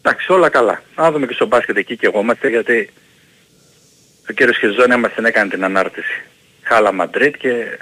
[0.02, 0.82] Εντάξει, όλα καλά.
[0.96, 2.90] Να δούμε και στο μπάσκετ εκεί και εγώ είμαστε γιατί
[4.30, 6.22] ο κύριος Χιζόνια μας την έκανε την ανάρτηση.
[6.62, 7.78] Χάλα Μαντρίτ και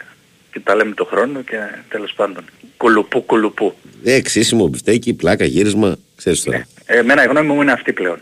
[0.55, 1.57] και τα λέμε το χρόνο και
[1.89, 2.43] τέλος πάντων.
[2.77, 3.75] Κουλουπού, κουλουπού.
[4.03, 6.67] Ε, ξύσιμο, μπιφτέκι, πλάκα, γύρισμα, ξέρεις τώρα.
[6.85, 8.19] Ε, εμένα η γνώμη μου είναι αυτή πλέον.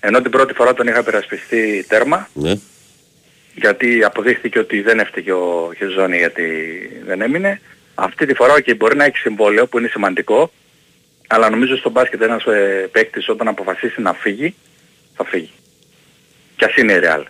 [0.00, 2.54] Ενώ την πρώτη φορά τον είχα περασπιστεί τέρμα, Ναι.
[3.54, 6.42] γιατί αποδείχθηκε ότι δεν έφταιγε ο Χεζόνη γιατί
[7.06, 7.60] δεν έμεινε.
[7.94, 10.52] Αυτή τη φορά και μπορεί να έχει συμβόλαιο που είναι σημαντικό,
[11.26, 14.54] αλλά νομίζω στο μπάσκετ ένας ε, παίκτης όταν αποφασίσει να φύγει,
[15.16, 15.50] θα φύγει.
[16.56, 17.22] Κι ας είναι η Real,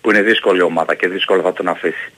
[0.00, 2.12] που είναι δύσκολη ομάδα και δύσκολο θα τον αφήσει.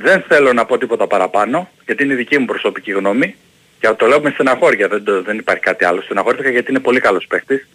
[0.00, 3.34] Δεν θέλω να πω τίποτα παραπάνω, γιατί είναι δική μου προσωπική γνώμη
[3.80, 6.02] και το λέω με στεναχώρια, δεν, το- δεν υπάρχει κάτι άλλο.
[6.02, 7.68] Στεναχώρηθηκα γιατί είναι πολύ καλός παίκτης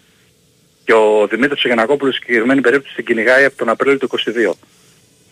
[0.85, 4.51] και ο Δημήτρης Γιανακόπουλος στη συγκεκριμένη περίπτωση την κυνηγάει από τον Απρίλιο του 22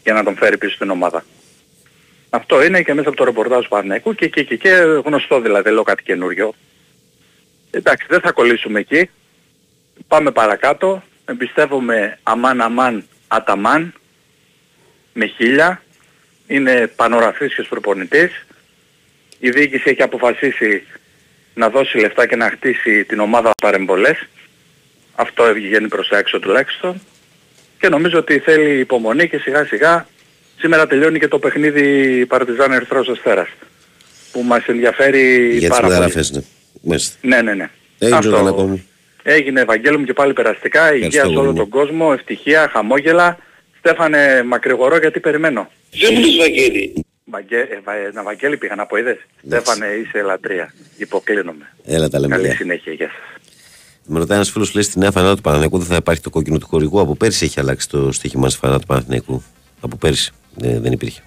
[0.03, 1.23] για να τον φέρει πίσω στην ομάδα.
[2.29, 4.69] Αυτό είναι και μέσα από το ρεπορτάζ του Πανέκου και, και, και, και
[5.05, 6.53] γνωστό δηλαδή, δεν λέω κάτι καινούριο.
[7.71, 9.09] Εντάξει, δεν θα κολλήσουμε εκεί.
[10.07, 11.03] Πάμε παρακάτω.
[11.25, 13.93] Εμπιστεύομαι αμάν αμάν αταμάν
[15.13, 15.81] με χίλια.
[16.52, 18.45] Είναι πανοραφίσιος προπονητής.
[19.39, 20.84] Η διοίκηση έχει αποφασίσει
[21.54, 24.28] να δώσει λεφτά και να χτίσει την ομάδα παρεμπολές.
[25.16, 27.02] Αυτό βγαίνει προς τα έξω τουλάχιστον.
[27.80, 30.08] Και νομίζω ότι θέλει υπομονή και σιγά σιγά
[30.58, 33.47] σήμερα τελειώνει και το παιχνίδι Παρτιζάν Ερυθρός Αστέρας
[34.32, 35.93] που μας ενδιαφέρει Για τις πάρα πολύ.
[35.93, 36.41] μεταγραφές, ναι.
[36.82, 37.18] Μάλιστα.
[37.22, 37.70] Ναι, ναι, ναι.
[37.99, 38.30] Έγινε Αυτό.
[38.30, 38.86] το ακόμη.
[39.24, 43.38] Έγινε Ευαγγέλου μου και πάλι περαστικά, υγεία σε όλο Βαγγέλη τον κόσμο, ευτυχία, χαμόγελα.
[43.80, 45.70] Στέφανε μακρηγορώ γιατί περιμένω.
[45.99, 47.05] Δεν μου λες Βαγγέλη.
[47.25, 50.73] Βαγγέ, ε, Βα- ένα Βαγγέλη πήγα να πω, είδες; Στέφανε είσαι λατρεία.
[50.97, 51.73] Υποκλίνομαι.
[51.85, 52.35] Έλα τα λέμε.
[52.35, 52.55] Καλή γεια.
[52.55, 53.41] συνέχεια, γεια σας.
[54.05, 56.57] Με ρωτάει ένας φίλος λέει στη νέα φανέλα του Παναθηναϊκού δεν θα υπάρχει το κόκκινο
[56.57, 59.43] του χορηγού; Από πέρσι έχει αλλάξει το στοίχημα στη φανέλα του Παναθηναϊκού.
[59.79, 60.31] Από πέρσι
[60.61, 61.21] ε, δεν υπήρχε.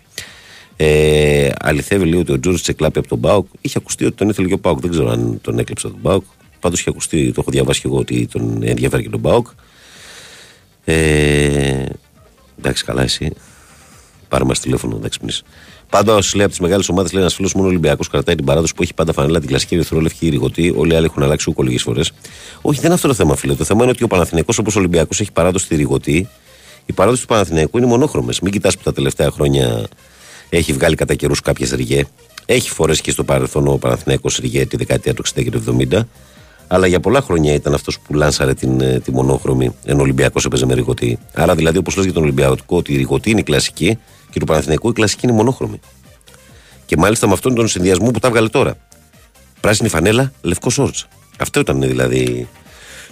[0.76, 3.46] Ε, αληθεύει λέει ότι ο Τζούρι τσεκλάπει από τον Μπάουκ.
[3.60, 4.80] Είχε ακουστεί ότι τον ήθελε και ο Μπάουκ.
[4.80, 6.24] Δεν ξέρω αν τον έκλειψε από τον Μπάουκ.
[6.60, 9.46] Πάντως είχε ακουστεί, το έχω διαβάσει και εγώ ότι τον ενδιαφέρει και τον Μπάουκ.
[10.84, 11.84] Ε,
[12.58, 13.32] εντάξει, καλά εσύ.
[14.34, 15.42] Πάρε μα τηλέφωνο, εντάξει πνίς.
[15.90, 18.82] Πάντω, λέει από τις μεγάλες ομάδες, λέει ένας φίλος μόνο Ολυμπιακός κρατάει την παράδοση που
[18.82, 20.74] έχει πάντα φανέλα την κλασική ερυθρόλευκη ρηγωτή.
[20.76, 22.12] Όλοι οι άλλοι έχουν αλλάξει ούκο λίγες φορές.
[22.62, 23.54] Όχι, δεν είναι αυτό το θέμα, φίλε.
[23.54, 26.28] Το θέμα είναι ότι ο Παναθηναϊκός όπως ο Ολυμπιακός έχει παράδοση στη ρηγωτή.
[26.86, 28.40] Η παράδοση του Παναθηναϊκού είναι μονόχρωμες.
[28.40, 29.86] Μην κοιτάς που τα τελευταία χρόνια
[30.48, 32.04] έχει βγάλει κατά καιρούς κάποιες ριγέ.
[32.46, 36.00] Έχει φορές και στο παρελθόν ο Παναθηναϊκός ριγέ τη δεκαετία του 60 και του 70.
[36.66, 40.44] Αλλά για πολλά χρόνια ήταν αυτός που λάνσαρε την, ε, τη μονόχρωμη, ενώ ο Ολυμπιακός
[40.44, 41.18] έπαιζε με ριγωτή.
[41.34, 43.98] Άρα δηλαδή, όπως λες για τον Ολυμπιακό, ότι η ριγωτή είναι η κλασική
[44.30, 45.80] και του Παναθηναϊκού η κλασική είναι η μονόχρωμη.
[46.86, 48.76] Και μάλιστα με αυτόν τον συνδυασμό που το 'βγαλε τώρα.
[49.60, 50.94] Πράσινη φανέλα, λευκό σορτ.
[51.38, 52.48] Αυτό ήταν δηλαδή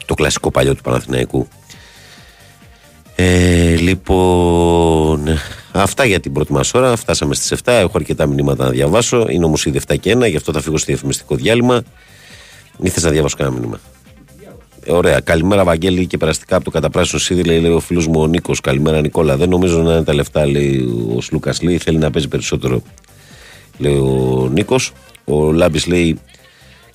[0.07, 1.49] το κλασικό παλιό του Παναθηναϊκού.
[3.15, 5.29] Ε, λοιπόν,
[5.73, 6.97] αυτά για την πρώτη μας ώρα.
[6.97, 7.73] Φτάσαμε στις 7.
[7.73, 9.27] Έχω αρκετά μηνύματα να διαβάσω.
[9.29, 11.83] Είναι όμως ήδη 7 και 1, γι' αυτό θα φύγω στο διαφημιστικό διάλειμμα.
[12.83, 13.81] Ή θε να διαβάσω κανένα μήνυμα;
[14.85, 15.20] Ε, ωραία.
[15.20, 18.61] Καλημέρα, Βαγγέλη, και περαστικά από το καταπράσινο Σίδη, λέει, λέει ο φίλος μου ο Νίκος.
[18.61, 19.37] Καλημέρα, Νικόλα.
[19.37, 21.55] Δεν νομίζω να είναι τα λεφτά, λέει ο Σλούκα.
[21.62, 22.83] Λέει, θέλει να παίζει περισσότερο,
[23.78, 24.93] λέει ο Νίκος.
[25.24, 26.18] Ο Λάμπης λέει,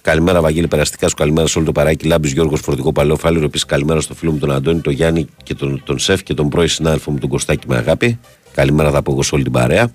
[0.01, 1.15] Καλημέρα, Βαγγέλη, περαστικά σου.
[1.15, 2.07] Καλημέρα σε όλο το παράκι.
[2.07, 3.45] Λάμπης Γιώργος, φορτικό παλαιό φάληρο.
[3.45, 6.49] Επίσης, καλημέρα στο φίλο μου τον Αντώνη, τον Γιάννη και τον, τον Σεφ και τον
[6.49, 8.19] πρώην συνάδελφο μου τον Κωστάκη με αγάπη.
[8.53, 9.91] Καλημέρα, θα πω εγώ σε όλη την παρέα.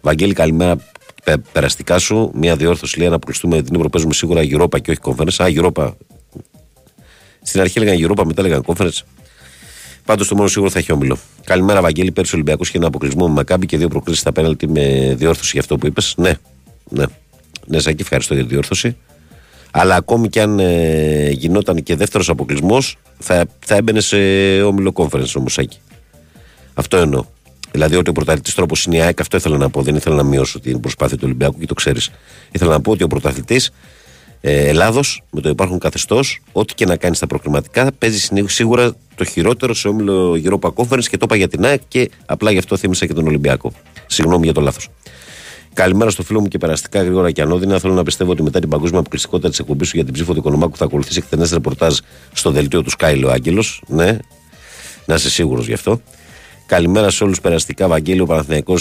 [0.00, 0.76] Βαγγέλη, καλημέρα.
[1.24, 2.30] Πε, περαστικά σου.
[2.34, 5.44] Μία διόρθωση λέει να αποκλειστούμε την Ευρωπαϊκή παίζουμε σίγουρα Europa και όχι Conference.
[5.44, 5.92] Α, Europa.
[7.44, 9.00] Στην αρχή έλεγαν Europa, μετά έλεγαν Conference.
[10.04, 11.18] Πάντως το μόνο σίγουρο θα έχει όμιλο.
[11.44, 12.12] Καλημέρα, Βαγγέλη.
[12.12, 15.50] Πέρσι ο Ολυμπιακός είχε ένα αποκλεισμό με Μακάμπη και δύο προκλήσεις στα πέναλτι με διόρθωση
[15.52, 16.14] για αυτό που είπες.
[16.16, 16.32] Ναι,
[16.88, 17.04] ναι.
[17.66, 18.96] Ναι, Σάκη, ευχαριστώ για τη διόρθωση.
[19.70, 24.16] Αλλά ακόμη και αν ε, γινόταν και δεύτερος αποκλεισμός, θα, θα έμπαινε σε
[24.62, 25.78] όμιλο conference όμως, Σάκη.
[26.74, 27.24] Αυτό εννοώ.
[27.70, 29.82] Δηλαδή ότι ο πρωταθλητής τρόπος είναι η ΑΕΚ, αυτό ήθελα να πω.
[29.82, 32.10] Δεν ήθελα να μειώσω την προσπάθεια του Ολυμπιακού και το ξέρεις.
[32.52, 33.70] Ήθελα να πω ότι ο πρωταθλητής
[34.46, 38.94] ε, Ελλάδος, με το υπάρχον καθεστώς, ό,τι και να κάνεις στα προκριματικά, παίζει συνή- σίγουρα
[39.14, 42.58] το χειρότερο σε όμιλο Europa Conference και το είπα για την ΑΕΚ και απλά γι'
[42.58, 43.72] αυτό θύμισα και τον Ολυμπιακό.
[44.06, 44.88] Συγγνώμη για το λάθος.
[45.72, 47.78] Καλημέρα στο φίλο μου και περαστικά γρήγορα και ανώδυνα.
[47.78, 50.38] Θέλω να πιστεύω ότι μετά την παγκόσμια αποκλειστικότητα της εκπομπής σου για την ψήφο του
[50.38, 51.98] Οικονομάκου θα ακολουθήσει εκτενές ρεπορτάζ
[52.32, 53.82] στο δελτίο του Σκάιλο Άγγελος.
[53.86, 54.18] Ναι,
[55.06, 56.00] να είσαι σίγουρος γι' αυτό.
[56.66, 57.88] Καλημέρα σε όλους περαστικά.
[57.88, 58.74] Βαγγέλιο Παναθυναϊκό,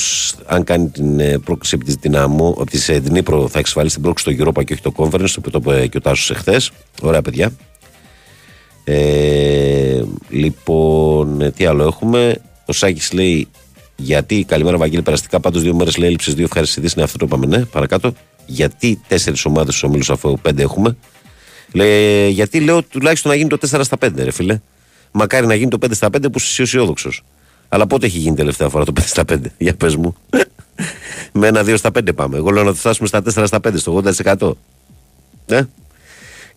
[0.45, 4.03] αν κάνει την ε, πρόκληση από τη Δυναμό, από τη ε, Δνήπρο, θα εξασφαλίσει την
[4.03, 6.61] πρόκληση στο Europa και όχι το Conference, το οποίο το είπε και ο Τάσο εχθέ.
[7.01, 7.51] Ωραία, παιδιά.
[8.83, 12.41] Ε, λοιπόν, ε, τι άλλο έχουμε.
[12.65, 13.47] Ο Σάκης λέει
[13.95, 16.97] γιατί, καλημέρα Βαγγέλη, περαστικά πάντως δύο μέρες λέει έλλειψη, δύο ευχάριστε ειδήσει.
[16.97, 18.13] Ναι, αυτό το είπαμε, ναι, παρακάτω.
[18.45, 20.97] Γιατί τέσσερις ομάδες στους ομίλους αφού πέντε έχουμε.
[21.71, 24.59] Λέει, γιατί λέω τουλάχιστον να γίνει το 4 στα 5, ρε φίλε.
[25.11, 27.23] Μακάρι να γίνει το 5 στα 5 που είσαι αισιόδοξος.
[27.73, 30.15] Αλλά πότε έχει γίνει τελευταία φορά το 5 στα 5, για πες μου.
[31.39, 32.37] Με ένα 2 στα 5 πάμε.
[32.37, 34.01] Εγώ λέω να το φτάσουμε στα 4 στα 5, στο
[34.37, 34.51] 80%.
[35.47, 35.61] Ναι.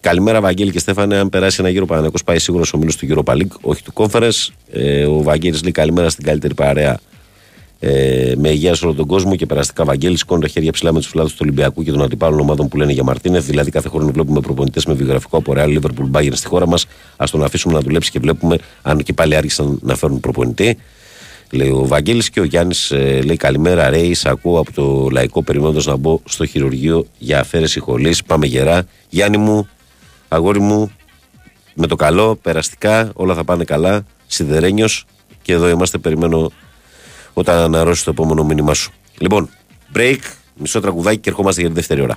[0.00, 1.16] Καλημέρα, Βαγγέλη και Στέφανε.
[1.16, 4.48] Αν περάσει ένα γύρο Παναγενικό, πάει σίγουρα ο μίλος του Europa League, όχι του Conference.
[4.70, 6.98] Ε, ο Βαγγέλης λέει καλημέρα στην καλύτερη παρέα
[7.80, 10.98] Ε, με υγεία σε όλο τον κόσμο και περαστικά Βαγγέλη σηκώνει τα χέρια ψηλά με
[10.98, 13.46] τους φιλάδου του Ολυμπιακού και των αντιπάλων ομάδων που λένε για Μαρτίνεθ.
[13.46, 16.86] Δηλαδή, κάθε χρόνο βλέπουμε προπονητές με βιογραφικό από Real Liverpool Bayern στη χώρα μας.
[17.16, 20.78] Α τον αφήσουμε να δουλέψει και βλέπουμε αν και πάλι άρχισαν να φέρουν προπονητή.
[21.50, 24.14] Λέει ο Βαγγέλης και ο Γιάννης ε, λέει καλημέρα, Ρέι.
[24.14, 28.14] Σ' ακούω από το λαϊκό περιμένοντα να μπω στο χειρουργείο για αφαίρεση χολή.
[28.26, 28.86] Πάμε γερά.
[29.08, 29.68] Γιάννη μου,
[30.28, 30.90] αγόρι μου,
[31.74, 34.04] με το καλό, περαστικά, όλα θα πάνε καλά.
[34.26, 35.04] Σιδερένιος
[35.42, 35.98] και εδώ είμαστε.
[35.98, 36.50] Περιμένω
[37.32, 38.92] όταν αναρρώσεις το επόμενο μήνυμά σου.
[39.18, 39.48] Λοιπόν,
[39.94, 40.18] break,
[40.56, 42.16] μισό τραγουδάκι και ερχόμαστε για τη δεύτερη ώρα.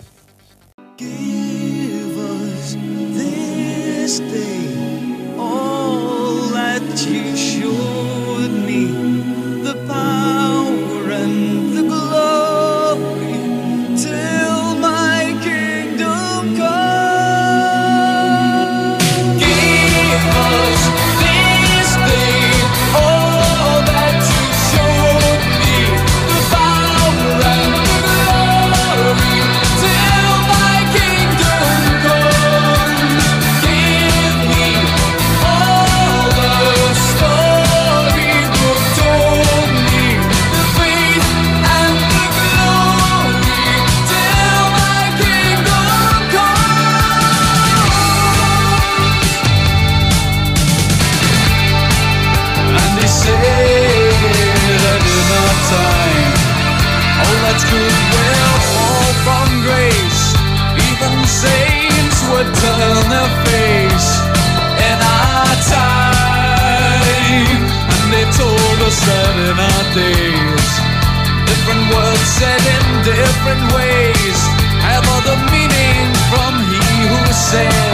[77.51, 77.88] say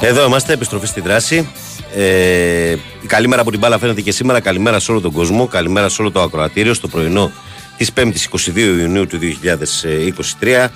[0.00, 1.48] Εδώ είμαστε, επιστροφή στη δράση.
[1.94, 2.70] Ε,
[3.02, 4.40] η καλή μέρα από την μπάλα φαίνεται και σήμερα.
[4.40, 5.46] Καλημέρα σε όλο τον κόσμο.
[5.46, 7.30] Καλημέρα σε όλο το ακροατήριο στο πρωινό
[7.76, 8.14] της 5η
[8.54, 9.18] 22 Ιουνίου του
[10.40, 10.66] 2023.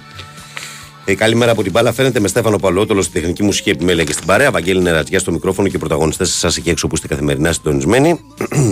[1.04, 4.26] Ε, καλημέρα από την μπάλα φαίνεται με Στέφανο Παλαιότολο στη τεχνική μουσική επιμέλεια και στην
[4.26, 4.50] παρέα.
[4.50, 8.20] Βαγγέλη Νερατζιά στο μικρόφωνο και πρωταγωνιστές εσά εκεί έξω που είστε καθημερινά συντονισμένοι.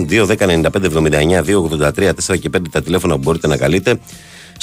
[0.09, 1.61] 2, 10, 95, 79, 2,
[1.93, 3.99] 83, 4 και 5 τα τηλέφωνα που μπορείτε να καλείτε.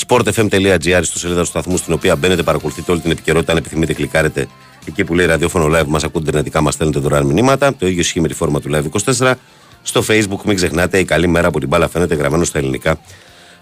[0.07, 3.53] sportfm.gr στο σελίδα του σταθμού στην οποία μπαίνετε, παρακολουθείτε όλη την επικαιρότητα.
[3.53, 4.49] Αν επιθυμείτε, κλικάρετε
[4.89, 7.75] εκεί που λέει ραδιόφωνο live, μας ακούτε ιντερνετικά, μας στέλνετε δωρεάν μηνύματα.
[7.75, 9.35] Το ίδιο ισχύει με τη φόρμα του live 24.
[9.83, 12.99] Στο facebook, μην ξεχνάτε, η καλή μέρα από την μπάλα φαίνεται γραμμένο στα ελληνικά.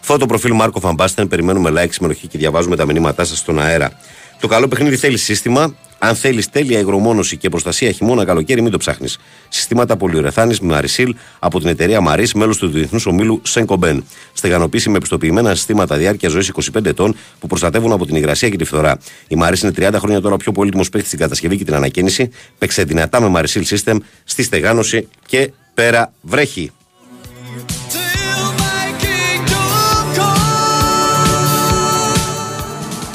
[0.01, 3.93] Φώτο προφίλ Μάρκο Φαμπάστεν, περιμένουμε like, συμμετοχή και διαβάζουμε τα μηνύματά σας στον αέρα.
[4.41, 5.74] Το καλό παιχνίδι θέλει σύστημα.
[5.99, 9.18] Αν θέλεις τέλεια υγρομόνωση και προστασία χειμώνα καλοκαίρι, μην το ψάχνεις.
[9.49, 14.05] Συστήματα πολυουρεθάνη με Αρισίλ από την εταιρεία Μαρή, μέλος του Διεθνούς Ομίλου Σενκομπέν.
[14.32, 18.64] Στεγανοποίηση με επιστοποιημένα συστήματα διάρκεια ζωής 25 ετών που προστατεύουν από την υγρασία και τη
[18.64, 18.99] φθορά.
[19.28, 22.30] Η Μαρή είναι 30 χρόνια τώρα ο πιο πολύτιμος παίχτη στην κατασκευή και την ανακαίνιση.
[22.59, 26.70] Παίξε δυνατά με Marisil System στη στεγάνωση και πέρα βρέχει.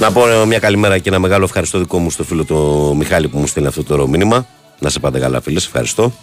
[0.01, 3.37] Να πω μια καλημέρα και ένα μεγάλο ευχαριστώ δικό μου στο φίλο του Μιχάλη που
[3.37, 4.47] μου στέλνει αυτό το ωραίο μήνυμα.
[4.79, 6.13] Να σε πάτε καλά, φίλες, ευχαριστώ.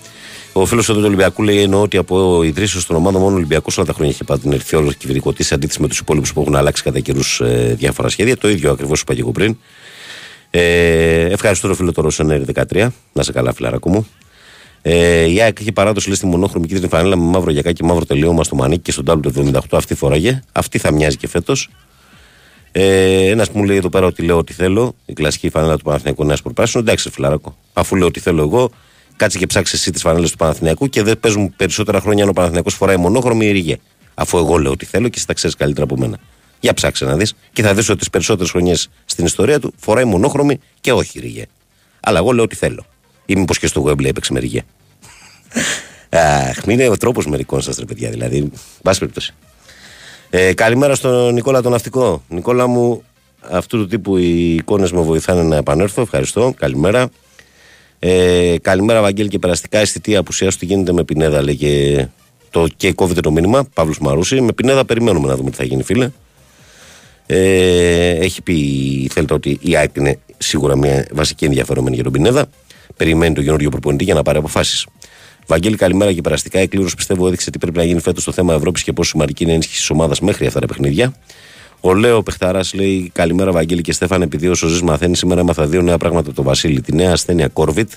[0.53, 3.93] Ο φίλος του Ολυμπιακού λέει: Εννοώ ότι από ιδρύσεω των ομάδων μόνο Ολυμπιακός όλα τα
[3.93, 6.83] χρόνια έχει πάρει την ερθή όλο κυβερνητική σε αντίθεση με τους υπόλοιπους που έχουν αλλάξει
[6.83, 8.37] κατά καιρούς ε, διάφορα σχέδια.
[8.37, 9.57] Το ίδιο ακριβώς είπα και εγώ πριν.
[10.51, 12.89] Ε, ευχαριστώ το φίλο του Ρωσενέρη 13.
[13.13, 14.07] Να σε καλά, φιλαράκο μου.
[14.83, 18.05] Ε, η ΑΕΚ έχει παράδοση λέει στη μονόχρωμη κίτρινη φανέλα με μαύρο γιακάκι και μαύρο
[18.05, 19.61] τελείωμα στο μανίκι και στον τάμπλο του 78.
[19.71, 20.41] Αυτή φοράγε.
[20.53, 21.71] Αυτή θα μοιάζει και φέτος.
[22.73, 24.95] Ε, Ένας μου λέει εδώ πέρα ότι λέω ότι θέλω.
[25.07, 26.83] Η κλασική φανέλα του Παναθηναϊκού Νέα Προπράσινο.
[26.83, 27.57] Εντάξει, φιλαράκο.
[27.73, 28.71] Αφού λέω ότι θέλω εγώ,
[29.17, 32.33] κάτσε και ψάξει εσύ τις φανέλες του Παναθηναϊκού και δεν παίζουν περισσότερα χρόνια αν ο
[32.33, 33.77] Παναθηναϊκός φοράει μονόχρωμη ή ρίγε.
[34.15, 36.19] Αφού εγώ λέω ότι θέλω και εσύ τα ξέρεις καλύτερα από μένα.
[36.61, 40.05] Για ψάξε να δεις και θα δεις ότι τις περισσότερες χρονιές στην ιστορία του φοράει
[40.05, 41.45] μονόχρωμη και όχι ριγέ.
[42.01, 42.87] Αλλά εγώ λέω ότι θέλω.
[43.27, 44.63] Ή μήπως και στο Wembley έπαιξε με ριγέ.
[46.49, 48.11] Αχ, είναι ο τρόπος μερικών σας, ρε παιδιά.
[48.11, 48.51] Δηλαδή,
[48.83, 49.35] πάση περιπτώσει.
[50.31, 52.23] Ε, καλημέρα στον Νικόλα τον Ναυτικό.
[52.29, 53.03] Νικόλα μου,
[53.51, 56.03] αυτού του τύπου οι εικόνες με βοηθάνε να επανέλθω.
[56.03, 56.55] Ευχαριστώ.
[56.57, 57.09] Καλημέρα.
[57.99, 60.59] Ε, καλημέρα, Βαγγέλη, και περαστικά αισθητή απουσίας σου.
[60.59, 62.09] Τι γίνεται με Πινέδα, λέγε
[62.51, 63.65] το και κόβεται το μήνυμα.
[63.75, 64.41] Παύλος Μαρούση.
[64.41, 66.11] Με Πινέδα περιμένουμε να δούμε τι θα γίνει, φίλε.
[67.27, 68.53] Ε, έχει πει
[69.03, 72.47] η Θέλτα ότι η ΑΕΚ είναι σίγουρα μια βασική ενδιαφερόμενη για τον Πινέδα.
[72.97, 74.87] Περιμένει τον καινούριο προπονητή για να πάρει αποφάσεις.
[75.49, 76.61] Βαγγέλη, καλημέρα και περαστικά.
[76.61, 79.43] Η κλήρωση πιστεύω έδειξε τι πρέπει να γίνει φέτος στο θέμα Ευρώπης και πόσο σημαντική
[79.43, 81.15] είναι η ενίσχυση της ομάδας μέχρι αυτά τα παιχνίδια.
[81.81, 84.23] Ο Λέο Πεχταράς λέει: Καλημέρα, Βαγγέλη και Στέφαν.
[84.23, 86.81] Επειδή όσο ζεις μαθαίνεις, σήμερα έμαθα δύο νέα πράγματα από τον Βασίλη.
[86.81, 87.91] Τη νέα ασθένεια Κόρβιτ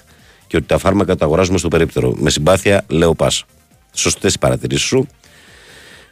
[0.48, 2.14] και ότι τα φάρμακα τα αγοράζουμε στο περίπτερο.
[2.18, 3.46] Με συμπάθεια, λέω πας.
[3.94, 5.08] Σωστές οι παρατηρήσεις σου.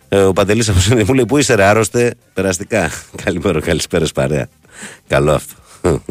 [0.10, 2.92] Ε, ο Παντελής από μου λέει: Πού είσαι, ρε, άρρωστε, περαστικά.
[3.24, 4.48] Καλημέρα, καλησπέρα, παρέα.
[5.08, 5.56] Καλό αυτό.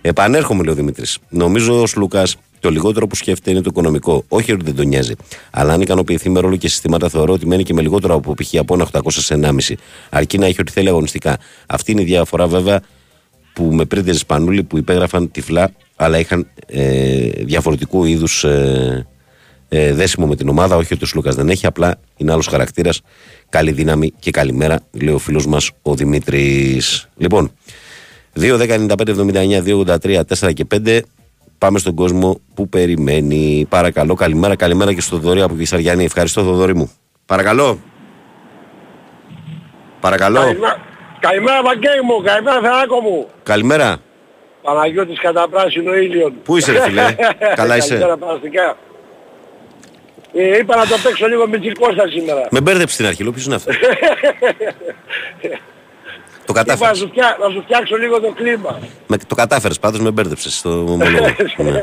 [0.00, 1.18] Επανέρχομαι, λέει ο Δημήτρης.
[1.28, 2.26] Νομίζω ο Λουκά
[2.66, 4.24] το λιγότερο που σκέφτεται είναι το οικονομικό.
[4.28, 5.14] Όχι ότι δεν τον νοιάζει.
[5.50, 8.54] Αλλά αν ικανοποιηθεί με ρόλο και συστήματα, θεωρώ ότι μένει και με λιγότερο από π.χ.
[8.58, 9.74] από ένα 800 σε 1,5.
[10.10, 11.38] Αρκεί να έχει ό,τι θέλει αγωνιστικά.
[11.66, 12.80] Αυτή είναι η διαφορά βέβαια
[13.52, 19.06] που με πρίντες Σπανούλη που υπέγραφαν τυφλά, αλλά είχαν ε, διαφορετικού είδους ε,
[19.68, 20.76] ε, δέσιμο με την ομάδα.
[20.76, 23.00] Όχι ότι ο Σλούκας δεν έχει, απλά είναι άλλος χαρακτήρας.
[23.48, 27.08] Καλή δύναμη και καλημέρα, λέει ο φίλος μας ο Δημήτρης.
[27.16, 27.52] Λοιπόν,
[28.40, 31.00] 2, 10, 95, 79, 2, 83, 4 και 5.
[31.58, 33.66] Πάμε στον κόσμο που περιμένει.
[33.68, 36.04] Παρακαλώ, καλημέρα, καλημέρα και στο Θοδωρή από Κυσαριανή.
[36.04, 36.90] Ευχαριστώ, Θοδωρή μου.
[37.26, 37.78] Παρακαλώ.
[40.00, 40.40] Παρακαλώ.
[40.40, 40.80] Καλημέρα,
[41.20, 43.26] καλημέρα Βαγγέλη μου, καλημέρα Θεράκο μου.
[43.42, 43.96] Καλημέρα.
[44.62, 46.32] Παναγιώτης κατά πράσινο ήλιον.
[46.44, 47.16] Πού είσαι, ρε φίλε;
[47.54, 48.76] Καλά είσαι; Καλημέρα παραστικά.
[50.32, 52.48] Ε, είπα να το παίξω λίγο με Τζικώστα σήμερα.
[52.50, 53.76] Με μπέρδεψε στην αρχή, λέω ποιος είναι αυτός;
[56.46, 56.98] το Είπα να κατάφερες.
[56.98, 58.78] σου, φτιά, να σου φτιάξω λίγο το κλίμα.
[59.06, 61.26] Με, το κατάφερες, πάντως με μπέρδεψες στο ομολόγο.
[61.56, 61.82] ναι.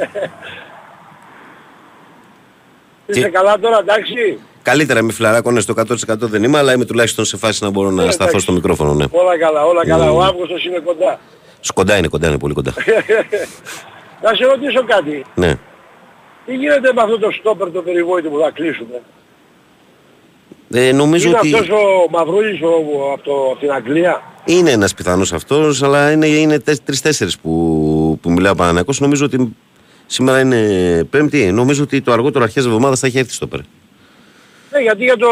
[3.06, 5.86] Είσαι καλά τώρα, εντάξει; Καλύτερα με φιλαράκο, ναι, στο 100%
[6.18, 8.44] δεν είμαι, αλλά είμαι τουλάχιστον σε φάση να μπορώ να Ναι, σταθώ εντάξει.
[8.46, 8.94] στο μικρόφωνο.
[8.94, 9.06] Ναι.
[9.12, 10.10] Όλα καλά, όλα καλά.
[10.12, 10.14] Mm.
[10.16, 11.20] Ο Αύγουστος είναι κοντά.
[11.74, 12.74] Κοντά είναι, κοντά είναι, πολύ κοντά.
[14.24, 15.26] να σε ρωτήσω κάτι.
[15.36, 15.58] ναι.
[16.46, 19.02] Τι γίνεται με αυτό το στόπερ το περιβόητο που θα κλείσουμε.
[20.74, 24.72] Ε, νομίζω είναι ότι αυτός ο Μαυρούλης ο, ο- από, το, από την Αγγλία; Είναι
[24.72, 29.00] ένας πιθανός αυτός, αλλά είναι, είναι τρει-τέσσερι που, που μιλάει ο Παναναναϊκός.
[29.00, 29.56] Νομίζω ότι
[30.06, 30.60] σήμερα είναι
[31.10, 31.52] Πέμπτη.
[31.52, 33.64] Νομίζω ότι το αργότερο αρχές εβδομάδας θα έχει έρθει στο πέρα.
[34.72, 35.28] Ναι, γιατί για το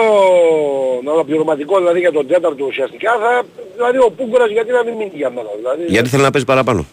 [1.14, 3.43] αναπληρωματικό, δηλαδή για τον τέταρτο ουσιαστικά, θα,
[3.76, 5.47] δηλαδή ο Πούγκορας γιατί να μην μείνει για μένα.
[5.57, 6.86] Δηλαδή, Γιατί θέλει να παίζει παραπάνω.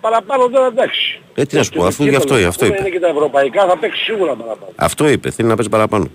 [0.00, 1.20] Παραπάνω τώρα εντάξει.
[1.34, 2.90] Ε, τι να σου πω, αφού γι' αυτό, γι' αυτό Είναι είπε.
[2.90, 4.72] και τα ευρωπαϊκά, θα παίξει σίγουρα παραπάνω.
[4.76, 6.10] Αυτό είπε, θέλει να παίζει παραπάνω.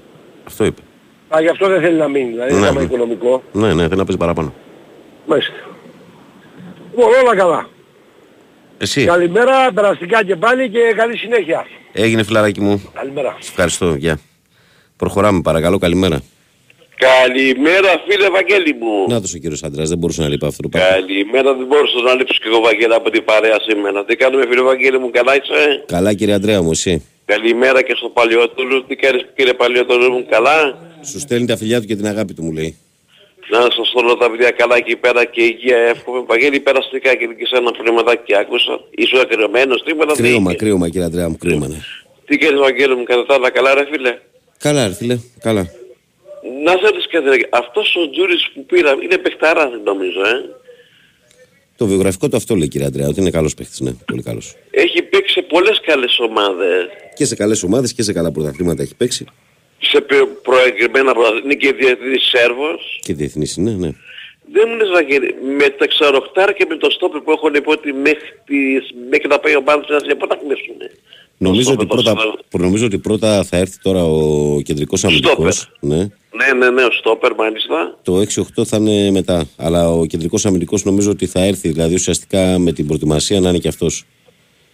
[0.48, 0.82] Αυτό είπε.
[1.36, 2.86] Α, γι' αυτό δεν θέλει να μείνει, δηλαδή Ναι, είναι θέμα ναι.
[2.86, 3.44] οικονομικό.
[3.52, 4.54] Ναι, ναι, θέλει να παίζει παραπάνω.
[5.26, 5.54] Μάλιστα.
[6.96, 7.70] Λοιπόν, όλα καλά.
[8.78, 11.66] Εσύ, Καλημέρα, περαστικά και πάλι και καλή συνέχεια.
[11.94, 12.92] έγινε φιλαράκι μου.
[12.94, 13.38] Καλημέρα.
[13.40, 14.20] Σε ευχαριστώ, γεια.
[14.98, 16.22] Προχωράμε, παρακαλώ, καλημέρα.
[16.98, 19.08] Καλημέρα φίλε Βαγγέλη μου.
[19.08, 20.90] Να το ο κύριος άντρας, δεν μπορούσε να λείπει αυτό το πράγμα.
[20.90, 24.06] Καλημέρα, δεν μπορούσα να λείψω και εγώ Βαγγέλη από την παρέα σήμερα.
[24.06, 27.04] Τι κάνουμε φίλε Βαγγέλη μου, καλά είσαι; Καλά, κύριε Αντρέα μου, εσύ.
[27.26, 28.86] Καλημέρα και στο Παλιότολου.
[28.86, 32.44] Τι κάνεις κύριε Παλιότολου μου, καλά; Σου στέλνει τα φιλιά του και την αγάπη του,
[32.44, 32.78] μου λέει.
[33.50, 36.24] Να σας θέλω τα παιδιά καλά εκεί πέρα και υγεία εύχομαι.
[36.28, 38.80] Βαγγέλη περαστικά και και σε ένα πνευματάκι άκουσα.
[38.96, 40.60] Ήσουν ακριωμένος, τίποτα δεν Κρύωμα, είχε.
[40.60, 41.80] κρύωμα, κύριε Αντρέα μου, κρύωμα, ναι.
[42.26, 44.18] Τι κάνεις Βαγγέλη μου, κατά τα άλλα καλά ρε φίλε;
[44.58, 45.64] Καλά, ρε φίλε, καλά.
[46.64, 50.56] Να σε ρωτήσω κάτι ρε, αυτός ο Τζούρις που πήρα είναι παιχταράς νομίζω ε.
[51.78, 54.56] Το βιογραφικό του αυτό λέει, κύριε Αντρέα, ότι είναι καλός παίχτης, ναι, πολύ καλός.
[54.72, 56.88] Έχει παίξει σε πολλές καλές ομάδες.
[57.16, 59.26] Και σε καλές ομάδες και σε καλά πρωταθλήματα έχει παίξει.
[59.80, 61.46] Σε προ- προεγκριμένα πρωταθλήματα.
[61.46, 63.00] Είναι και διεθνής Σέρβος.
[63.02, 63.90] Και διεθνής είναι, ναι.
[64.54, 67.94] Δεν μου λες Βαγγέλη, με τα ξαροχτάρα και με το στόπερ που έχουν πω ότι
[67.94, 70.92] μέχρι, τις, μέχρι να πάει ο Μπάνος στην Ασία, πότε θα κλείσουνε.
[71.38, 72.40] Νομίζω ότι, στόπερ, πρώτα, το στόπερ.
[72.50, 75.72] προ- νομίζω ότι πρώτα θα έρθει τώρα ο κεντρικός αμυντικός.
[75.80, 75.98] Ναι.
[76.38, 77.98] Ναι, ναι, ναι, ο στόπερ μάλιστα.
[78.04, 79.46] Το 6-8 θα είναι μετά.
[79.58, 81.70] Αλλά ο κεντρικός αμυντικός νομίζω ότι θα έρθει.
[81.70, 84.04] Δηλαδή ουσιαστικά με την προετοιμασία να είναι και αυτός.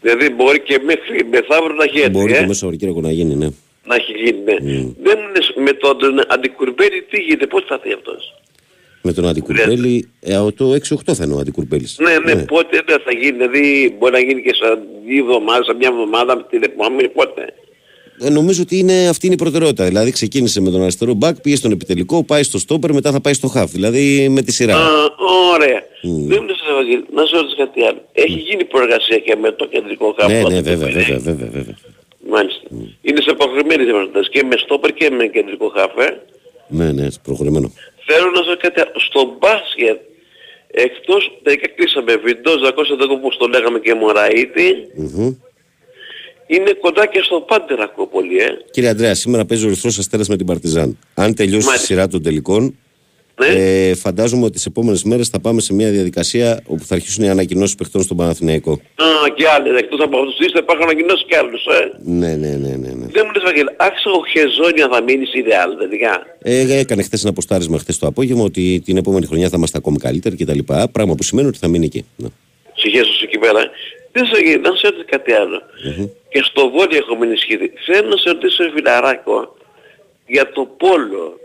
[0.02, 2.36] Δηλαδή μπορεί και μέχρι μεθαύριο να έχει έρθει, Μπορεί ε.
[2.36, 3.50] το μέσα Σαββατοκύριακο να γίνει, ναι.
[3.86, 4.54] Να έχει γίνει, ναι.
[4.60, 4.94] Mm.
[5.04, 8.34] Δεν μου λες με τον αντικουρμπέλη τι γίνεται, πώς θα έρθει αυτός;
[9.02, 10.10] Με τον Αντικουρμπέλη.
[10.20, 11.98] Ε, ο- το 6-8 θα είναι ο Αντικουρμπέλης.
[12.00, 14.66] Ναι, ναι, πότε δεν θα γίνει, δηλαδή μπορεί να γίνει και σε
[15.06, 17.54] δύο εβδομάδες, σε μια εβδομάδα με την επόμενη, πότε.
[18.24, 19.86] Ε, νομίζω ότι είναι, αυτή είναι η προτεραιότητα.
[19.86, 23.34] Δηλαδή ξεκίνησε με τον αριστερό μπακ, πήγε στον επιτελικό, πάει στο στόπερ, μετά θα πάει
[23.34, 23.72] στο χαφ.
[23.72, 24.76] Δηλαδή με τη σειρά.
[24.76, 24.88] Α,
[25.54, 25.82] ωραία.
[26.02, 26.28] Μμ.
[26.28, 28.02] Δεν μου λες, Ευαγγέλη, να σε ρωτήσω κάτι άλλο.
[28.12, 30.32] Έχει γίνει προεργασία και με το κεντρικό χάπο.
[30.34, 31.76] ναι, ναι, βέβαια, βέβαια, βέβαια, βέβαια.
[32.30, 32.68] Μάλιστα.
[33.02, 36.22] Είναι σε προχωρημένη διαπραγματεύση και με στόπερ και με κεντρικό χάφε.
[36.68, 37.72] Ναι, ναι, προχωρημένο.
[38.06, 38.92] Θέλω να σας πω κάτι άλλο.
[39.10, 40.00] Στο μπάσκετ,
[40.68, 45.36] εκτός τελικά κλείσαμε Βιντός, Δακώστα όπως το λέγαμε και Μωραήτη, Μμμ.
[46.48, 48.48] είναι κοντά και στο Πάντερ ακούω πολύ, ε.
[48.72, 50.98] Κύριε Αντρέα, σήμερα παίζει ο Ερυθρός Αστέρας με την Παρτιζάν.
[51.14, 52.78] Αν τελειώσει η σειρά των τελικών,
[53.40, 53.48] Ναι.
[53.48, 57.30] ε, φαντάζομαι ότι τις επόμενες μέρες θα πάμε σε μια διαδικασία όπου θα αρχίσουν οι
[57.30, 58.72] ανακοινώσεις παιχτών στον Παναθηναϊκό.
[58.72, 59.06] Α,
[59.36, 61.92] και άλλοι, εκτός από αυτούς τους θα υπάρχουν ανακοινώσεις και άλλους, ε.
[62.04, 62.92] Ναι, ναι, ναι, ναι.
[63.00, 63.06] ναι.
[63.12, 66.26] Δεν μου λες Βαγγέλη, άξιο ο Χεζόνια θα μείνει σε ιδεάλ, τελικά.
[66.42, 69.98] Ε, έκανε χθες ένα αποστάρισμα χθες το απόγευμα ότι την επόμενη χρονιά θα είμαστε ακόμη
[69.98, 70.60] καλύτεροι κτλ.
[70.92, 72.06] Πράγμα που σημαίνει ότι θα μείνει εκεί.
[72.16, 72.28] Ναι.
[72.76, 73.62] Συγχέσου εκεί πέρα.
[74.12, 75.62] Δεν σε γίνει, να σε ρωτήσω κάτι άλλο.
[76.30, 77.72] Και στο βόλιο έχουμε ενισχυθεί.
[77.86, 79.56] Θέλω να σε ρωτήσω φιλαράκο
[80.28, 81.40] για το πόλο.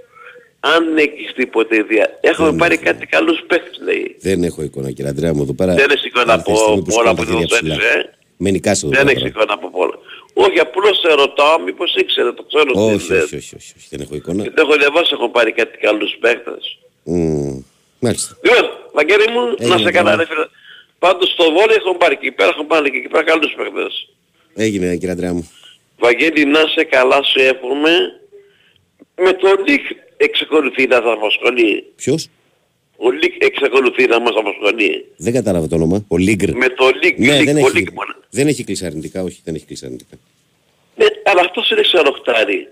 [0.75, 2.07] Αν έχεις τίποτε ιδέα.
[2.21, 4.17] Έχουμε πάρει κάτι καλούς παίχτες λέει.
[4.21, 5.75] Δεν έχω εικόνα, κύριε Αντρέα μου εδώ πέρα.
[5.75, 7.93] Δεν έχεις εικόνα ήρθε η από στιγμή που όλα σηκώνω που τα χέρια δεν ψηλά.
[8.01, 8.11] ε.
[8.37, 9.19] Με νικάσε εδώ Δεν πέρα.
[9.19, 9.95] έχεις εικόνα από πόλο.
[10.35, 13.23] Όχι, απλώς σε ρωτάω μήπως ήξερε το ξέρω τι Όχι, λες.
[13.25, 14.43] όχι, όχι, όχι, όχι, δεν έχω εικόνα.
[14.43, 16.79] Γιατί έχω διαβάσει έχω πάρει κάτι καλούς παίχτες.
[17.05, 17.63] Μμμ,
[17.99, 18.37] Μάλιστα.
[18.45, 20.17] Λοιπόν, Βαγγέλη μου, να Έγινε, σε καλά καλά.
[20.17, 20.47] ρε φίλε.
[20.99, 24.09] Πάντως στο βόλιο έχουν πάρει και εκεί πέρα έχουν πάρει και εκεί πέρα καλούς παίχτες.
[24.55, 25.51] Έγινε, κύριε Αντρέα μου.
[25.99, 27.91] Βαγγέλη, να σε καλά σου εύχομαι.
[29.25, 29.85] Με το Λίκ
[30.17, 31.85] εξακολουθεί να θα απασχολεί.
[31.97, 32.29] Ποιος;
[32.97, 35.05] Ο Λίκ εξακολουθεί να μας απασχολεί.
[35.17, 36.05] Δεν κατάλαβα το όνομα.
[36.09, 36.57] Ο Λίγκρ.
[36.57, 38.15] Με το Λίκ, Ναι, Λίκ, δεν ο έχει, Λίκ μόνο.
[38.31, 40.17] δεν έχει κλείσει αρνητικά, όχι, δεν έχει κλείσει αρνητικά.
[40.97, 42.69] Ναι, αλλά αυτός είναι ξενοχτάρι.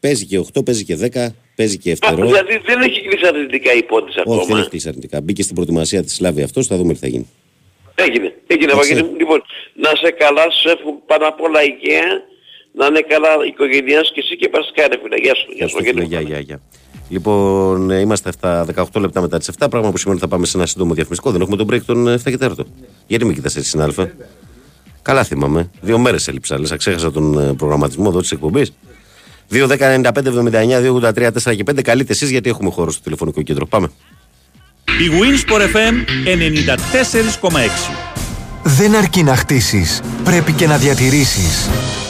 [0.00, 2.26] Παίζει και 8, παίζει και 10, παίζει και Α, ευτερό.
[2.26, 4.58] δηλαδή δεν έχει κλείσει αρνητικά η υπόθεση Όχι, δεν ακόμα.
[4.58, 5.20] έχει κλείσει αρνητικά.
[5.20, 7.28] Μπήκε στην προετοιμασία της Σλάβη αυτός, θα δούμε τι θα γίνει.
[7.94, 8.88] Έγινε, έγινε Εντάξει.
[8.88, 9.16] Βαγγέλη μου.
[9.18, 9.42] Λοιπόν,
[9.74, 12.22] να σε καλά, σου εύχομαι πάνω απ' όλα υγεία.
[12.72, 15.16] Να είναι καλά η οικογένειά σου και εσύ και πας ρε φίλε.
[15.16, 15.52] Γεια σου.
[15.54, 16.00] Γεια σου, Βαγγέλη.
[16.00, 16.06] μου.
[16.06, 16.60] Γεια, γεια, γεια.
[17.10, 20.46] Λοιπόν, ε, είμαστε στα 18 λεπτά μετά τις 7, πράγμα που σημαίνει ότι θα πάμε
[20.46, 21.32] σε ένα σύντομο διαφημιστικό.
[21.32, 22.50] Δεν έχουμε τον break των ε, 7 και 4.
[23.06, 24.14] Γιατί μην κοιτάς έτσι, συνάδελφε.
[25.02, 25.70] Καλά θυμάμαι.
[25.80, 26.58] Δύο μέρες έλειψα.
[26.58, 28.72] Λες, ξέχασα τον ε, προγραμματισμό εδώ της εκπομπής.
[29.52, 31.82] 2, 10, 95, 79, 2, 83, 4 και 5.
[31.82, 33.66] Καλείτε εσείς γιατί έχουμε χώρο στο τηλεφωνικό κέντρο.
[33.66, 33.90] Πάμε.
[34.84, 35.94] Η Winsport FM
[37.50, 38.10] 94,6.
[38.62, 41.68] Δεν αρκεί να χτίσεις, πρέπει και να διατηρήσεις.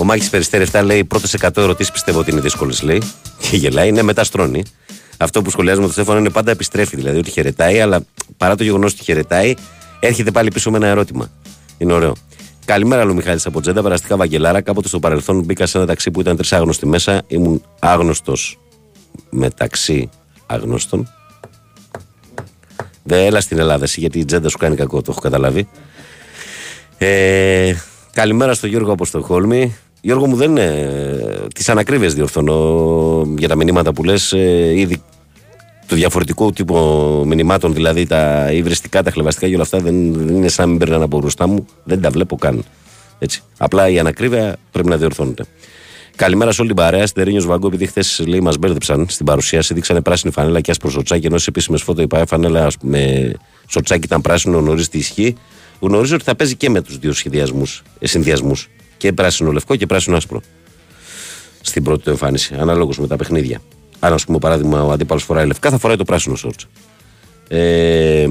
[0.00, 3.02] Ο Μάκης Περιστέρη 7 λέει: Πρώτες 100 ερωτήσεις πιστεύω ότι είναι δύσκολες, λέει.
[3.50, 4.62] Και γελάει, ναι, μετά στρώνει.
[5.16, 8.00] Αυτό που σχολιάζουμε το Στέφανο είναι πάντα επιστρέφει, δηλαδή ότι χαιρετάει, αλλά
[8.36, 9.54] παρά το γεγονός ότι χαιρετάει,
[10.00, 11.30] έρχεται πάλι πίσω με ένα ερώτημα.
[11.78, 12.14] Είναι ωραίο.
[12.64, 14.60] Καλημέρα, Λου Μιχάλης από Τζέντα, περαστικά Βαγγελάρα.
[14.60, 17.22] Κάποτε στο παρελθόν μπήκα σε ένα ταξί που ήταν τρεις άγνωστοι μέσα.
[17.26, 18.58] Ήμουν άγνωστος
[19.30, 20.08] μεταξύ
[20.46, 21.08] άγνωστων.
[23.02, 25.68] Δεν έλα στην Ελλάδα, εσύ, γιατί η Τζέντα σου κάνει κακό, το έχω καταλάβει.
[26.98, 27.74] Ε,
[28.12, 29.76] καλημέρα στο Γιώργο από Στοχόλμη.
[30.00, 30.98] Γιώργο μου δεν είναι.
[31.54, 32.56] Τις ανακρίβειες διορθώνω
[33.38, 34.32] για τα μηνύματα που λες.
[34.32, 35.02] Ε, ήδη
[35.86, 36.76] του διαφορετικού τύπου
[37.26, 40.78] μηνυμάτων, δηλαδή τα υβριστικά, τα χλεβαστικά και όλα αυτά δεν, δεν είναι σαν να μην
[40.78, 41.66] παίρνουν από μπροστά μου.
[41.84, 42.64] Δεν τα βλέπω καν.
[43.18, 43.42] Έτσι.
[43.58, 45.44] Απλά η ανακρίβεια πρέπει να διορθώνεται.
[46.16, 47.06] Καλημέρα σε όλη την παρέα.
[47.06, 51.26] Στερίνιο Βαγκό, επειδή χθες λέει μας μπέρδεψαν στην παρουσίαση, δείξανε πράσινη φανέλα και άσπρο σορτσάκι,
[51.26, 53.32] ενώ στις επίσημες φώτο η ΠΑΕ φανέλα με
[53.68, 55.34] σορτσάκι ήταν πράσινο, γνωρίζει τι ισχύει.
[55.80, 58.68] Γνωρίζω ότι θα παίζει και με τους δύο συνδυασμούς.
[59.00, 60.40] Και πράσινο λευκό και πράσινο άσπρο.
[61.60, 63.60] Στην πρώτη του εμφάνιση, αναλόγως με τα παιχνίδια.
[63.98, 66.60] Αν, ας πούμε, παράδειγμα, ο αντίπαλος φοράει λευκά, θα φοράει το πράσινο σορτ.
[67.48, 68.28] Ε,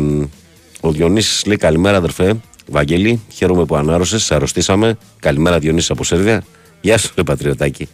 [0.79, 2.33] ο Διονύσης λέει καλημέρα, αδερφέ.
[2.67, 4.97] Βαγγέλη, χαίρομαι που ανάρρωσες, αρρωστήσαμε.
[5.19, 6.43] Καλημέρα, Διονύση από Σέρβια.
[6.81, 7.87] Γεια σου, ρε πατριωτάκι.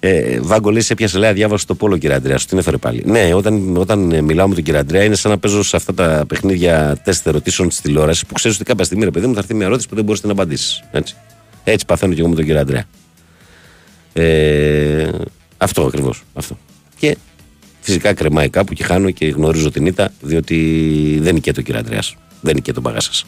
[0.00, 2.38] Ε, Βάγκο λέει, σε πιάσε λέει, διάβασε το πόλο, κύριε Αντρέα.
[2.38, 3.02] Σου την έφερε πάλι.
[3.06, 5.94] Ναι, όταν, όταν ε, μιλάω με τον κύριο Αντρέα, είναι σαν να παίζω σε αυτά
[5.94, 9.38] τα παιχνίδια τεστ ερωτήσεων τη τηλεόραση που ξέρεις ότι κάποια στιγμή, ρε παιδί μου, θα
[9.38, 10.84] έρθει μια ερώτηση που δεν μπορείς να απαντήσεις.
[10.92, 11.16] Έτσι.
[11.64, 12.84] Έτσι παθαίνω και εγώ με τον κύριο Αντρέα.
[14.12, 15.10] Ε,
[15.56, 16.22] αυτό ακριβώς.
[16.34, 16.58] Αυτό.
[16.98, 17.16] Και
[17.80, 22.02] φυσικά κρεμάει κάπου και χάνω και γνωρίζω την ήττα, διότι δεν νικέται ο κύριο Αντρέα.
[22.40, 23.24] Δεν νικέται τον παγά σας.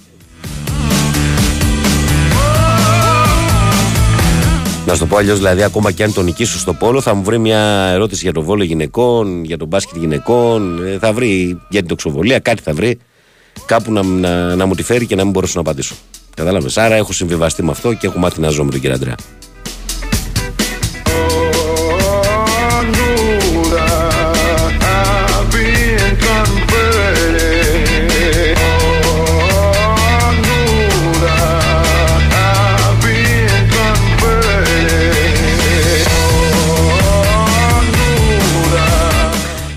[4.86, 7.22] Να σου το πω αλλιώς, δηλαδή, ακόμα και αν τον νικήσω στο πόλο, θα μου
[7.22, 10.86] βρει μια ερώτηση για το βόλο γυναικών, για τον μπάσκετ γυναικών.
[10.86, 12.98] ε, Θα βρει για την τοξοβολία, κάτι θα βρει.
[13.66, 15.94] Κάπου να, να, να μου τη φέρει και να μην μπορέσω να απαντήσω.
[16.36, 16.78] Κατάλαβες.
[16.78, 19.14] Άρα έχω συμβιβαστεί με αυτό και έχω μάθει να ζω με τον κύριο Αντρέα.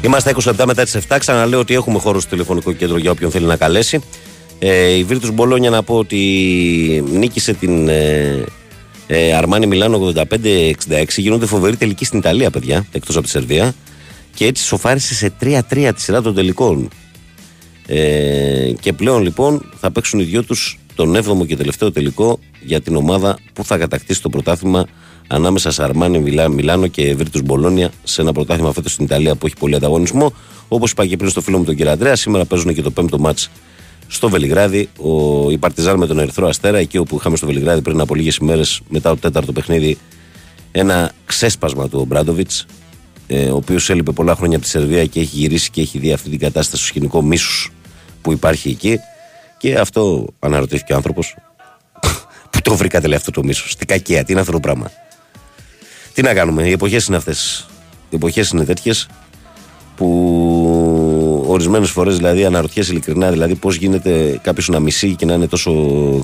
[0.01, 1.15] Είμαστε 20 λεπτά μετά τις 7.
[1.19, 4.01] Ξαναλέω ότι έχουμε χώρο στο τηλεφωνικό κέντρο για όποιον θέλει να καλέσει.
[4.59, 6.17] Ε, η Βίρτου Μπολόνια να πω ότι
[7.11, 8.43] νίκησε την ε,
[9.07, 10.73] ε, Αρμάνι Μιλάνο 85-66.
[11.17, 13.73] Γίνονται φοβεροί τελικοί στην Ιταλία, παιδιά, εκτός από τη Σερβία.
[14.33, 16.89] Και έτσι σοφάρισε σε 3-3 τη σειρά των τελικών.
[17.87, 22.81] Ε, και πλέον λοιπόν θα παίξουν οι δυο τους τον 7ο και τελευταίο τελικό για
[22.81, 24.85] την ομάδα που θα κατακτήσει το πρωτάθλημα
[25.27, 29.45] ανάμεσα σε Αρμάνι Μιλά, Μιλάνο και Βίρτου Μπολόνια σε ένα πρωτάθλημα φέτος στην Ιταλία που
[29.45, 30.33] έχει πολύ ανταγωνισμό.
[30.67, 33.19] Όπως είπα και πριν στο φίλο μου τον κύριο Αντρέα, σήμερα παίζουν και το πέμπτο
[33.19, 33.39] μάτ
[34.11, 34.89] στο Βελιγράδι.
[34.97, 38.35] Ο, η Παρτιζάν με τον Ερυθρό Αστέρα, εκεί όπου είχαμε στο Βελιγράδι πριν από λίγες
[38.35, 39.97] ημέρες μετά το τέταρτο παιχνίδι,
[40.71, 42.65] ένα ξέσπασμα του Ομπράντοβιτς,
[43.27, 46.13] ε, ο οποίος έλειπε πολλά χρόνια από τη Σερβία και έχει γυρίσει και έχει δει
[46.13, 47.71] αυτή την κατάσταση στο σκηνικό μίσους
[48.21, 48.99] που υπάρχει εκεί.
[49.57, 51.35] Και αυτό αναρωτήθηκε ο άνθρωπος.
[52.49, 54.91] Πού το βρήκατε λέει αυτό το μίσος, τι κακία, τι είναι αυτό το πράγμα;
[56.13, 57.67] Τι να κάνουμε, οι εποχές είναι αυτές.
[58.09, 59.07] Οι εποχές είναι τέτοιες
[59.95, 61.08] που
[61.59, 65.71] ορισμένες φορές δηλαδή αναρωτιέσαι ειλικρινά δηλαδή πώς γίνεται κάποιος να μισεί και να είναι τόσο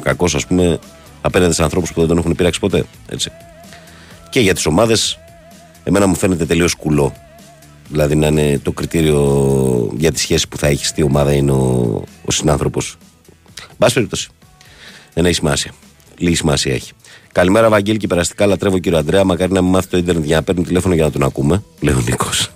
[0.04, 0.80] κακός, ας πούμε,
[1.22, 2.86] απέναντι σε ανθρώπους που δεν τον έχουν πειράξει ποτέ.
[3.10, 3.32] Έτσι.
[4.30, 5.20] Και για τις ομάδες,
[5.84, 7.14] εμένα μου φαίνεται τελείως κουλό.
[7.90, 12.04] Δηλαδή να είναι το κριτήριο για τη σχέση που θα έχεις στη ομάδα είναι ο,
[12.26, 12.98] ο συνάνθρωπος.
[13.78, 14.30] Μπας περιπτώσει.
[15.14, 15.72] Δεν έχει σημασία.
[16.18, 16.92] Λίγη σημασία έχει.
[17.32, 19.24] Καλημέρα, Βαγγέλη, και περαστικά λατρεύω κύριο Αντρέα.
[19.24, 21.64] Μακάρι να μην μάθει το Ιντερνετ για να παίρνει τηλέφωνο για να τον ακούμε.
[21.80, 22.50] Λέει ο Νίκος.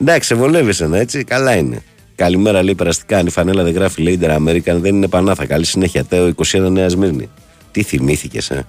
[0.00, 1.82] Εντάξει, βολεύεσαι ένα έτσι, καλά είναι.
[2.14, 3.18] Καλημέρα, λέει περαστικά.
[3.18, 5.46] Αν η φανέλα δεν γράφει λέει Inter American, δεν είναι πανάθα.
[5.46, 6.04] Καλή συνέχεια.
[6.04, 7.28] Τέο 21 Νέα Σμύρνη.
[7.70, 8.66] Τι θυμήθηκες, ε;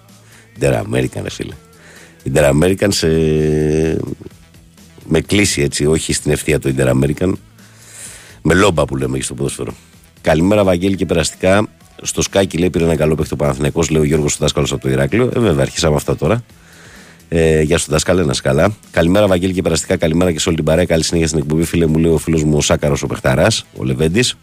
[0.60, 1.53] Inter American, ρε φίλε.
[2.34, 3.08] Inter American σε.
[5.08, 7.34] με κλίση έτσι, όχι στην ευθεία του Inter American.
[8.41, 9.74] Με λόμπα που λέμε εκεί στο ποδόσφαιρο.
[10.22, 11.68] Καλημέρα, Βαγγέλη και περαστικά.
[12.02, 14.90] Στο σκάκι λέει πήρε ένα καλό παίχτη ο Παναθηναϊκός, λέει ο Γιώργος Δάσκαλος από το
[14.90, 15.32] Ηράκλειο.
[15.36, 16.44] Ε, βέβαια, αρχίσαμε αυτά τώρα.
[17.34, 18.76] Ε, γεια σου, δάσκαλε, να σκαλά.
[18.91, 20.86] Καλημέρα, Βαγγέλη, και περαστικά καλημέρα και σε όλη την παρέα.
[20.86, 23.84] Καλή συνέχεια στην εκπομπή, φίλε μου, λέει ο φίλος μου ο Σάκαρος ο Πεχταράς, ο
[23.84, 24.36] Λεβέντης.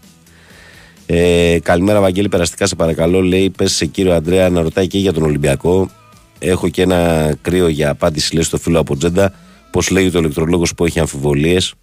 [1.07, 3.21] Ε, καλημέρα, Βαγγέλη, περαστικά σε παρακαλώ.
[3.21, 5.91] Λέει, πες σε κύριο Αντρέα να ρωτάει και για τον Ολυμπιακό.
[6.39, 9.33] Έχω και ένα κρύο για απάντηση, λέει στο φίλο από Τζέντα.
[9.71, 11.75] Πώς λέει το ηλεκτρολόγος που έχει αμφιβολίες;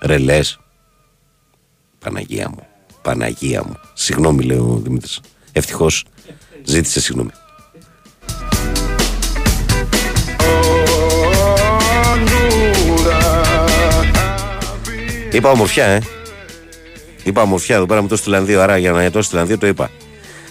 [0.00, 0.40] Ρελέ.
[1.98, 2.66] Παναγία μου.
[3.02, 3.74] Παναγία μου.
[3.94, 5.20] Συγγνώμη, λέει ο Δημήτρης.
[5.52, 6.04] Ευτυχώς
[6.64, 7.30] ζήτησε συγγνώμη.
[15.34, 16.00] Είπα ομορφιά, ε.
[17.22, 18.60] Είπα ομορφιά εδώ πέρα μου το στείλαν δύο.
[18.60, 19.90] Άρα για να το στείλαν δύο το είπα.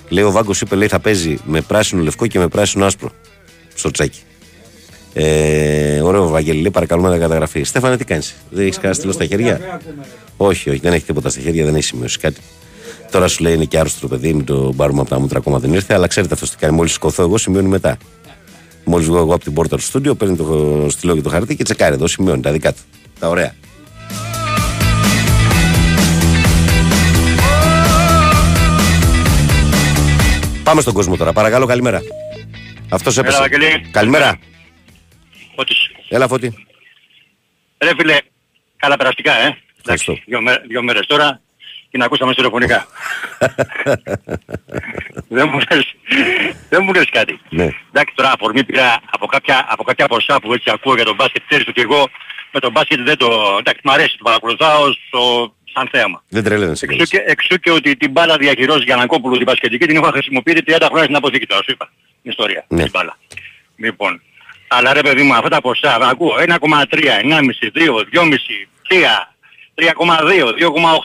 [0.10, 3.12] Λέει ο Βάγκος είπε λέει θα παίζει με πράσινο λευκό και με πράσινο άσπρο.
[3.76, 4.20] Στο τσάκι.
[5.14, 7.64] Ε, ωραίο Βαγγέλη, λέει παρακαλούμε να καταγραφεί.
[7.64, 9.80] Στέφανε, τι κάνεις, δεν έχεις κανένα στυλό στα χέρια;
[10.38, 12.42] Όχι, όχι, δεν έχει τίποτα στα χέρια, δεν έχει σημειώσει κάτι.
[13.12, 15.60] Τώρα σου λέει είναι και άρρωστο το παιδί, μην το πάρουμε από τα μούτρα ακόμα
[15.60, 16.76] δεν ήρθε, αλλά ξέρετε αυτό τι κάνει.
[16.76, 17.98] Μόλις σηκωθώ εγώ, σημειώνει μετά.
[18.84, 21.64] Μόλις βγω εγώ από την πόρτα του στούντιο, παίρνει το στυλό και το χαρτί και
[21.64, 22.82] τσεκάρει εδώ, σημειώνει τα δικά του.
[23.20, 23.56] Τα ωραία.
[30.64, 31.34] Πάμε στον κόσμο τώρα.
[31.34, 32.02] Παρακαλώ, καλημέρα.
[32.90, 33.40] Αυτός έπεσε.
[33.40, 33.90] Βαγγέλη.
[33.92, 34.40] Καλημέρα.
[35.56, 35.90] Φώτης.
[36.10, 36.66] Έλα, φώτη.
[37.84, 38.18] Ρε φίλε,
[38.76, 39.58] καλά περαστικά, ε.
[39.80, 40.18] Ευχαριστώ.
[40.26, 41.42] Δύο, μέ- δύο μέρες τώρα
[41.90, 42.86] και να ακούσαμε τηλεφωνικά.
[45.38, 45.96] δεν, μου λες,
[46.70, 47.40] δεν μου λες κάτι.
[47.50, 47.64] Ναι.
[47.92, 51.44] Εντάξει τώρα αφορμή πήρα από κάποια, από κάποια ποσά που έτσι ακούω για τον μπάσκετ.
[51.48, 52.10] Ξέρεις ότι εγώ
[52.52, 53.56] με τον μπάσκετ δεν το...
[53.60, 56.24] Εντάξει μ' αρέσει, το παρακολουθάω στο, σαν θέαμα.
[56.30, 56.86] Δεν τρελαίνεσαι.
[56.90, 60.78] Εξού και, εξού και ότι την μπάλα διαχειρός Γιανακόπουλου την μπασκετική την έχω χρησιμοποιήσει 30
[60.82, 61.92] χρόνια στην αποθήκη τώρα, σου είπα.
[62.22, 62.66] Την ιστορία.
[62.68, 62.82] Ναι.
[62.82, 63.18] Την μπάλα.
[63.76, 64.22] Λοιπόν.
[64.68, 69.34] Αλλά ρε παιδί μου, αυτά τα ποσά, ακούω 1,3, 1,5, 2, 2,5, 3,
[69.76, 70.54] 3,2,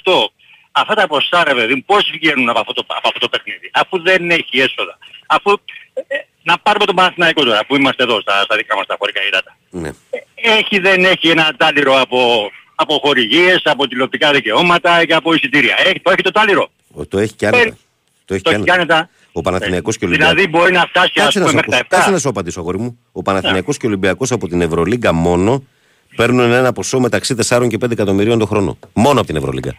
[0.04, 0.30] 2,8.
[0.72, 3.70] Αυτά τα ποσά ρε παιδί μου, πώς βγαίνουν από αυτό το, από αυτό το παιχνίδι.
[3.72, 4.98] Αφού δεν έχει έσοδα.
[5.26, 5.52] Αφού,
[5.92, 9.20] ε, να πάρουμε τον Παναθηναϊκό τώρα, που είμαστε εδώ στα, στα δικά μας τα χωρικά
[9.26, 9.56] υδάτα.
[9.70, 9.90] Ναι.
[10.34, 12.50] Έχει δεν έχει ένα τάλιρο από,
[12.80, 15.74] από χορηγίες, από τηλεοπτικά δικαιώματα και από εισιτήρια.
[15.86, 16.68] Έχει, το έχει το τάλιρο.
[16.92, 17.76] Ο- Το έχει κι άνετα.
[18.24, 18.84] Το έχει Το κι έχει άνετα.
[18.86, 19.08] κι άνετα.
[19.32, 20.34] Ο Παναθηναϊκός και ο Ολυμπιακός.
[20.34, 21.88] Δηλαδή μπορεί να φτάσει ας Κάτσε να, πούμε σου μέχρι ακούσω.
[21.88, 21.98] τα 7.
[21.98, 22.98] Κάτσε να σου απαντήσω, αγόρι μου.
[23.12, 25.64] Ο Παναθηναϊκός και ο Ολυμπιακός από την Ευρωλίγκα μόνο
[26.16, 28.78] παίρνουν ένα ποσό μεταξύ 4 και 5 εκατομμυρίων το χρόνο.
[28.92, 29.74] Μόνο από την Ευρωλίγκα.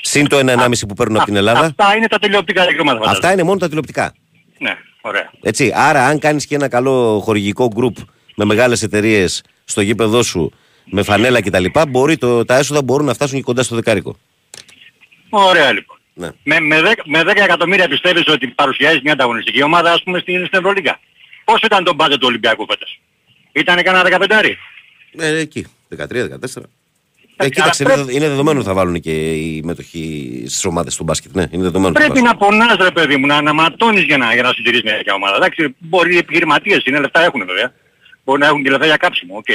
[0.00, 1.60] Συν το 1,5 που παίρνουν από την Ελλάδα.
[1.60, 2.98] Αυτά είναι τα τηλεοπτικά δικαιώματα.
[2.98, 3.16] φαντάζομαι.
[3.16, 4.14] Αυτά είναι μόνο τα τηλεοπτικά.
[4.58, 5.30] Ναι, ωραία.
[5.42, 5.72] Έτσι.
[5.74, 7.96] Άρα, αν κάνεις και ένα καλό χορηγικό γκρουπ
[8.36, 10.52] με μεγάλες εταιρείες στο γήπεδό σου,
[10.84, 14.16] με φανέλα κτλ., μπορεί το, τα έσοδα μπορούν να φτάσουν και κοντά στο δεκάρικο.
[15.30, 15.98] Ωραία λοιπόν.
[16.14, 16.30] Ναι.
[16.42, 20.46] Με, με, 10, με 10 εκατομμύρια πιστεύεις ότι παρουσιάζεις μια ανταγωνιστική ομάδα ας πούμε στην,
[20.46, 21.00] στην Ευρωλίγκα;
[21.44, 23.00] Πόσο ήταν το μπάτζετ του Ολυμπιακού φέτος;
[23.52, 24.54] Ήτανε κανένα 15
[25.18, 25.66] Ε, εκεί.
[25.98, 26.02] 13-14.
[26.02, 26.26] Ε,
[27.36, 30.96] αλλά κοίταξε, είναι, πρέπει- δεδο- είναι δεδομένο ότι θα βάλουν και οι μέτοχοι στις ομάδες
[30.96, 31.34] του μπάσκετ.
[31.34, 31.88] Ναι, είναι δεδομένο.
[31.88, 32.38] ότι θα Πρέπει βάζουν.
[32.38, 35.36] να πονάς ρε παιδί μου, να ματώνεις για να, για να συντηρείς μια τέτοια ομάδα.
[35.36, 37.72] Εντάξει, μπορεί οι επιχειρηματίες είναι, λεφτά έχουν βέβαια.
[38.24, 39.46] Μπορεί να έχουν και λεφτά για κάψιμο, οκ.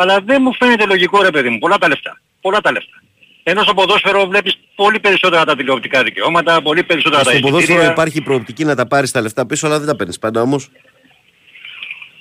[0.00, 1.58] Αλλά δεν μου φαίνεται λογικό ρε παιδί μου.
[1.58, 2.20] Πολλά τα λεφτά.
[2.40, 3.02] Πολλά τα λεφτά.
[3.42, 7.90] Ενώ στο ποδόσφαιρο βλέπεις πολύ περισσότερα τα τηλεοπτικά δικαιώματα, πολύ περισσότερα τα Στο ποδόσφαιρο εισιτήρια.
[7.90, 10.68] υπάρχει προοπτική να τα πάρεις τα λεφτά πίσω, αλλά δεν τα παίρνεις πάντα όμως.
[10.70, 10.82] Δεν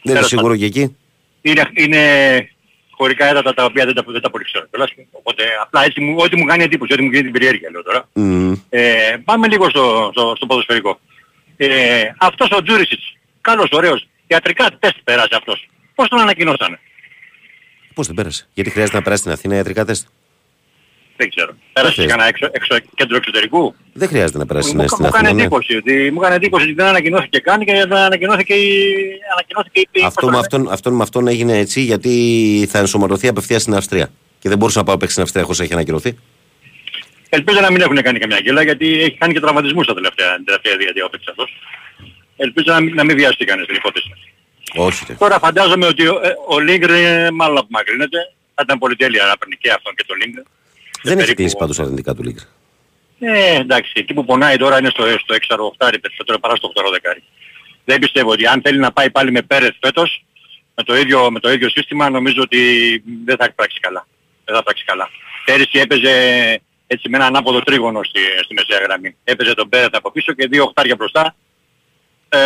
[0.01, 0.97] είναι Τέλος σίγουρο και εκεί.
[1.41, 2.01] Είναι, είναι
[2.89, 4.65] χωρικά ύδατα τα οποία δεν τα, δεν τα πολύ ξέρω.
[4.69, 4.91] κιόλας.
[5.11, 8.09] Οπότε απλά έτσι μου, ό,τι μου κάνει εντύπωση, ό,τι μου γίνει την περιέργεια λέω τώρα.
[8.13, 8.53] Μμμ.
[8.69, 10.99] Ε, πάμε λίγο στο, στο, στο ποδοσφαιρικό.
[11.57, 11.67] Ε,
[12.17, 15.69] αυτός ο Τζούρισιτς, καλός, ωραίος, ιατρικά τεστ πέρασε αυτός.
[15.95, 16.79] Πώς τον ανακοινώσανε;
[17.99, 20.07] Πώς δεν πέρασε; Γιατί χρειάζεται να περάσει στην Αθήνα ιατρικά τεστ.
[21.17, 21.51] Δεν ξέρω.
[21.73, 22.09] Πέρασε και θες.
[22.11, 25.33] κανένα έξω, έξω, κέντρο εξωτερικού; Δεν χρειάζεται να περάσει Μου, στην μου έκανε Αθήνα.
[25.33, 25.41] ναι.
[25.41, 28.71] εντύπωση ότι, μου έκανε εντύπωση ότι δεν ανακοινώθηκε καν και δεν ανακοινώθηκε η...
[29.33, 32.11] Ανακοινώθηκε η Αυτό με αυτόν, αυτόν με αυτόν έγινε έτσι γιατί
[32.71, 34.11] θα ενσωματωθεί απευθείας στην Αυστρία.
[34.39, 36.17] Και δεν μπορούσε να πάω παίξει στην Αυστρία χωρίς έχει ανακοινωθεί.
[37.29, 40.45] Ελπίζω να μην έχουν κάνει καμιά γκέλα γιατί έχει κάνει και τραυματισμούς τα τελευταία, την
[40.45, 41.57] τελευταία διετία ο παίκτης αυτός.
[42.37, 44.11] Ελπίζω να, μην- να μην βιαστεί κανείς την υπόθεση.
[44.75, 45.05] Όχι.
[45.07, 45.13] ρε.
[45.13, 48.17] Τώρα φαντάζομαι ότι ο, ε, ο Λίγκρ ε, μάλλον απομακρύνεται.
[48.55, 50.41] Θα ήταν πολύ τέλεια να παίρνει και αυτόν και τον Λίγκρ.
[51.03, 52.43] Δεν έχει κλείσει πάντως αρνητικά του Λίγκρ.
[53.19, 55.35] Ε, εντάξει, εκεί που πονάει τώρα είναι στο, στο
[55.77, 57.23] 6-8 περισσότερο παρά στο 8 δεκάρι.
[57.85, 60.25] Δεν πιστεύω ότι αν θέλει να πάει πάλι με Πέρεθ φέτος,
[60.75, 62.59] με το ίδιο, με το ίδιο σύστημα, νομίζω ότι
[63.25, 64.07] δεν θα πράξει καλά.
[64.45, 65.09] Δεν θα πράξει καλά.
[65.45, 66.13] Πέρυσι έπαιζε
[66.87, 69.15] έτσι με ένα ανάποδο τρίγωνο στη, στη μεσαία γραμμή.
[69.23, 71.35] Έπαιζε τον Πέρεθ από πίσω και δύο οχτάρια μπροστά.
[72.29, 72.39] Ε,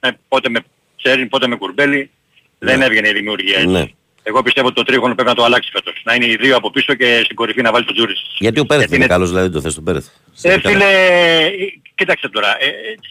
[0.00, 0.60] ε, πότε με
[1.02, 2.10] Τσέριν, πότε με Κουρμπέλη.
[2.58, 3.68] Δεν έβγαινε η δημιουργία έτσι.
[3.68, 3.84] Ναι.
[4.22, 6.00] Εγώ πιστεύω ότι το τρίγωνο πρέπει να το αλλάξει φέτος.
[6.04, 8.22] Να είναι οι δύο από πίσω και στην κορυφή να βάλει τον Τζούρις.
[8.38, 10.06] Γιατί ο Πέρεθ είναι καλός, δηλαδή δεν το θες τον Πέρεθ.
[10.42, 11.50] Ε, φίλε, ε,
[11.94, 12.70] κοίταξε τώρα, ε, ε,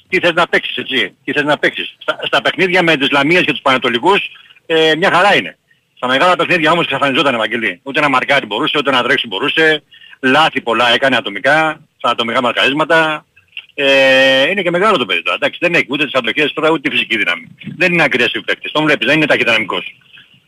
[0.09, 3.43] τι θες να παίξεις έτσι, τι θες να παίξεις; Στα, στα παιχνίδια με τις Λαμίες
[3.43, 4.31] και τους Πανατολικούς
[4.65, 5.57] ε, μια χαρά είναι.
[5.95, 7.79] Στα μεγάλα παιχνίδια όμως εξαφανιζόταν Ευαγγελή.
[7.83, 9.83] Ούτε να μαρκάρει μπορούσε, ούτε να τρέξει μπορούσε.
[10.19, 13.25] Λάθη πολλά έκανε ατομικά, στα ατομικά μαρκαρίσματα.
[13.73, 15.35] Ε, είναι και μεγάλο το παιδί τώρα.
[15.35, 17.47] Εντάξει, δεν έχει ούτε τις αντοχές τώρα ούτε τη φυσική δύναμη.
[17.77, 18.71] Δεν είναι aggressive παίκτης.
[18.71, 19.95] Τον βλέπεις, δεν είναι ταχυδυναμικός.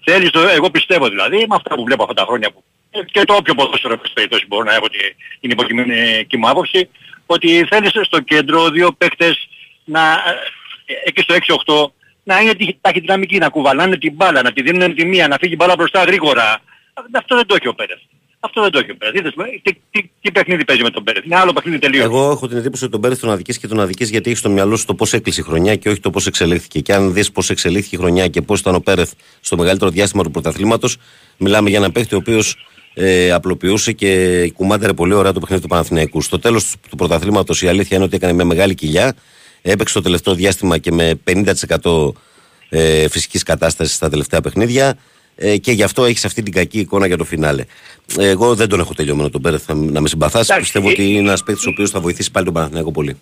[0.04, 3.24] Θέλεις το, εγώ πιστεύω δηλαδή, με αυτά που βλέπω αυτά τα χρόνια που ε, και
[3.24, 5.02] το όποιο ποδόσφαιρο πες περιπτώσει μπορώ να έχω την,
[5.40, 6.90] την υποκειμενική μου άποψη,
[7.26, 9.48] ότι θέλεις στο κέντρο δύο παίκτες
[9.84, 10.12] να,
[10.86, 11.36] ε, εκεί στο
[11.66, 11.92] 6-8
[12.24, 15.54] να είναι ταχυ- ταχυδυναμικοί, να κουβαλάνε την μπάλα, να τη δίνουν τη μία, να φύγει
[15.54, 16.62] η μπάλα μπροστά γρήγορα.
[17.12, 18.08] Αυτό δεν το έχει ο Πέρες.
[18.46, 19.20] Αυτό δεν το έχει ο Πέρες.
[19.20, 21.24] Είδες, ε, τι, τι, τι παιχνίδι παίζει με τον Πέρες.
[21.26, 22.04] Είναι άλλο παιχνίδι τελείως.
[22.04, 24.50] Εγώ έχω την εντύπωση ότι τον Πέρεθ τον αδικείς και τον αδικείς γιατί έχει στο
[24.50, 26.80] μυαλό σου το πώς έκλεισε η χρονιά και όχι το πώς εξελίχθηκε.
[26.80, 30.24] Και αν δεις πώς εξελίχθηκε η χρονιά και πώς ήταν ο Πέρεθ στο μεγαλύτερο διάστημα
[30.24, 30.98] του πρωταθλήματος,
[31.38, 32.56] μιλάμε για ένα παίχτη ο οποίος
[32.94, 36.22] ε, απλοποιούσε και κουμάντερε πολύ ωραία το παιχνίδι του Παναθηναϊκού.
[36.22, 39.16] Στο τέλος του, του πρωταθλήματος η αλήθεια είναι ότι έκανε μια μεγάλη κοιλιά.
[39.62, 41.20] Έπαιξε το τελευταίο διάστημα και με
[41.82, 42.12] 50%
[42.70, 44.98] ε, φυσικής κατάστασης στα τελευταία παιχνίδια.
[45.36, 47.66] Ε, και γι' αυτό έχεις αυτή την κακή εικόνα για το φινάλε.
[48.20, 50.44] Ε, εγώ δεν τον έχω τελειωμένο τον Πέρεθ, θα- να με συμπαθάσει.
[50.52, 53.18] Εντάξει, Πιστεύω ε, ότι είναι ένας παίκτης ο οποίος θα βοηθήσει πάλι τον Παναθηναϊκό πολύ.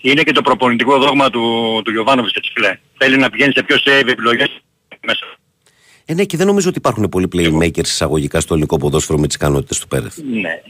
[0.00, 1.40] Είναι και το προπονητικό δόγμα του,
[1.84, 2.78] του Γιωβάνοβιτς έτσι φίλε.
[2.98, 4.60] Θέλει να πηγαίνει σε πιο save επιλογές
[5.06, 5.26] μέσα.
[6.04, 9.36] Ε, ναι, και δεν νομίζω ότι υπάρχουν πολλοί playmakers εισαγωγικά στο ελληνικό ποδόσφαιρο με τις
[9.36, 10.16] ικανότητες του Πέρεθ.
[10.30, 10.62] Ναι.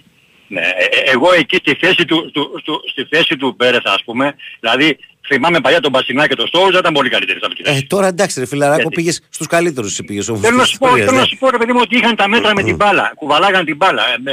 [0.48, 0.60] Ναι.
[0.60, 4.34] Ε, ε, εγώ εκεί στη θέση του, του, του, στη θέση του Πέρεθ ας πούμε,
[4.60, 4.98] δηλαδή
[5.28, 7.78] θυμάμαι παλιά τον Μπασινά και τον Στόουζα ήταν πολύ καλύτεροι από εκεί.
[7.78, 9.90] Ε, τώρα εντάξει, ρε φιλαράκο, Γιατί; πήγες στους καλύτερους.
[9.90, 10.38] Εσύ πήγες όμω.
[10.38, 12.54] Θέλω να σου πω, θέλω να σου πω ρε παιδί μου ότι είχαν τα μέτρα
[12.54, 13.12] με την μπάλα.
[13.14, 14.02] Κουβαλάγαν την μπάλα.
[14.24, 14.32] Ε,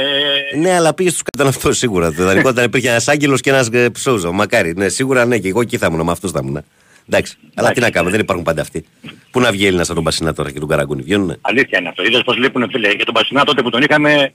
[0.54, 2.12] ε, Ναι, αλλά πήγες στους ήταν αυτό σίγουρα.
[2.12, 4.32] Το ιδανικό ήταν υπήρχε ένας άγγελος και ένας ψόζο.
[4.32, 4.72] Μακάρι.
[4.76, 6.64] Ναι, σίγουρα ναι, και εγώ εκεί θα ήμουν, με αυτό θα ήμουν.
[7.08, 7.36] Εντάξει.
[7.54, 8.84] Αλλά τι να κάνουμε, δεν υπάρχουν πάντα αυτοί.
[9.30, 12.02] Πού να βγει Έλληνας σαν τον Πασινά τώρα και τον Καραγκούνι, βγαίνουνε; Αλήθεια είναι αυτό.
[12.02, 12.94] Είδες πως λείπουν φίλε.
[12.94, 14.32] Και τον Μπασινά τότε που τον είχαμε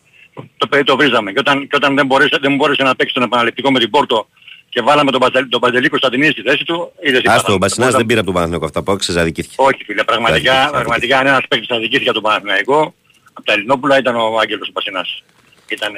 [0.57, 1.31] το παιδί το βρίζαμε.
[1.31, 4.27] Και όταν, και όταν δεν, μπορέσε, δεν μπόρεσε να παίξει τον επαναληπτικό με την Πόρτο
[4.69, 7.57] και βάλαμε τον, Παντελ, τον Παντελή Κωνσταντινίδη στη θέση του, είδες τι Άστο, ο πάθαμε.
[7.57, 9.55] Μπασινάς δεν πήρε από τον Παναθηναϊκό αυτά που άκουσε, αδικήθηκε.
[9.57, 12.93] Όχι φίλε, πραγματικά, Αδικήθηκε, πραγματικά αν ένας παίκτης αδικήθηκε από τον Παναθηναϊκό,
[13.33, 15.23] από τα Ελληνόπουλα ήταν ο Άγγελος ο Πασινάς.
[15.69, 15.93] Ήταν,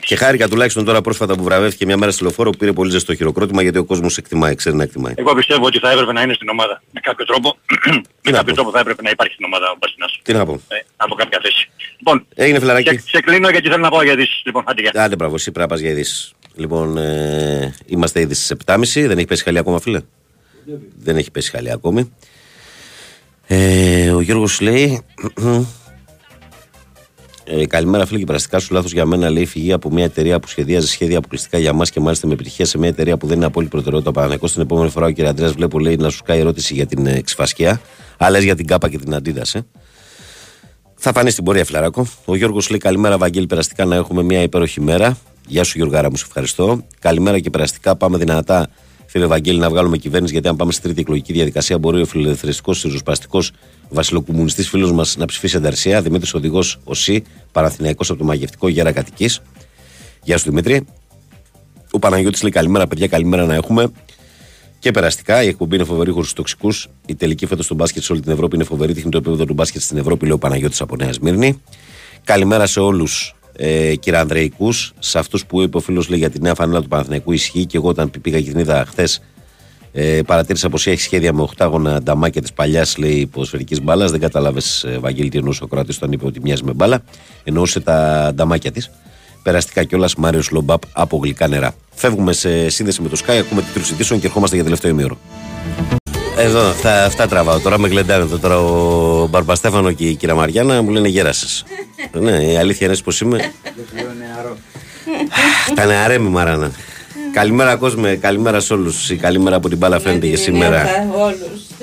[0.00, 3.14] Και χάρηκα τουλάχιστον τώρα πρόσφατα που βραβεύτηκε μια μέρα στη λεωφόρο που πήρε πολύ ζεστό
[3.14, 5.14] χειροκρότημα γιατί ο κόσμος εκτιμάει, ξέρει να εκτιμάει.
[5.16, 6.82] Εγώ πιστεύω ότι θα έπρεπε να είναι στην ομάδα.
[6.90, 7.56] Με κάποιο τρόπο,
[8.22, 10.18] με κάποιο τρόπο θα έπρεπε να υπάρχει στην ομάδα ο Πασινάς.
[10.22, 10.52] Τι να πω.
[10.68, 11.68] Ε, από κάποια θέση.
[11.98, 12.88] Λοιπόν, Έγινε φιλαράκι.
[12.88, 14.42] σε, σε κλείνω γιατί θέλω να πάω για ειδήσεις.
[14.44, 15.04] Λοιπόν, άντε γεια.
[15.04, 16.32] Άντε, μπράβο, εσύ πρέπει να πας για ειδήσεις.
[16.54, 19.06] Λοιπόν, ε, είμαστε ήδη στις 7.30.
[19.06, 20.00] Δεν έχει πέσει χαλή ακόμα, φίλε;
[20.98, 22.12] Δεν έχει πέσει χαλή ακόμη.
[23.46, 25.02] Ε, ο Γιώργος λέει.
[27.44, 29.30] Ε, καλημέρα, φίλε, και περαστικά σου λάθος για μένα.
[29.30, 32.64] Λέει φυγή από μια εταιρεία που σχεδίαζε σχέδια αποκλειστικά για μας και μάλιστα με επιτυχία
[32.64, 34.10] σε μια εταιρεία που δεν είναι απόλυτη προτεραιότητα.
[34.12, 35.20] Παναγενικός την επόμενη φορά ο κ.
[35.20, 37.80] Αντρέας βλέπω λέει να σου κάνει ερώτηση για την ε, ξυφασκιά.
[38.16, 39.66] Αλλά για την κάπα και την αντίδαση.
[40.94, 42.06] Θα φανεί στην πορεία, φιλαράκο.
[42.24, 45.18] Ο Γιώργος λέει: Καλημέρα, Βαγγέλη, περαστικά να έχουμε μια υπέροχη μέρα.
[45.46, 46.84] Γεια σου, Γιωργάρα μου, σε ευχαριστώ.
[46.98, 47.96] Καλημέρα και περαστικά.
[47.96, 48.68] Πάμε δυνατά,
[49.12, 50.32] φίλε Βαγγέλη, να βγάλουμε κυβέρνηση.
[50.32, 53.52] Γιατί αν πάμε στη τρίτη εκλογική διαδικασία, μπορεί ο φιλελευθεριστικός, ριζοσπαστικός,
[53.88, 56.02] βασιλοκομμουνιστής φίλος μας να ψηφίσει ανταρσία.
[56.02, 57.22] Δημήτρης Οδηγός, ο ΣΥ,
[57.52, 59.40] Παραθυναϊκός από το μαγευτικό Γέρα Κατοικής.
[60.22, 60.84] Γεια σου, Δημήτρη.
[61.90, 63.92] Ο Παναγιώτης λέει: Καλημέρα, παιδιά, καλημέρα να έχουμε.
[64.78, 66.88] Και περαστικά, η εκπομπή είναι φοβερή χωρίς τοξικούς.
[67.06, 68.92] Η τελική φέτος στο μπάσκετ σε όλη την Ευρώπη είναι φοβερή.
[68.92, 71.62] Δείχνει το επίπεδο του μπάσκετ στην Ευρώπη, λέει ο Παναγιώτης από Νέα Σμύρνη.
[72.24, 73.34] Καλημέρα σε όλους,
[73.64, 74.92] ε, κύριε Ανδρεϊκούς.
[74.98, 77.76] Σε αυτούς που είπε ο φίλος λέει για τη νέα φανέλα του Παναθηναϊκού ισχύει και
[77.76, 79.22] εγώ όταν πήγα και την είδα χθες.
[79.92, 82.96] Ε, παρατήρησα πως έχει σχέδια με οχτάγωνα νταμάκια της παλιάς
[83.30, 84.10] ποδοσφαιρικής μπάλας.
[84.10, 87.02] Δεν κατάλαβες, ε, Βαγγέλη, τι εννοούσε ο Κροάτης όταν είπε ότι μοιάζει με μπάλα.
[87.44, 88.90] Εννοούσε τα νταμάκια της.
[89.42, 91.74] Περαστικά κιόλας Μάριος Λομπάπ από γλυκά νερά.
[91.94, 95.18] Φεύγουμε σε σύνδεση με το Sky, ακούμε τίτλου ειδήσεων και ερχόμαστε για τελευταίο ημίωρο.
[96.36, 97.58] Εδώ, θα, αυτά τραβάω.
[97.60, 101.64] Τώρα με γλεντάνε τώρα ο Μπαρμπαστέφανο και η κυρία Μαριάννα μου λένε γέρασες.
[102.20, 103.52] ναι, η αλήθεια είναι πως είμαι.
[105.74, 106.70] Τα νεαρέ μου μαράνα.
[107.32, 109.10] Καλημέρα κόσμε, καλημέρα σε όλους.
[109.10, 110.86] Η καλημέρα από την μπάλα φαίνεται και σήμερα.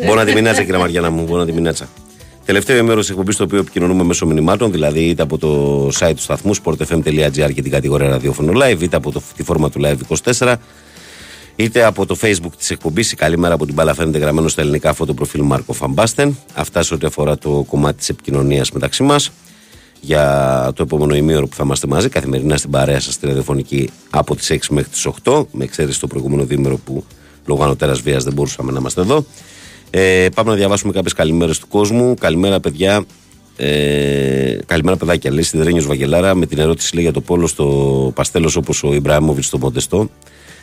[0.06, 1.90] Μπορώ να τη μηνάτσα, κύριε Μαριάννα μου, μπορώ να τη μηνάτσα.
[2.46, 6.56] Τελευταίο μέρο εκπομπής στο οποίο επικοινωνούμε μέσω μηνυμάτων, δηλαδή είτε από το site του σταθμού
[6.64, 10.56] sportfm.gr και την κατηγορία ραδιόφωνο live, είτε από το, τη φόρμα του live 24,
[11.64, 13.11] είτε από το facebook της εκπομπής.
[13.11, 16.38] Η καλημέρα από την μπάλα φαίνεται γραμμένο στα ελληνικά φωτοπροφίλ Μάρκο Φαμπάστεν.
[16.53, 19.31] Αυτά σε ό,τι αφορά το κομμάτι της επικοινωνίας μεταξύ μας
[20.02, 24.36] για το επόμενο ημίωρο που θα είμαστε μαζί καθημερινά στην παρέα σας στη ραδιοφωνική από
[24.36, 27.03] τις 6 μέχρι τις 8, με εξαίρεση το προηγούμενο δίμερο που
[27.45, 29.26] λόγω ανωτέρας βίας δεν μπορούσαμε να είμαστε εδώ.
[29.90, 32.14] Ε, πάμε να διαβάσουμε κάποιες καλημέρες του κόσμου.
[32.19, 33.06] Καλημέρα, παιδιά.
[33.57, 35.31] Ε, καλημέρα, παιδάκια.
[35.31, 37.65] Λέει Σιδερένιος Βαγγελάρα με την ερώτηση λέει, για το πόλο στο
[38.15, 40.10] Παστέλος όπως ο Ιμπραήμοβιτ στο Μοντεστό.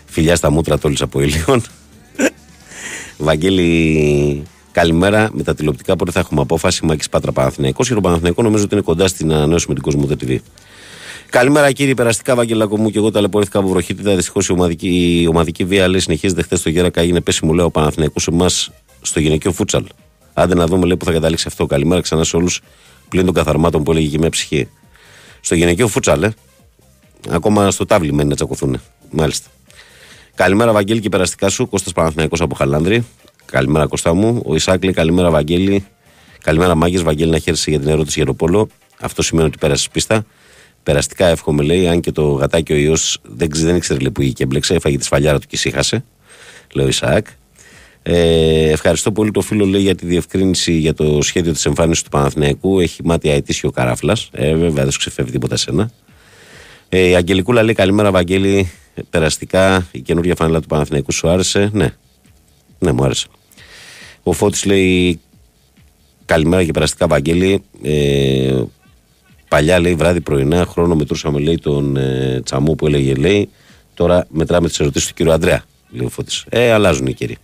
[0.06, 1.62] Φιλιά στα μούτρα τόλη από ήλιον.
[3.18, 4.42] Βαγγέλη,
[4.72, 5.30] καλημέρα.
[5.32, 6.84] Με τα τηλεοπτικά πότε θα έχουμε απόφαση.
[6.84, 7.88] Μάκη Πάτρα Παναθηναϊκός.
[7.88, 10.38] Και το Παναθηναϊκό νομίζω ότι είναι κοντά στην ανανέωση με την Κοσμοτέ TV.
[11.30, 14.14] Καλημέρα κύριε Περαστικά, Βαγγελάκο μου και εγώ ταλαιπωρήθηκα από βροχίτητα.
[14.14, 17.00] Δυστυχώς η ομαδική, η ομαδική βία λέει συνεχίζεται χθες στο Γέρακα.
[17.00, 18.70] Έγινε πέσιμο, λέω ο Παναθηναϊκός εμάς
[19.02, 19.84] στο γυναικείο φούτσαλ.
[20.34, 21.66] Άντε να δούμε λέει, που θα καταλήξει αυτό.
[21.66, 22.60] Καλημέρα ξανά σε όλους
[23.08, 24.68] πλην των καθαρμάτων που έλεγε και μια ψυχή.
[25.40, 26.34] Στο γυναικείο φούτσαλ, ε.
[27.28, 28.80] Ακόμα στο τάβλι μένει να τσακωθούν.
[29.10, 29.48] Μάλιστα.
[30.36, 31.68] Καλημέρα, Βαγγέλη, και περαστικά σου.
[31.68, 33.06] Κώστας Παναθηναϊκός από Χαλάνδρη.
[33.44, 34.42] Καλημέρα, Κώστα μου.
[34.44, 35.84] Ο Ισάκλη, καλημέρα, Βαγγέλη.
[36.42, 37.02] Καλημέρα, Μάγκες.
[37.02, 38.68] Βαγγέλη, να χαίρεσαι για την ερώτηση για το Πόλο.
[39.00, 40.24] Αυτό σημαίνει ότι πέρασε πίστα.
[40.82, 44.22] Περαστικά εύχομαι, λέει, αν και το γατάκι ο ιός δεν, ξε- δεν ήξερε λέει, που
[44.22, 46.04] είχε και μπλεξε, έφαγε τη σφαλιάρα του και ησύχασε.
[46.72, 47.26] Λέει ο Ισαάκ.
[48.02, 52.10] Ε, ευχαριστώ πολύ το φίλο λέει για τη διευκρίνηση για το σχέδιο της εμφάνισης του
[52.10, 52.80] Παναθηναϊκού.
[52.80, 54.28] Έχει μάτια αετήσιο καράφλας.
[54.32, 55.90] Ε, βέβαια δεν σου ξεφεύγει τίποτα σένα.
[56.88, 58.70] Ε, η Αγγελικούλα λέει καλημέρα, Βαγγέλη.
[58.94, 61.94] Ε, Περαστικά η καινούργια φανέλα του Παναθηναϊκού σου άρεσε; Ναι,
[62.78, 63.26] ναι, μου άρεσε.
[64.22, 65.20] Ο Φώτης λέει
[66.24, 67.62] καλημέρα και περαστικά, Βαγγέλη.
[67.82, 68.62] Ε,
[69.48, 73.48] παλιά λέει βράδυ πρωινά χρόνο μετρούσαμε λέει τον ε, Τσαμού που έλεγε λέει.
[73.94, 75.64] Τώρα μετράμε τις ερωτήσεις του κύριου Ανδρέα.
[75.90, 76.44] Λέει ο Φώτης.
[76.48, 77.36] Ε, αλλάζουν οι κύριοι.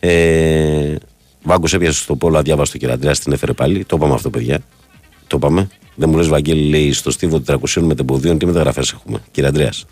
[0.00, 0.94] Ε,
[1.42, 3.84] Βάγκος έπιασε στο πόλο αδιάβαστο κύριο Αντρέα, την έφερε πάλι.
[3.84, 4.58] Το είπαμε αυτό, παιδιά.
[5.32, 5.68] Το είπαμε.
[5.94, 9.84] Δεν μου λες, Βαγγέλη, λέει στο στίβο 400 μετεμποδίων τι μεταγραφές έχουμε, κύριε Αντρέας.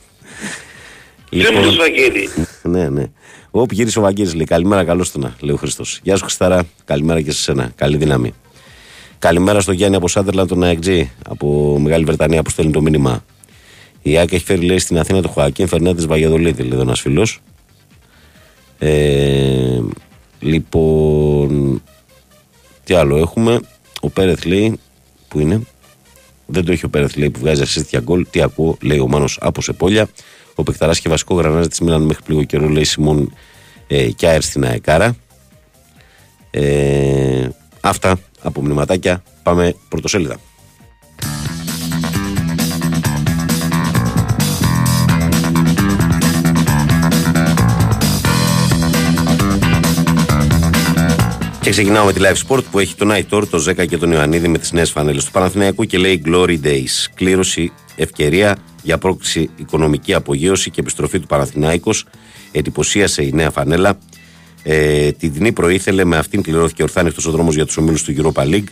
[1.30, 2.28] Δεν μου λες Βαγγέλη.
[2.62, 3.06] ναι, ναι.
[3.50, 6.00] Όπου γύρισε ο Βαγγέλης λέει καλημέρα, καλώς το να, λέει ο Χριστός.
[6.02, 7.72] Γεια σου Χριστάρα, καλημέρα και σε σένα.
[7.74, 8.34] Καλή δύναμη.
[9.18, 13.24] Καλημέρα στο Γιάννη από Σάντερλαντ, τον ΑΕΚΤΖΙ από Μεγάλη Βρετανία που στέλνει το μήνυμα.
[14.02, 17.26] Η ΑΕΚ έχει φέρει λέει στην Αθήνα το Χωακίν Φερνάντες Βαγιαδολίδη, λέει εδώ ένα φίλο.
[18.78, 19.80] Ε,
[20.40, 21.82] λοιπόν,
[22.84, 23.60] τι άλλο έχουμε.
[24.00, 24.78] Ο Πέρεθ λέει,
[25.31, 25.61] που είναι,
[26.47, 28.27] δεν το έχει ο Πέρεθ λέει που βγάζει ασίστια γκολ.
[28.31, 30.09] Τι ακούω, λέει ο Μάνος από Σεπόλια.
[30.55, 33.35] Ο Πεκταράς και βασικό γρανάζ τη Μίλαν μέχρι πλήγο καιρό, λέει Σιμών
[33.86, 35.16] ε, Κιάερ στην Αεκάρα.
[36.51, 37.48] Ε,
[37.81, 39.23] αυτά από μνηματάκια.
[39.43, 40.40] Πάμε πρωτοσέλιδα.
[51.60, 54.48] Και ξεκινάω με τη Live Sport που έχει τον Αϊτόρ, τον Ζέκα και τον Ιωαννίδη
[54.48, 57.06] με τις νέες φανέλες του Παναθηναϊκού και λέει Glory Days.
[57.14, 62.04] Κλήρωση, ευκαιρία για πρόκληση οικονομική απογείωση και επιστροφή του Παναθηναϊκός.
[62.52, 63.98] Εντυπωσίασε η νέα φανέλα.
[64.62, 68.42] Ε, την τιμή προήθελε, με αυτήν κληρώθηκε ορθάνευτο ο δρόμος για τους ομίλους του Europa
[68.42, 68.68] League.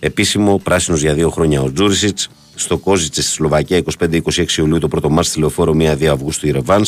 [0.00, 2.28] Επίσημο, πράσινος για δύο χρόνια ο Τζούρισιτς.
[2.54, 6.84] Στο Κόζιτσε στη Σλοβακία 25-26 Ιουλίου το πρώτο μάτι στη λεωφόρο 1-2 Αυγούστου η Ρεβάν.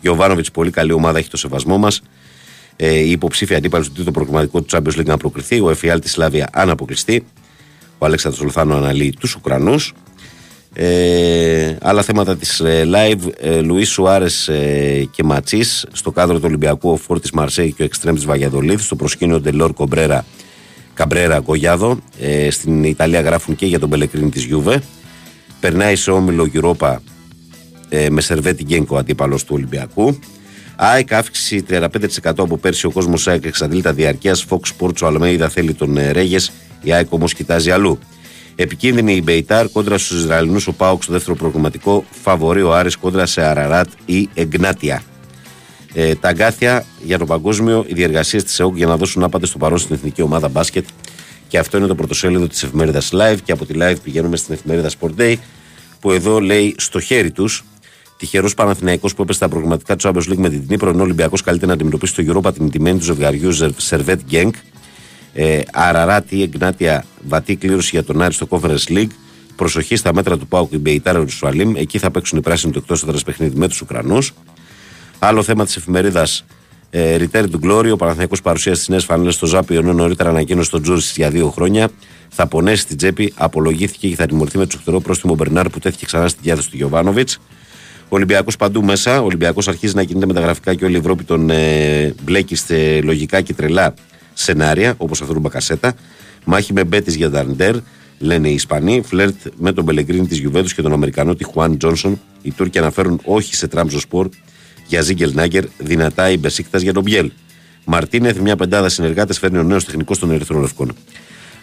[0.00, 2.02] Γιωβάνοβιτς, πολύ καλή ομάδα, έχει το σεβασμό μας.
[2.76, 5.60] Ε, η υποψήφια αντίπαλος του τρίτο προγραμματικό του Champions League να προκριθεί.
[5.60, 7.24] Ο Εφιάλ της Σλάβια αν αποκλειστεί.
[7.98, 9.92] Ο Αλέξανδρος Λουθάνο αναλύει τους Ουκρανούς.
[10.74, 13.32] Ε, άλλα θέματα της ε, live.
[13.40, 17.84] Ε, Λουίς Σουάρες ε, και Ματσής στο κάδρο του Ολυμπιακού, ο Φόρ Μαρσέη και ο
[17.84, 18.84] Εξτρέμ της Βαγιαδολίδης.
[18.84, 20.24] Στο προσκήνιο Ντελόρ Κομπρέρα
[20.94, 21.98] Καμπρέρα Γκογιάδο.
[22.20, 24.82] Ε, στην Ιταλία γράφουν και για τον Πελεκρίνη της Γιούβε.
[25.60, 26.96] Περνάει σε όμιλο Europa
[27.88, 30.18] ε, με Σερβέτη Γκένκο αντίπαλος του Ολυμπιακού.
[30.76, 31.86] ΑΕΚ αύξηση 35%
[32.22, 32.86] από πέρσι.
[32.86, 34.46] Ο κόσμος ΑΕΚ εξαντλεί τα διαρκείας.
[34.48, 36.52] Fox Sports ο Αλμέιδα θέλει τον ε, Ρέγες.
[36.82, 37.98] Η ΑΕΚ όμως κοιτάζει αλλού.
[38.56, 40.66] Επικίνδυνη η Μπεϊτάρ κόντρα στους Ισραηλινούς.
[40.66, 42.04] Ο Πάοξ στο δεύτερο προγραμματικό.
[42.22, 45.02] Φαβορεί ο Άρης κόντρα σε Αραράτ ή Εγκνάτια.
[45.94, 49.58] Ε, τα αγκάθια για το παγκόσμιο, οι διεργασίες της ΕΟΚ για να δώσουν άπαντες στο
[49.58, 50.84] παρόν στην εθνική ομάδα μπάσκετ.
[51.48, 53.36] Και αυτό είναι το πρωτοσέλιδο της εφημερίδας Live.
[53.44, 55.34] Και από τη Live πηγαίνουμε στην εφημερίδα Sport Day,
[56.00, 57.64] που εδώ λέει στο χέρι τους
[58.22, 61.42] Τυχερός Παναθηναϊκός που έπεσε στα προγραμματικά του Champions League με την Τνίπρο, ενώ ο Ολυμπιακός
[61.42, 64.54] καλείται να αντιμετωπίσει το Europa την τιμένη του ζευγαριού Σερβέτ Γκένκ.
[65.32, 69.10] Ε, Αραράτη, Εγνάτια, βατή κλήρωση για τον Άρη στο Conference League.
[69.56, 71.76] Προσοχή στα μέτρα του Πάουκ, η Μπεϊτάρα Ιερουσαλήμ.
[71.76, 74.32] Εκεί θα παίξουν οι πράσινοι το εκτός έδρας παιχνίδι με τους Ουκρανούς.
[75.18, 76.44] Άλλο θέμα της εφημερίδας
[76.90, 77.90] ε, Return to Glory.
[77.92, 81.50] Ο Παναθηναϊκός παρουσίασε τις νέες φανέλες στο Ζάπιο, ενώ νωρίτερα ανακοίνωσε τον Τζούρις για δύο
[81.50, 81.90] χρόνια.
[82.28, 86.28] Θα πονέσει την τσέπη, απολογήθηκε και θα τιμωρηθεί με τσουχτερό πρόστιμο Μπερνάρ που τέθηκε ξανά
[86.28, 87.38] στη διάθεση του Γιωβάνοβιτς.
[88.12, 89.20] Ο Ολυμπιακός παντού μέσα.
[89.20, 92.54] Ο Ολυμπιακός αρχίζει να κινείται με τα γραφικά και όλη η Ευρώπη τον ε, μπλέκει
[92.54, 93.94] σε λογικά και τρελά
[94.32, 95.94] σενάρια, όπως αυτό του Μπακασέτα.
[96.44, 97.74] Μάχη με Μπέτης για Νταρντέρ,
[98.18, 99.02] λένε οι Ισπανοί.
[99.04, 102.20] Φλερτ με τον Μπελεγκρίνη της Γιουβέντους και τον Αμερικανό τη Χουάν Τζόνσον.
[102.42, 104.28] Οι Τούρκοι αναφέρουν όχι σε Τράμπζο Σπορ
[104.86, 107.30] για Ζίγκελ Νάγκερ, δυνατά η Μπεσίκτας για τον Μπιέλ.
[107.84, 110.92] Μαρτίνεθ, μια πεντάδα συνεργάτες, φέρνει ο νέος τεχνικός των Ερυθρών Λευκών.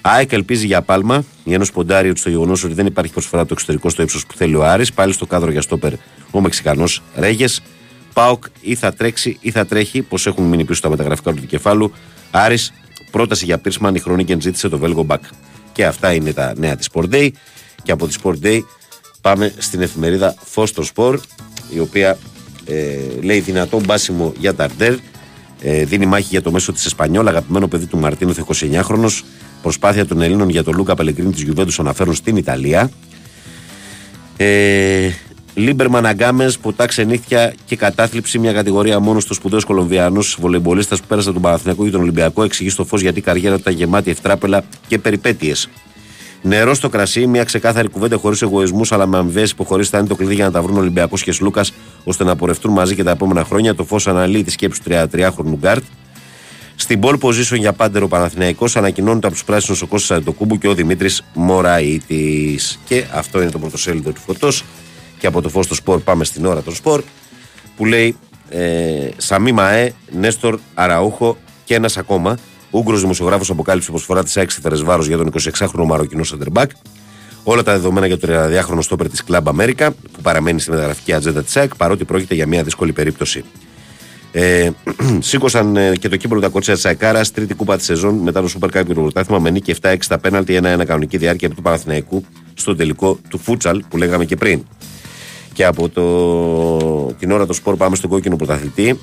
[0.02, 1.24] ΑΕΚ ελπίζει για πάλμα.
[1.44, 4.34] Η Ένωση ποντάρει ότι στο γεγονός ότι δεν υπάρχει προσφορά το εξωτερικό στο ύψος που
[4.36, 4.94] θέλει ο Άρης.
[4.94, 5.94] Πάλι στο κάδρο για στόπερ
[6.32, 7.62] ο Μεξικανός Ρέγες.
[8.14, 11.92] ΠΑΟΚ ή θα τρέξει ή θα τρέχει, πως έχουν μείνει πίσω τα μεταγραφικά του δικεφάλου.
[12.32, 12.74] Άρης,
[13.12, 15.24] πρόταση για πείσμα, η Χρονίκεν ζήτησε το Βέλγο Μπακ.
[15.72, 17.30] Και αυτά είναι τα νέα της Sport Day.
[17.84, 18.60] Και από τη Sport Day
[19.22, 21.20] πάμε στην εφημερίδα Φως των Σπορ,
[21.70, 22.18] η οποία
[22.66, 24.96] ε, λέει δυνατό μπάσιμο για Νταρντέρ.
[25.62, 29.10] Ε, δίνει μάχη για το μέσο της Εσπανιόλ, αγαπημένο παιδί του Μαρτίνου, 29χρονο.
[29.62, 32.90] Προσπάθεια των Ελλήνων για τον Λούκα Πελεγκρίνη της Γιουβέντους αναφέρουν στην Ιταλία.
[34.38, 35.10] Ε,
[35.54, 41.32] Λίμπερμαν Αγκάμες, ποτά ξενύχια και κατάθλιψη, μια κατηγορία μόνο στο σπουδαίο Κολομβιανό βολεϊμπολίστα που πέρασε
[41.32, 44.64] τον Παναθηναϊκό και τον Ολυμπιακό, εξηγεί στο φως γιατί η καριέρα του ήταν γεμάτη ευτράπελα
[44.88, 45.70] και περιπέτειες.
[46.42, 50.16] Νερό στο κρασί, μια ξεκάθαρη κουβέντα χωρίς εγωισμούς αλλά με αμοιβές υποχωρήσει θα είναι το
[50.16, 53.12] κλειδί για να τα βρουν ο Ολυμπιακός και Σλούκας ώστε να πορευτούν μαζί και τα
[53.12, 53.76] επόμενα χρόνια.
[53.76, 55.84] Το φως αναλύει τη σκέψη του 33χρονου Γκάρτ.
[56.76, 60.74] Στην ball position για πάντερο Παναθηναϊκός ανακοινώνεται από τους πράσινους ο Κώστας Αντοκούμπου και ο
[60.74, 62.80] Δημήτρης Μωραήτης.
[62.86, 64.64] Και αυτό είναι το πρωτοσέλιδο του φωτός.
[65.20, 67.04] Και από το φως του σπορ πάμε στην ώρα των σπορ
[67.76, 68.16] που λέει
[68.50, 72.38] ε, Σαμί Μαέ, Νέστορ Αραούχο και ένας ακόμα.
[72.72, 76.72] Ούγκρο δημοσιογράφος αποκάλυψε προσφορά τη Άξι Φερεσβάρο για τον 26χρονο Μαροκινό Σεντερμπακ.
[77.44, 81.44] Όλα τα δεδομένα για το 32χρονο στόπερ της Club America που παραμένει στη μεταγραφική ατζέντα
[81.44, 83.44] της ΑΕΚ παρότι πρόκειται για μια δύσκολη περίπτωση.
[84.32, 84.70] Ε,
[85.20, 88.50] σήκωσαν ε, και το κύπελο τα κότσια της Αεκάρα, τρίτη κούπα της σεζόν μετά το
[88.60, 91.62] Super Cup και το πρωτάθλημα με νίκη 7-6 στα πέναλτι, 1-1 κανονική διάρκεια από του
[91.62, 94.64] Παναθηναϊκού στο τελικό του Φούτσαλ που λέγαμε και πριν.
[95.54, 97.14] Και από το...
[97.20, 99.00] την ώρα το σπορ πάμε στον κόκκινο πρωταθλητή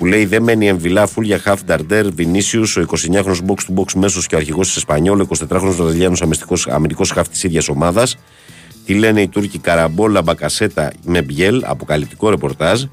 [0.00, 3.92] που λέει δεν μένει εμβυλά φουλ για Χαφ Νταρντέρ, Βινίσιους, ο 29χρονο box to box
[3.94, 6.22] μέσος και ο αρχηγός της Εσπανιόλ, ο 24χρονο Βραζιλιάνος
[6.66, 8.16] αμυντικός χαφ της ίδιας ομάδας.
[8.86, 12.84] Τι λένε οι Τούρκοι Καραμπόλα, Μπακασέτα με Μπιέλ, αποκαλυπτικό ρεπορτάζ.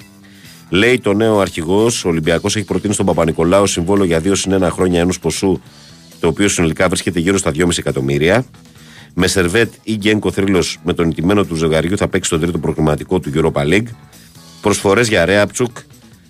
[0.70, 4.70] Λέει το νέο αρχηγός, ο Ολυμπιακός έχει προτείνει στον Παπα-Νικολάου συμβόλο για 2 συν 1
[4.72, 5.62] χρόνια ενός ποσού,
[6.20, 8.46] το οποίο συνολικά βρίσκεται γύρω στα 2,5 εκατομμύρια.
[9.14, 13.20] Με Σερβέτ ή Γκένκο Θρύλος με τον ηττημένο του ζευγαριού θα παίξει τον τρίτο προγραμματικό
[13.20, 13.88] του Europa League.
[14.62, 15.78] Προσφορές για Ρέαπτσουκ,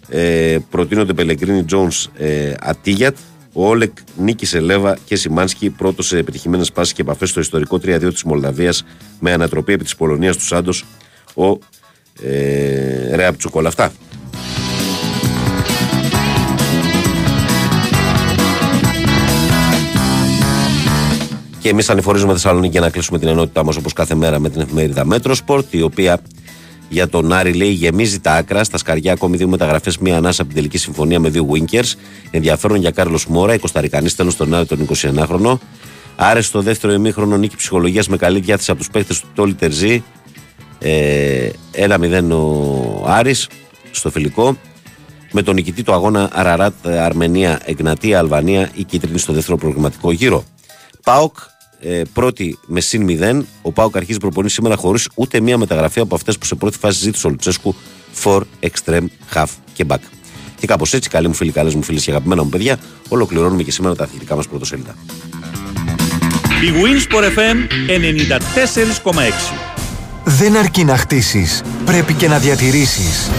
[0.10, 3.18] ε, προτείνονται Πελεγκρίνη Τζόουν ε, Ατίγιατ.
[3.54, 8.00] Ο Όλεκ νίκησε Λέβα και Σιμάνσκι πρώτος σε επιτυχημένες πάσει και επαφές στο ιστορικό 3-2
[8.14, 8.86] της Μολδαβίας
[9.20, 10.86] με ανατροπή επί της Πολωνίας του Σάντος
[11.36, 11.58] ο
[12.22, 13.56] ε, Ρέαπτσουκ.
[13.56, 13.92] Όλα αυτά.
[21.60, 24.62] Και εμείς ανηφορίζουμε Θεσσαλονίκη για να κλείσουμε την ενότητά μας όπως κάθε μέρα με την
[24.62, 26.20] εφημερίδα Μέτροσπορτ, η οποία
[26.90, 28.64] για τον Άρη λέει γεμίζει τα άκρα.
[28.64, 31.94] Στα σκαριά ακόμη δύο μεταγραφές, μία ανάσα από την τελική συμφωνία με δύο Winkers.
[32.32, 35.58] Ενδιαφέρον για Κάρλος Μόρα, η Κωνσταντινή στέλνω στον Άρη τον 21χρονο.
[36.16, 40.04] Άρε στο δεύτερο ημίχρονο νίκη ψυχολογίας με καλή διάθεση από τους παίχτε του Τόλι Τερζή.
[40.80, 43.48] Ε, 1-0 ο Άρης
[43.92, 44.58] στο φιλικό.
[45.32, 50.44] Με τον νικητή του αγώνα Αραράτ Αρμενία, Εγνατία, Αλβανία η κίτρινη στο δεύτερο προγραμματικό γύρο.
[51.04, 51.38] Πάοκ
[51.80, 53.42] ε, πρώτη με συν 0.
[53.62, 57.00] Ο Πάοκ αρχίζει προπονεί σήμερα χωρίς ούτε μία μεταγραφή από αυτές που σε πρώτη φάση
[57.00, 57.76] ζήτησε ο Λουτσέσκου
[58.24, 60.00] for extreme half και back.
[60.60, 63.72] Και κάπως έτσι, καλοί μου φίλοι, καλές μου φίλες και αγαπημένα μου παιδιά, ολοκληρώνουμε και
[63.72, 64.96] σήμερα τα αθλητικά μας πρωτοσέλιδα.
[66.62, 67.58] Η Winsport FM
[69.04, 69.54] 94,6
[70.24, 73.30] Δεν αρκεί να χτίσεις, πρέπει και να διατηρήσεις.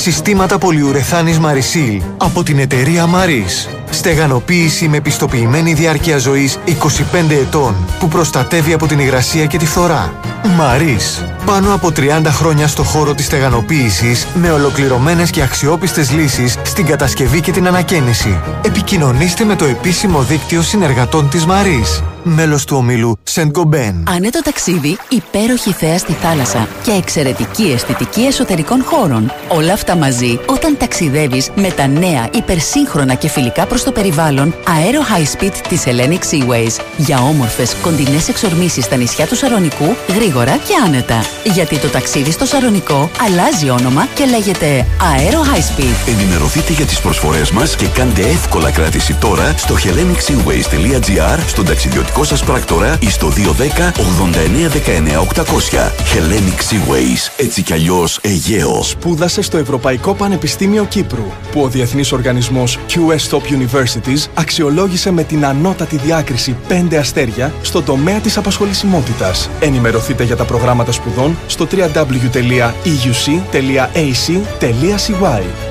[0.00, 3.70] Συστήματα πολυουρεθάνης Marisol από την εταιρεία Maris.
[3.90, 10.14] Στεγανοποίηση με πιστοποιημένη διάρκεια ζωής 25 ετών που προστατεύει από την υγρασία και τη φθορά.
[10.56, 11.24] Μαρίς.
[11.46, 17.40] Πάνω από 30 χρόνια στο χώρο της στεγανοποίησης με ολοκληρωμένες και αξιόπιστες λύσεις στην κατασκευή
[17.40, 18.40] και την ανακαίνιση.
[18.64, 22.02] Επικοινωνήστε με το επίσημο δίκτυο συνεργατών της Μαρίς.
[22.22, 24.04] Μέλος του ομίλου Σεντ Γκομπέν.
[24.08, 29.32] Ανέτο ταξίδι, υπέροχη θέα στη θάλασσα και εξαιρετική αισθητική εσωτερικών χώρων.
[29.48, 35.16] Όλα αυτά μαζί όταν ταξιδεύεις με τα νέα, υπερσύγχρονα και φιλικά προς το περιβάλλον Aero
[35.16, 36.84] High Speed της Hellenic Seaways.
[36.96, 41.24] Για όμορφες, κοντινές εξορμήσεις στα νησιά του Σαρονικού, γρήγορα και άνετα.
[41.44, 46.08] Γιατί το ταξίδι στο Σαρονικό αλλάζει όνομα και λέγεται Aero High Speed.
[46.08, 52.44] Ενημερωθείτε για τις προσφορές μας και κάντε εύκολα κράτηση τώρα στο hellenicseaways.gr, στον ταξιδιωτικό σας
[52.44, 55.92] πράκτορα ή στο 210 89 19 800.
[56.12, 58.82] Hellenic Seaways, έτσι κι αλλιώς Αιγαίο.
[58.82, 65.46] Σπούδασε στο Ευρωπαϊκό Πανεπιστήμιο Κύπρου, που ο Διεθνής Οργανισμός QS Top Universities αξιολόγησε με την
[65.46, 69.50] ανώτατη διάκριση 5 αστέρια στον τομέα της απασχολησιμότητας.
[69.60, 72.22] Ενημερωθείτε για τα προγράμματα σπουδών στο www.euc.ac.cy.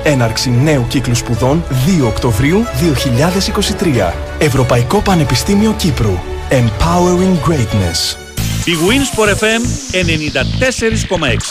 [0.02, 1.62] Έναρξη νέου κύκλου σπουδών
[2.00, 2.64] 2 Οκτωβρίου
[3.80, 4.12] 2023.
[4.38, 6.18] Ευρωπαϊκό Πανεπιστήμιο Κύπρου.
[6.50, 8.16] Empowering Greatness.
[8.64, 9.62] Η Winsport FM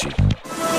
[0.04, 0.79] 94,6.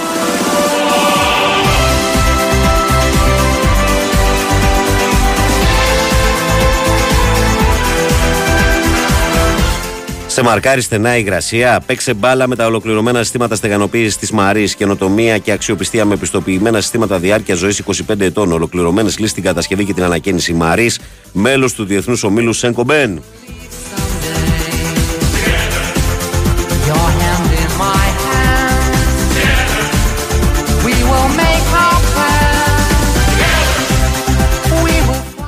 [10.41, 11.83] Σε μαρκάρει στενά η υγρασία.
[11.87, 14.75] Παίξε μπάλα με τα ολοκληρωμένα συστήματα στεγανοποίησης της Μαρής.
[14.75, 18.53] Καινοτομία και αξιοπιστία με πιστοποιημένα συστήματα διάρκεια ζωής 25 ετών.
[18.53, 21.01] Ολοκληρωμένες λύσεις στην κατασκευή και την ανακαίνιση Μαρής.
[21.33, 22.85] Μέλος του Διεθνούς Ομίλου Σένκο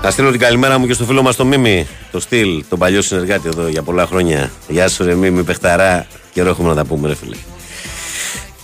[0.02, 3.02] Να στείλω την καλημέρα μου και στο φίλο μας τον Μίμη, το Στυλ, τον παλιό
[3.02, 4.50] συνεργάτη εδώ για πολλά χρόνια.
[4.68, 6.06] Γεια σου, ρε Μίμη, παιχταρά.
[6.32, 7.36] Καιρό έχουμε να τα πούμε, ρε φίλε.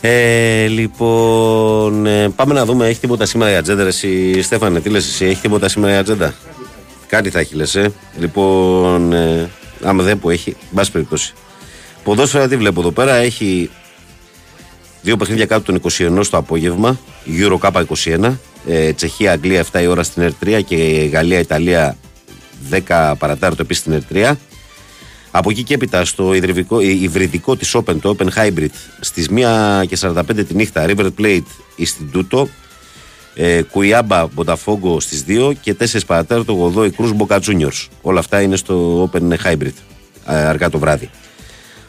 [0.01, 3.83] Ε, λοιπόν, ε, πάμε να δούμε, έχει τίποτα σήμερα η ατζέντα.
[3.83, 6.35] ρε Εσύ, Στέφανε, τι λες εσύ, έχει τίποτα σήμερα η ατζέντα;
[7.07, 7.93] Κάτι θα έχει, λες, ε.
[8.19, 9.51] Λοιπόν, ε,
[9.83, 11.33] άμα δεν που έχει, μπας περιπτώσει.
[12.05, 13.71] Ποδόσφαιρα τι βλέπω εδώ πέρα, έχει
[15.03, 15.81] δύο παιχνίδια κάτω των
[16.21, 16.99] 21 το απόγευμα,
[17.39, 18.33] Euro Cup 21,
[18.71, 20.77] ε, Τσεχία, Αγγλία 7 η ώρα στην R3 και
[21.13, 21.97] Γαλλία, Ιταλία
[22.71, 24.33] 10 παρατάρτο επίσης στην R3.
[25.31, 28.69] Από εκεί και έπειτα στο υδρυβικό, υ- υβριδικό της Open, το Open Hybrid,
[29.01, 31.43] στις 1 και 45 τη νύχτα, River Plate
[31.79, 32.43] Instituto,
[33.35, 37.87] ε, Κουιάμπα Μποταφόγκο στις 2 και 4 παρατάρτο Γοδόη Κρούς Μποκα Juniors.
[38.03, 39.73] Όλα αυτά είναι στο Open Hybrid,
[40.27, 41.11] ε, αργά το βράδυ.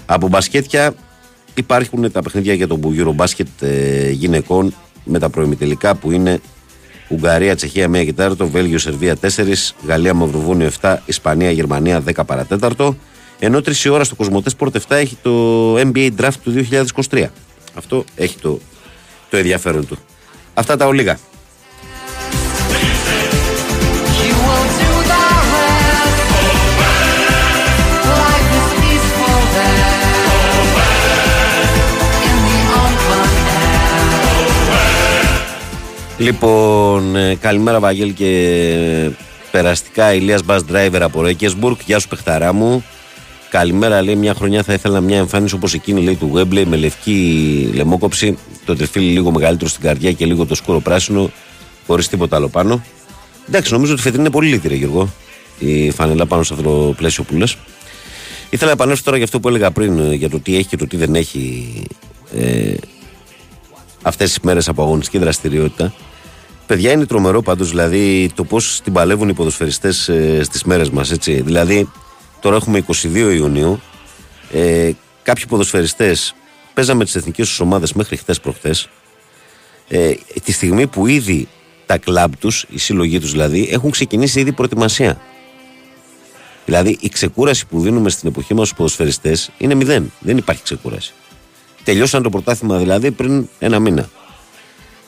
[0.05, 0.93] Από μπασκέτια
[1.55, 4.73] υπάρχουν τα παιχνίδια για τον Eurobasket ε, γυναικών
[5.03, 6.39] με τα προημιτελικά που είναι
[7.09, 9.27] Ουγγαρία, Τσεχία 1 και 4, Βέλγιο, Σερβία 4,
[9.85, 12.95] Γαλλία, Μαυροβούνιο 7, Ισπανία, Γερμανία 10 παρατέταρτο.
[13.39, 16.67] Ενώ 3 η ώρα στο Κοσμοτέ Sport 7 έχει το NBA Draft του
[17.09, 17.25] 2023.
[17.73, 18.59] Αυτό έχει το,
[19.29, 19.97] το ενδιαφέρον του.
[20.53, 21.19] Αυτά τα ολίγα.
[36.19, 39.11] Λοιπόν, ε, καλημέρα Βαγγέλ και
[39.51, 41.75] περαστικά Ηλίας Μπας Driver από Ρέκεσμπουργκ.
[41.85, 42.83] Γεια σου παιχταρά μου.
[43.49, 47.69] Καλημέρα, λέει μια χρονιά θα ήθελα μια εμφάνιση όπως εκείνη λέει του Wembley με λευκή
[47.73, 51.31] λαιμόκοψη, το τριφύλι λίγο μεγαλύτερο στην καρδιά και λίγο το σκούρο πράσινο,
[51.87, 52.83] χωρίς τίποτα άλλο πάνω.
[53.47, 55.09] Εντάξει, νομίζω ότι φετινή είναι πολύ λίγη, ρε Γιώργο,
[55.59, 57.57] η φανελά πάνω σε αυτό το πλαίσιο που λες.
[58.49, 60.77] Ήθελα να επανέλθω τώρα για αυτό που έλεγα πριν, ε, για το τι έχει και
[60.77, 61.73] το τι δεν έχει
[62.37, 62.73] ε,
[64.01, 65.93] αυτές τις μέρες από αγωνιστική δραστηριότητα.
[66.69, 71.11] Παιδιά, είναι τρομερό πάντως δηλαδή το πώς την παλεύουν οι ποδοσφαιριστές ε, στις μέρες μας.
[71.25, 71.89] Δηλαδή,
[72.39, 73.81] τώρα έχουμε 22 Ιουνίου.
[74.51, 74.91] Ε,
[75.23, 76.35] κάποιοι ποδοσφαιριστές
[76.73, 78.89] παίζαμε τις εθνικές τους ομάδες μέχρι χτε προχθές.
[79.87, 80.13] Ε,
[80.43, 81.47] τη στιγμή που ήδη
[81.85, 85.21] τα κλαμπ τους, οι σύλλογοι τους δηλαδή, έχουν ξεκινήσει ήδη προετοιμασία.
[86.65, 90.11] Δηλαδή, η ξεκούραση που δίνουμε στην εποχή μας στους ποδοσφαιριστές είναι μηδέν.
[90.19, 91.13] Δεν υπάρχει ξεκούραση.
[91.83, 94.09] Τελειώσαν το πρωτάθλημα δηλαδή πριν ένα μήνα.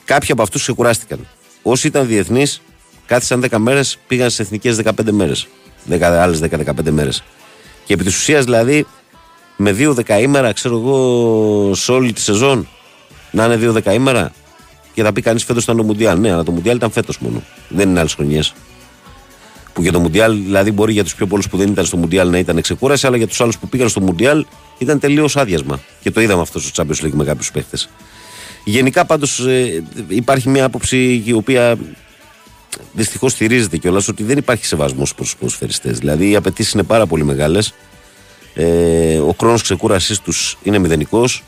[0.06, 1.28] Κάποιοι από αυτούς ξεκουράστηκαν.
[1.62, 2.62] Όσοι ήταν διεθνείς,
[3.06, 5.48] κάθισαν 10 μέρες, πήγαν στις εθνικές 15 μέρες.
[6.02, 7.24] Άλλες 10-15 μέρες.
[7.86, 8.86] Και επί της ουσίας δηλαδή,
[9.58, 12.68] με δύο δεκαήμερα, ξέρω εγώ, σε όλη τη σεζόν,
[13.32, 14.32] να είναι δύο δεκαήμερα,
[14.94, 16.20] και θα πει κανείς φέτος ήταν το Μουντιάλ.
[16.20, 17.44] Ναι, αλλά το Μουντιάλ ήταν φέτος μόνο.
[17.70, 18.54] Δεν είναι άλλες χρονιές.
[19.74, 22.30] Που για το Μουντιάλ, δηλαδή, μπορεί για τους πιο πολλούς που δεν ήταν στο Μουντιάλ
[22.30, 24.46] να ήταν ξεκούραση, αλλά για τους άλλους που πήγαν στο Μουντιάλ
[24.78, 25.80] ήταν τελείως άδειασμα.
[26.02, 27.90] Και το είδαμε αυτό στο Champions League με κάποιους παίχτες.
[28.64, 29.46] Γενικά πάντως
[30.08, 31.78] υπάρχει μια άποψη η οποία
[32.94, 36.00] δυστυχώς στηρίζεται κιόλας ότι δεν υπάρχει σεβασμός προς τους ποδοσφαιριστές.
[36.00, 37.74] Δηλαδή οι απαιτήσεις είναι πάρα πολύ μεγάλες.
[38.54, 41.44] Ε, ο χρόνος ξεκούρασής τους είναι μηδενικός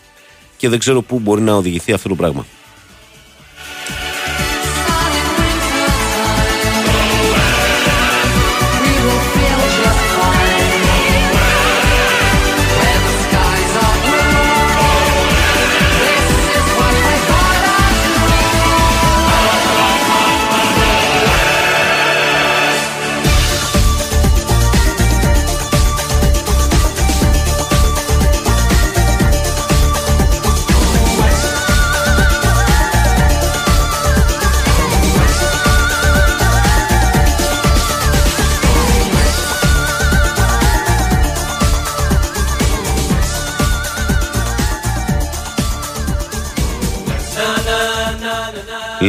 [0.58, 2.46] και δεν ξέρω πού μπορεί να οδηγηθεί αυτό το πράγμα.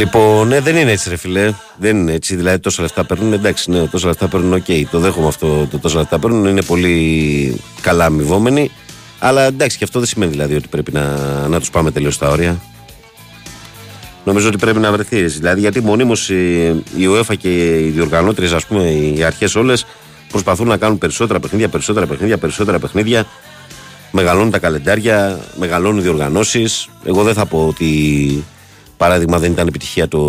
[0.05, 1.52] Λοιπόν, ναι, δεν είναι έτσι, ρε φίλε.
[1.76, 2.36] Δεν είναι έτσι.
[2.36, 3.32] Δηλαδή, τόσα λεφτά παίρνουν.
[3.32, 4.52] Εντάξει, ναι, τόσα λεφτά παίρνουν.
[4.52, 5.68] Οκ, το δέχομαι αυτό.
[5.70, 6.47] Το τόσα λεφτά παίρνουν.
[6.47, 8.70] Είναι πολύ καλά αμοιβόμενοι.
[9.18, 11.06] Αλλά εντάξει, και αυτό δεν σημαίνει δηλαδή ότι πρέπει να,
[11.48, 12.60] να τους πάμε τελείως στα όρια.
[14.24, 15.24] Νομίζω ότι πρέπει να βρεθεί.
[15.24, 16.66] Δηλαδή, γιατί μονίμως η,
[16.97, 19.86] η UEFA και οι διοργανώτριες, ας πούμε, οι αρχές όλες
[20.28, 23.26] προσπαθούν να κάνουν περισσότερα παιχνίδια, περισσότερα παιχνίδια, περισσότερα παιχνίδια.
[24.10, 26.89] Μεγαλώνουν τα καλεντάρια, μεγαλώνουν οι διοργανώσεις.
[27.05, 28.44] Εγώ δεν θα πω ότι
[29.05, 30.20] παράδειγμα δεν ήταν επιτυχία το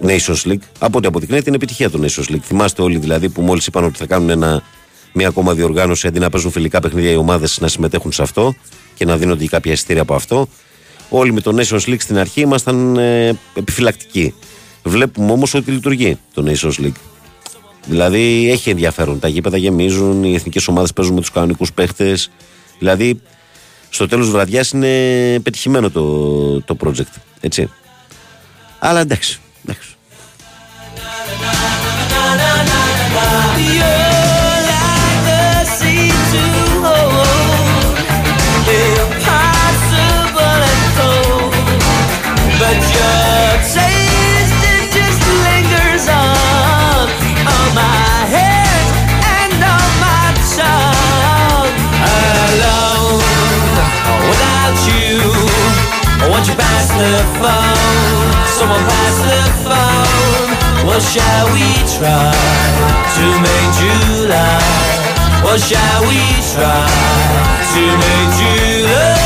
[0.00, 0.64] Nations League.
[0.78, 2.42] Από ό,τι αποδεικνύεται είναι επιτυχία το Nations League.
[2.42, 4.62] Θυμάστε όλοι δηλαδή που μόλις είπαν ότι θα κάνουν ένα,
[5.12, 8.54] μια ακόμα διοργάνωση αντί να παίζουν φιλικά παιχνίδια οι ομάδες να συμμετέχουν σε αυτό
[8.94, 10.48] και να δίνονται κάποια εισιτήρια από αυτό.
[11.08, 14.34] Όλοι με το Nations League στην αρχή ήμασταν ε, επιφυλακτικοί.
[14.84, 17.00] Βλέπουμε όμως ότι λειτουργεί το Nations League.
[17.86, 19.18] Δηλαδή έχει ενδιαφέρον.
[19.18, 22.30] Τα γήπεδα γεμίζουν, οι εθνικές ομάδες παίζουν με τους κανονικούς παίχτες.
[22.78, 23.20] Δηλαδή
[23.94, 24.88] στο τέλος βραδιάς είναι
[25.40, 27.20] πετυχημένο το, το project.
[27.40, 27.70] Έτσι.
[28.78, 29.40] Αλλά εντάξει.
[56.44, 58.28] Won't you pass the phone?
[58.58, 60.50] Someone pass the phone.
[60.86, 62.32] Well, shall we try
[63.16, 64.60] to make July?
[65.44, 66.20] Well, shall we
[66.52, 66.84] try
[67.72, 69.16] to make July?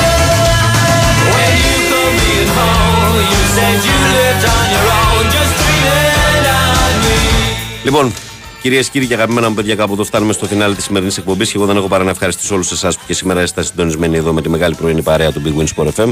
[1.35, 6.93] When you come being home, you said you lived on your own, just dreaming on
[7.03, 7.19] me.
[7.85, 8.13] Λοιπόν,
[8.63, 11.51] κυρίες και κύριοι και αγαπημένα μου παιδιά, κάπου εδώ φτάνουμε στο φινάλε της σημερινής εκπομπής.
[11.51, 14.33] Και εγώ δεν έχω παρά να ευχαριστήσω όλους εσάς που και σήμερα είστε συντονισμένοι εδώ
[14.33, 16.11] με τη μεγάλη πρωινή παρέα του Big Win Sport FM.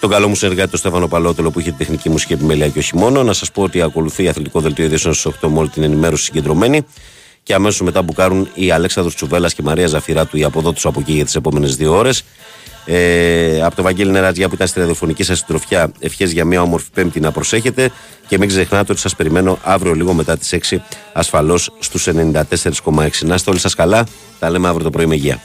[0.00, 2.96] Τον καλό μου συνεργάτη, τον Στέφανο Παλότελο, που είχε τη τεχνική μουσική επιμέλεια και όχι
[2.96, 3.22] μόνο.
[3.22, 6.86] Να σας πω ότι ακολουθεί αθλητικό δελτίο ειδήσεων στις 8 με όλη την ενημέρωση συγκεντρωμένη.
[7.42, 10.88] Και αμέσως μετά μπουκάρουν η Αλέξανδρος Τσουβέλλα και η Μαρία Ζαφυράτου, οι από εδώ του
[10.88, 12.24] από εκεί για τις επόμενες δύο ώρες.
[12.84, 16.86] Ε, από το Βαγγέλη Νερατζιά που ήταν στη ραδιοφωνική σας συντροφιά, ευχές για μια όμορφη
[16.94, 17.90] Πέμπτη να προσέχετε.
[18.28, 20.82] Και μην ξεχνάτε ότι σας περιμένω αύριο λίγο μετά τις 6
[21.12, 23.26] ασφαλώς στους 94,6.
[23.26, 24.06] Να είστε όλοι σας καλά.
[24.38, 25.42] Τα λέμε αύριο το πρωί με υγεία.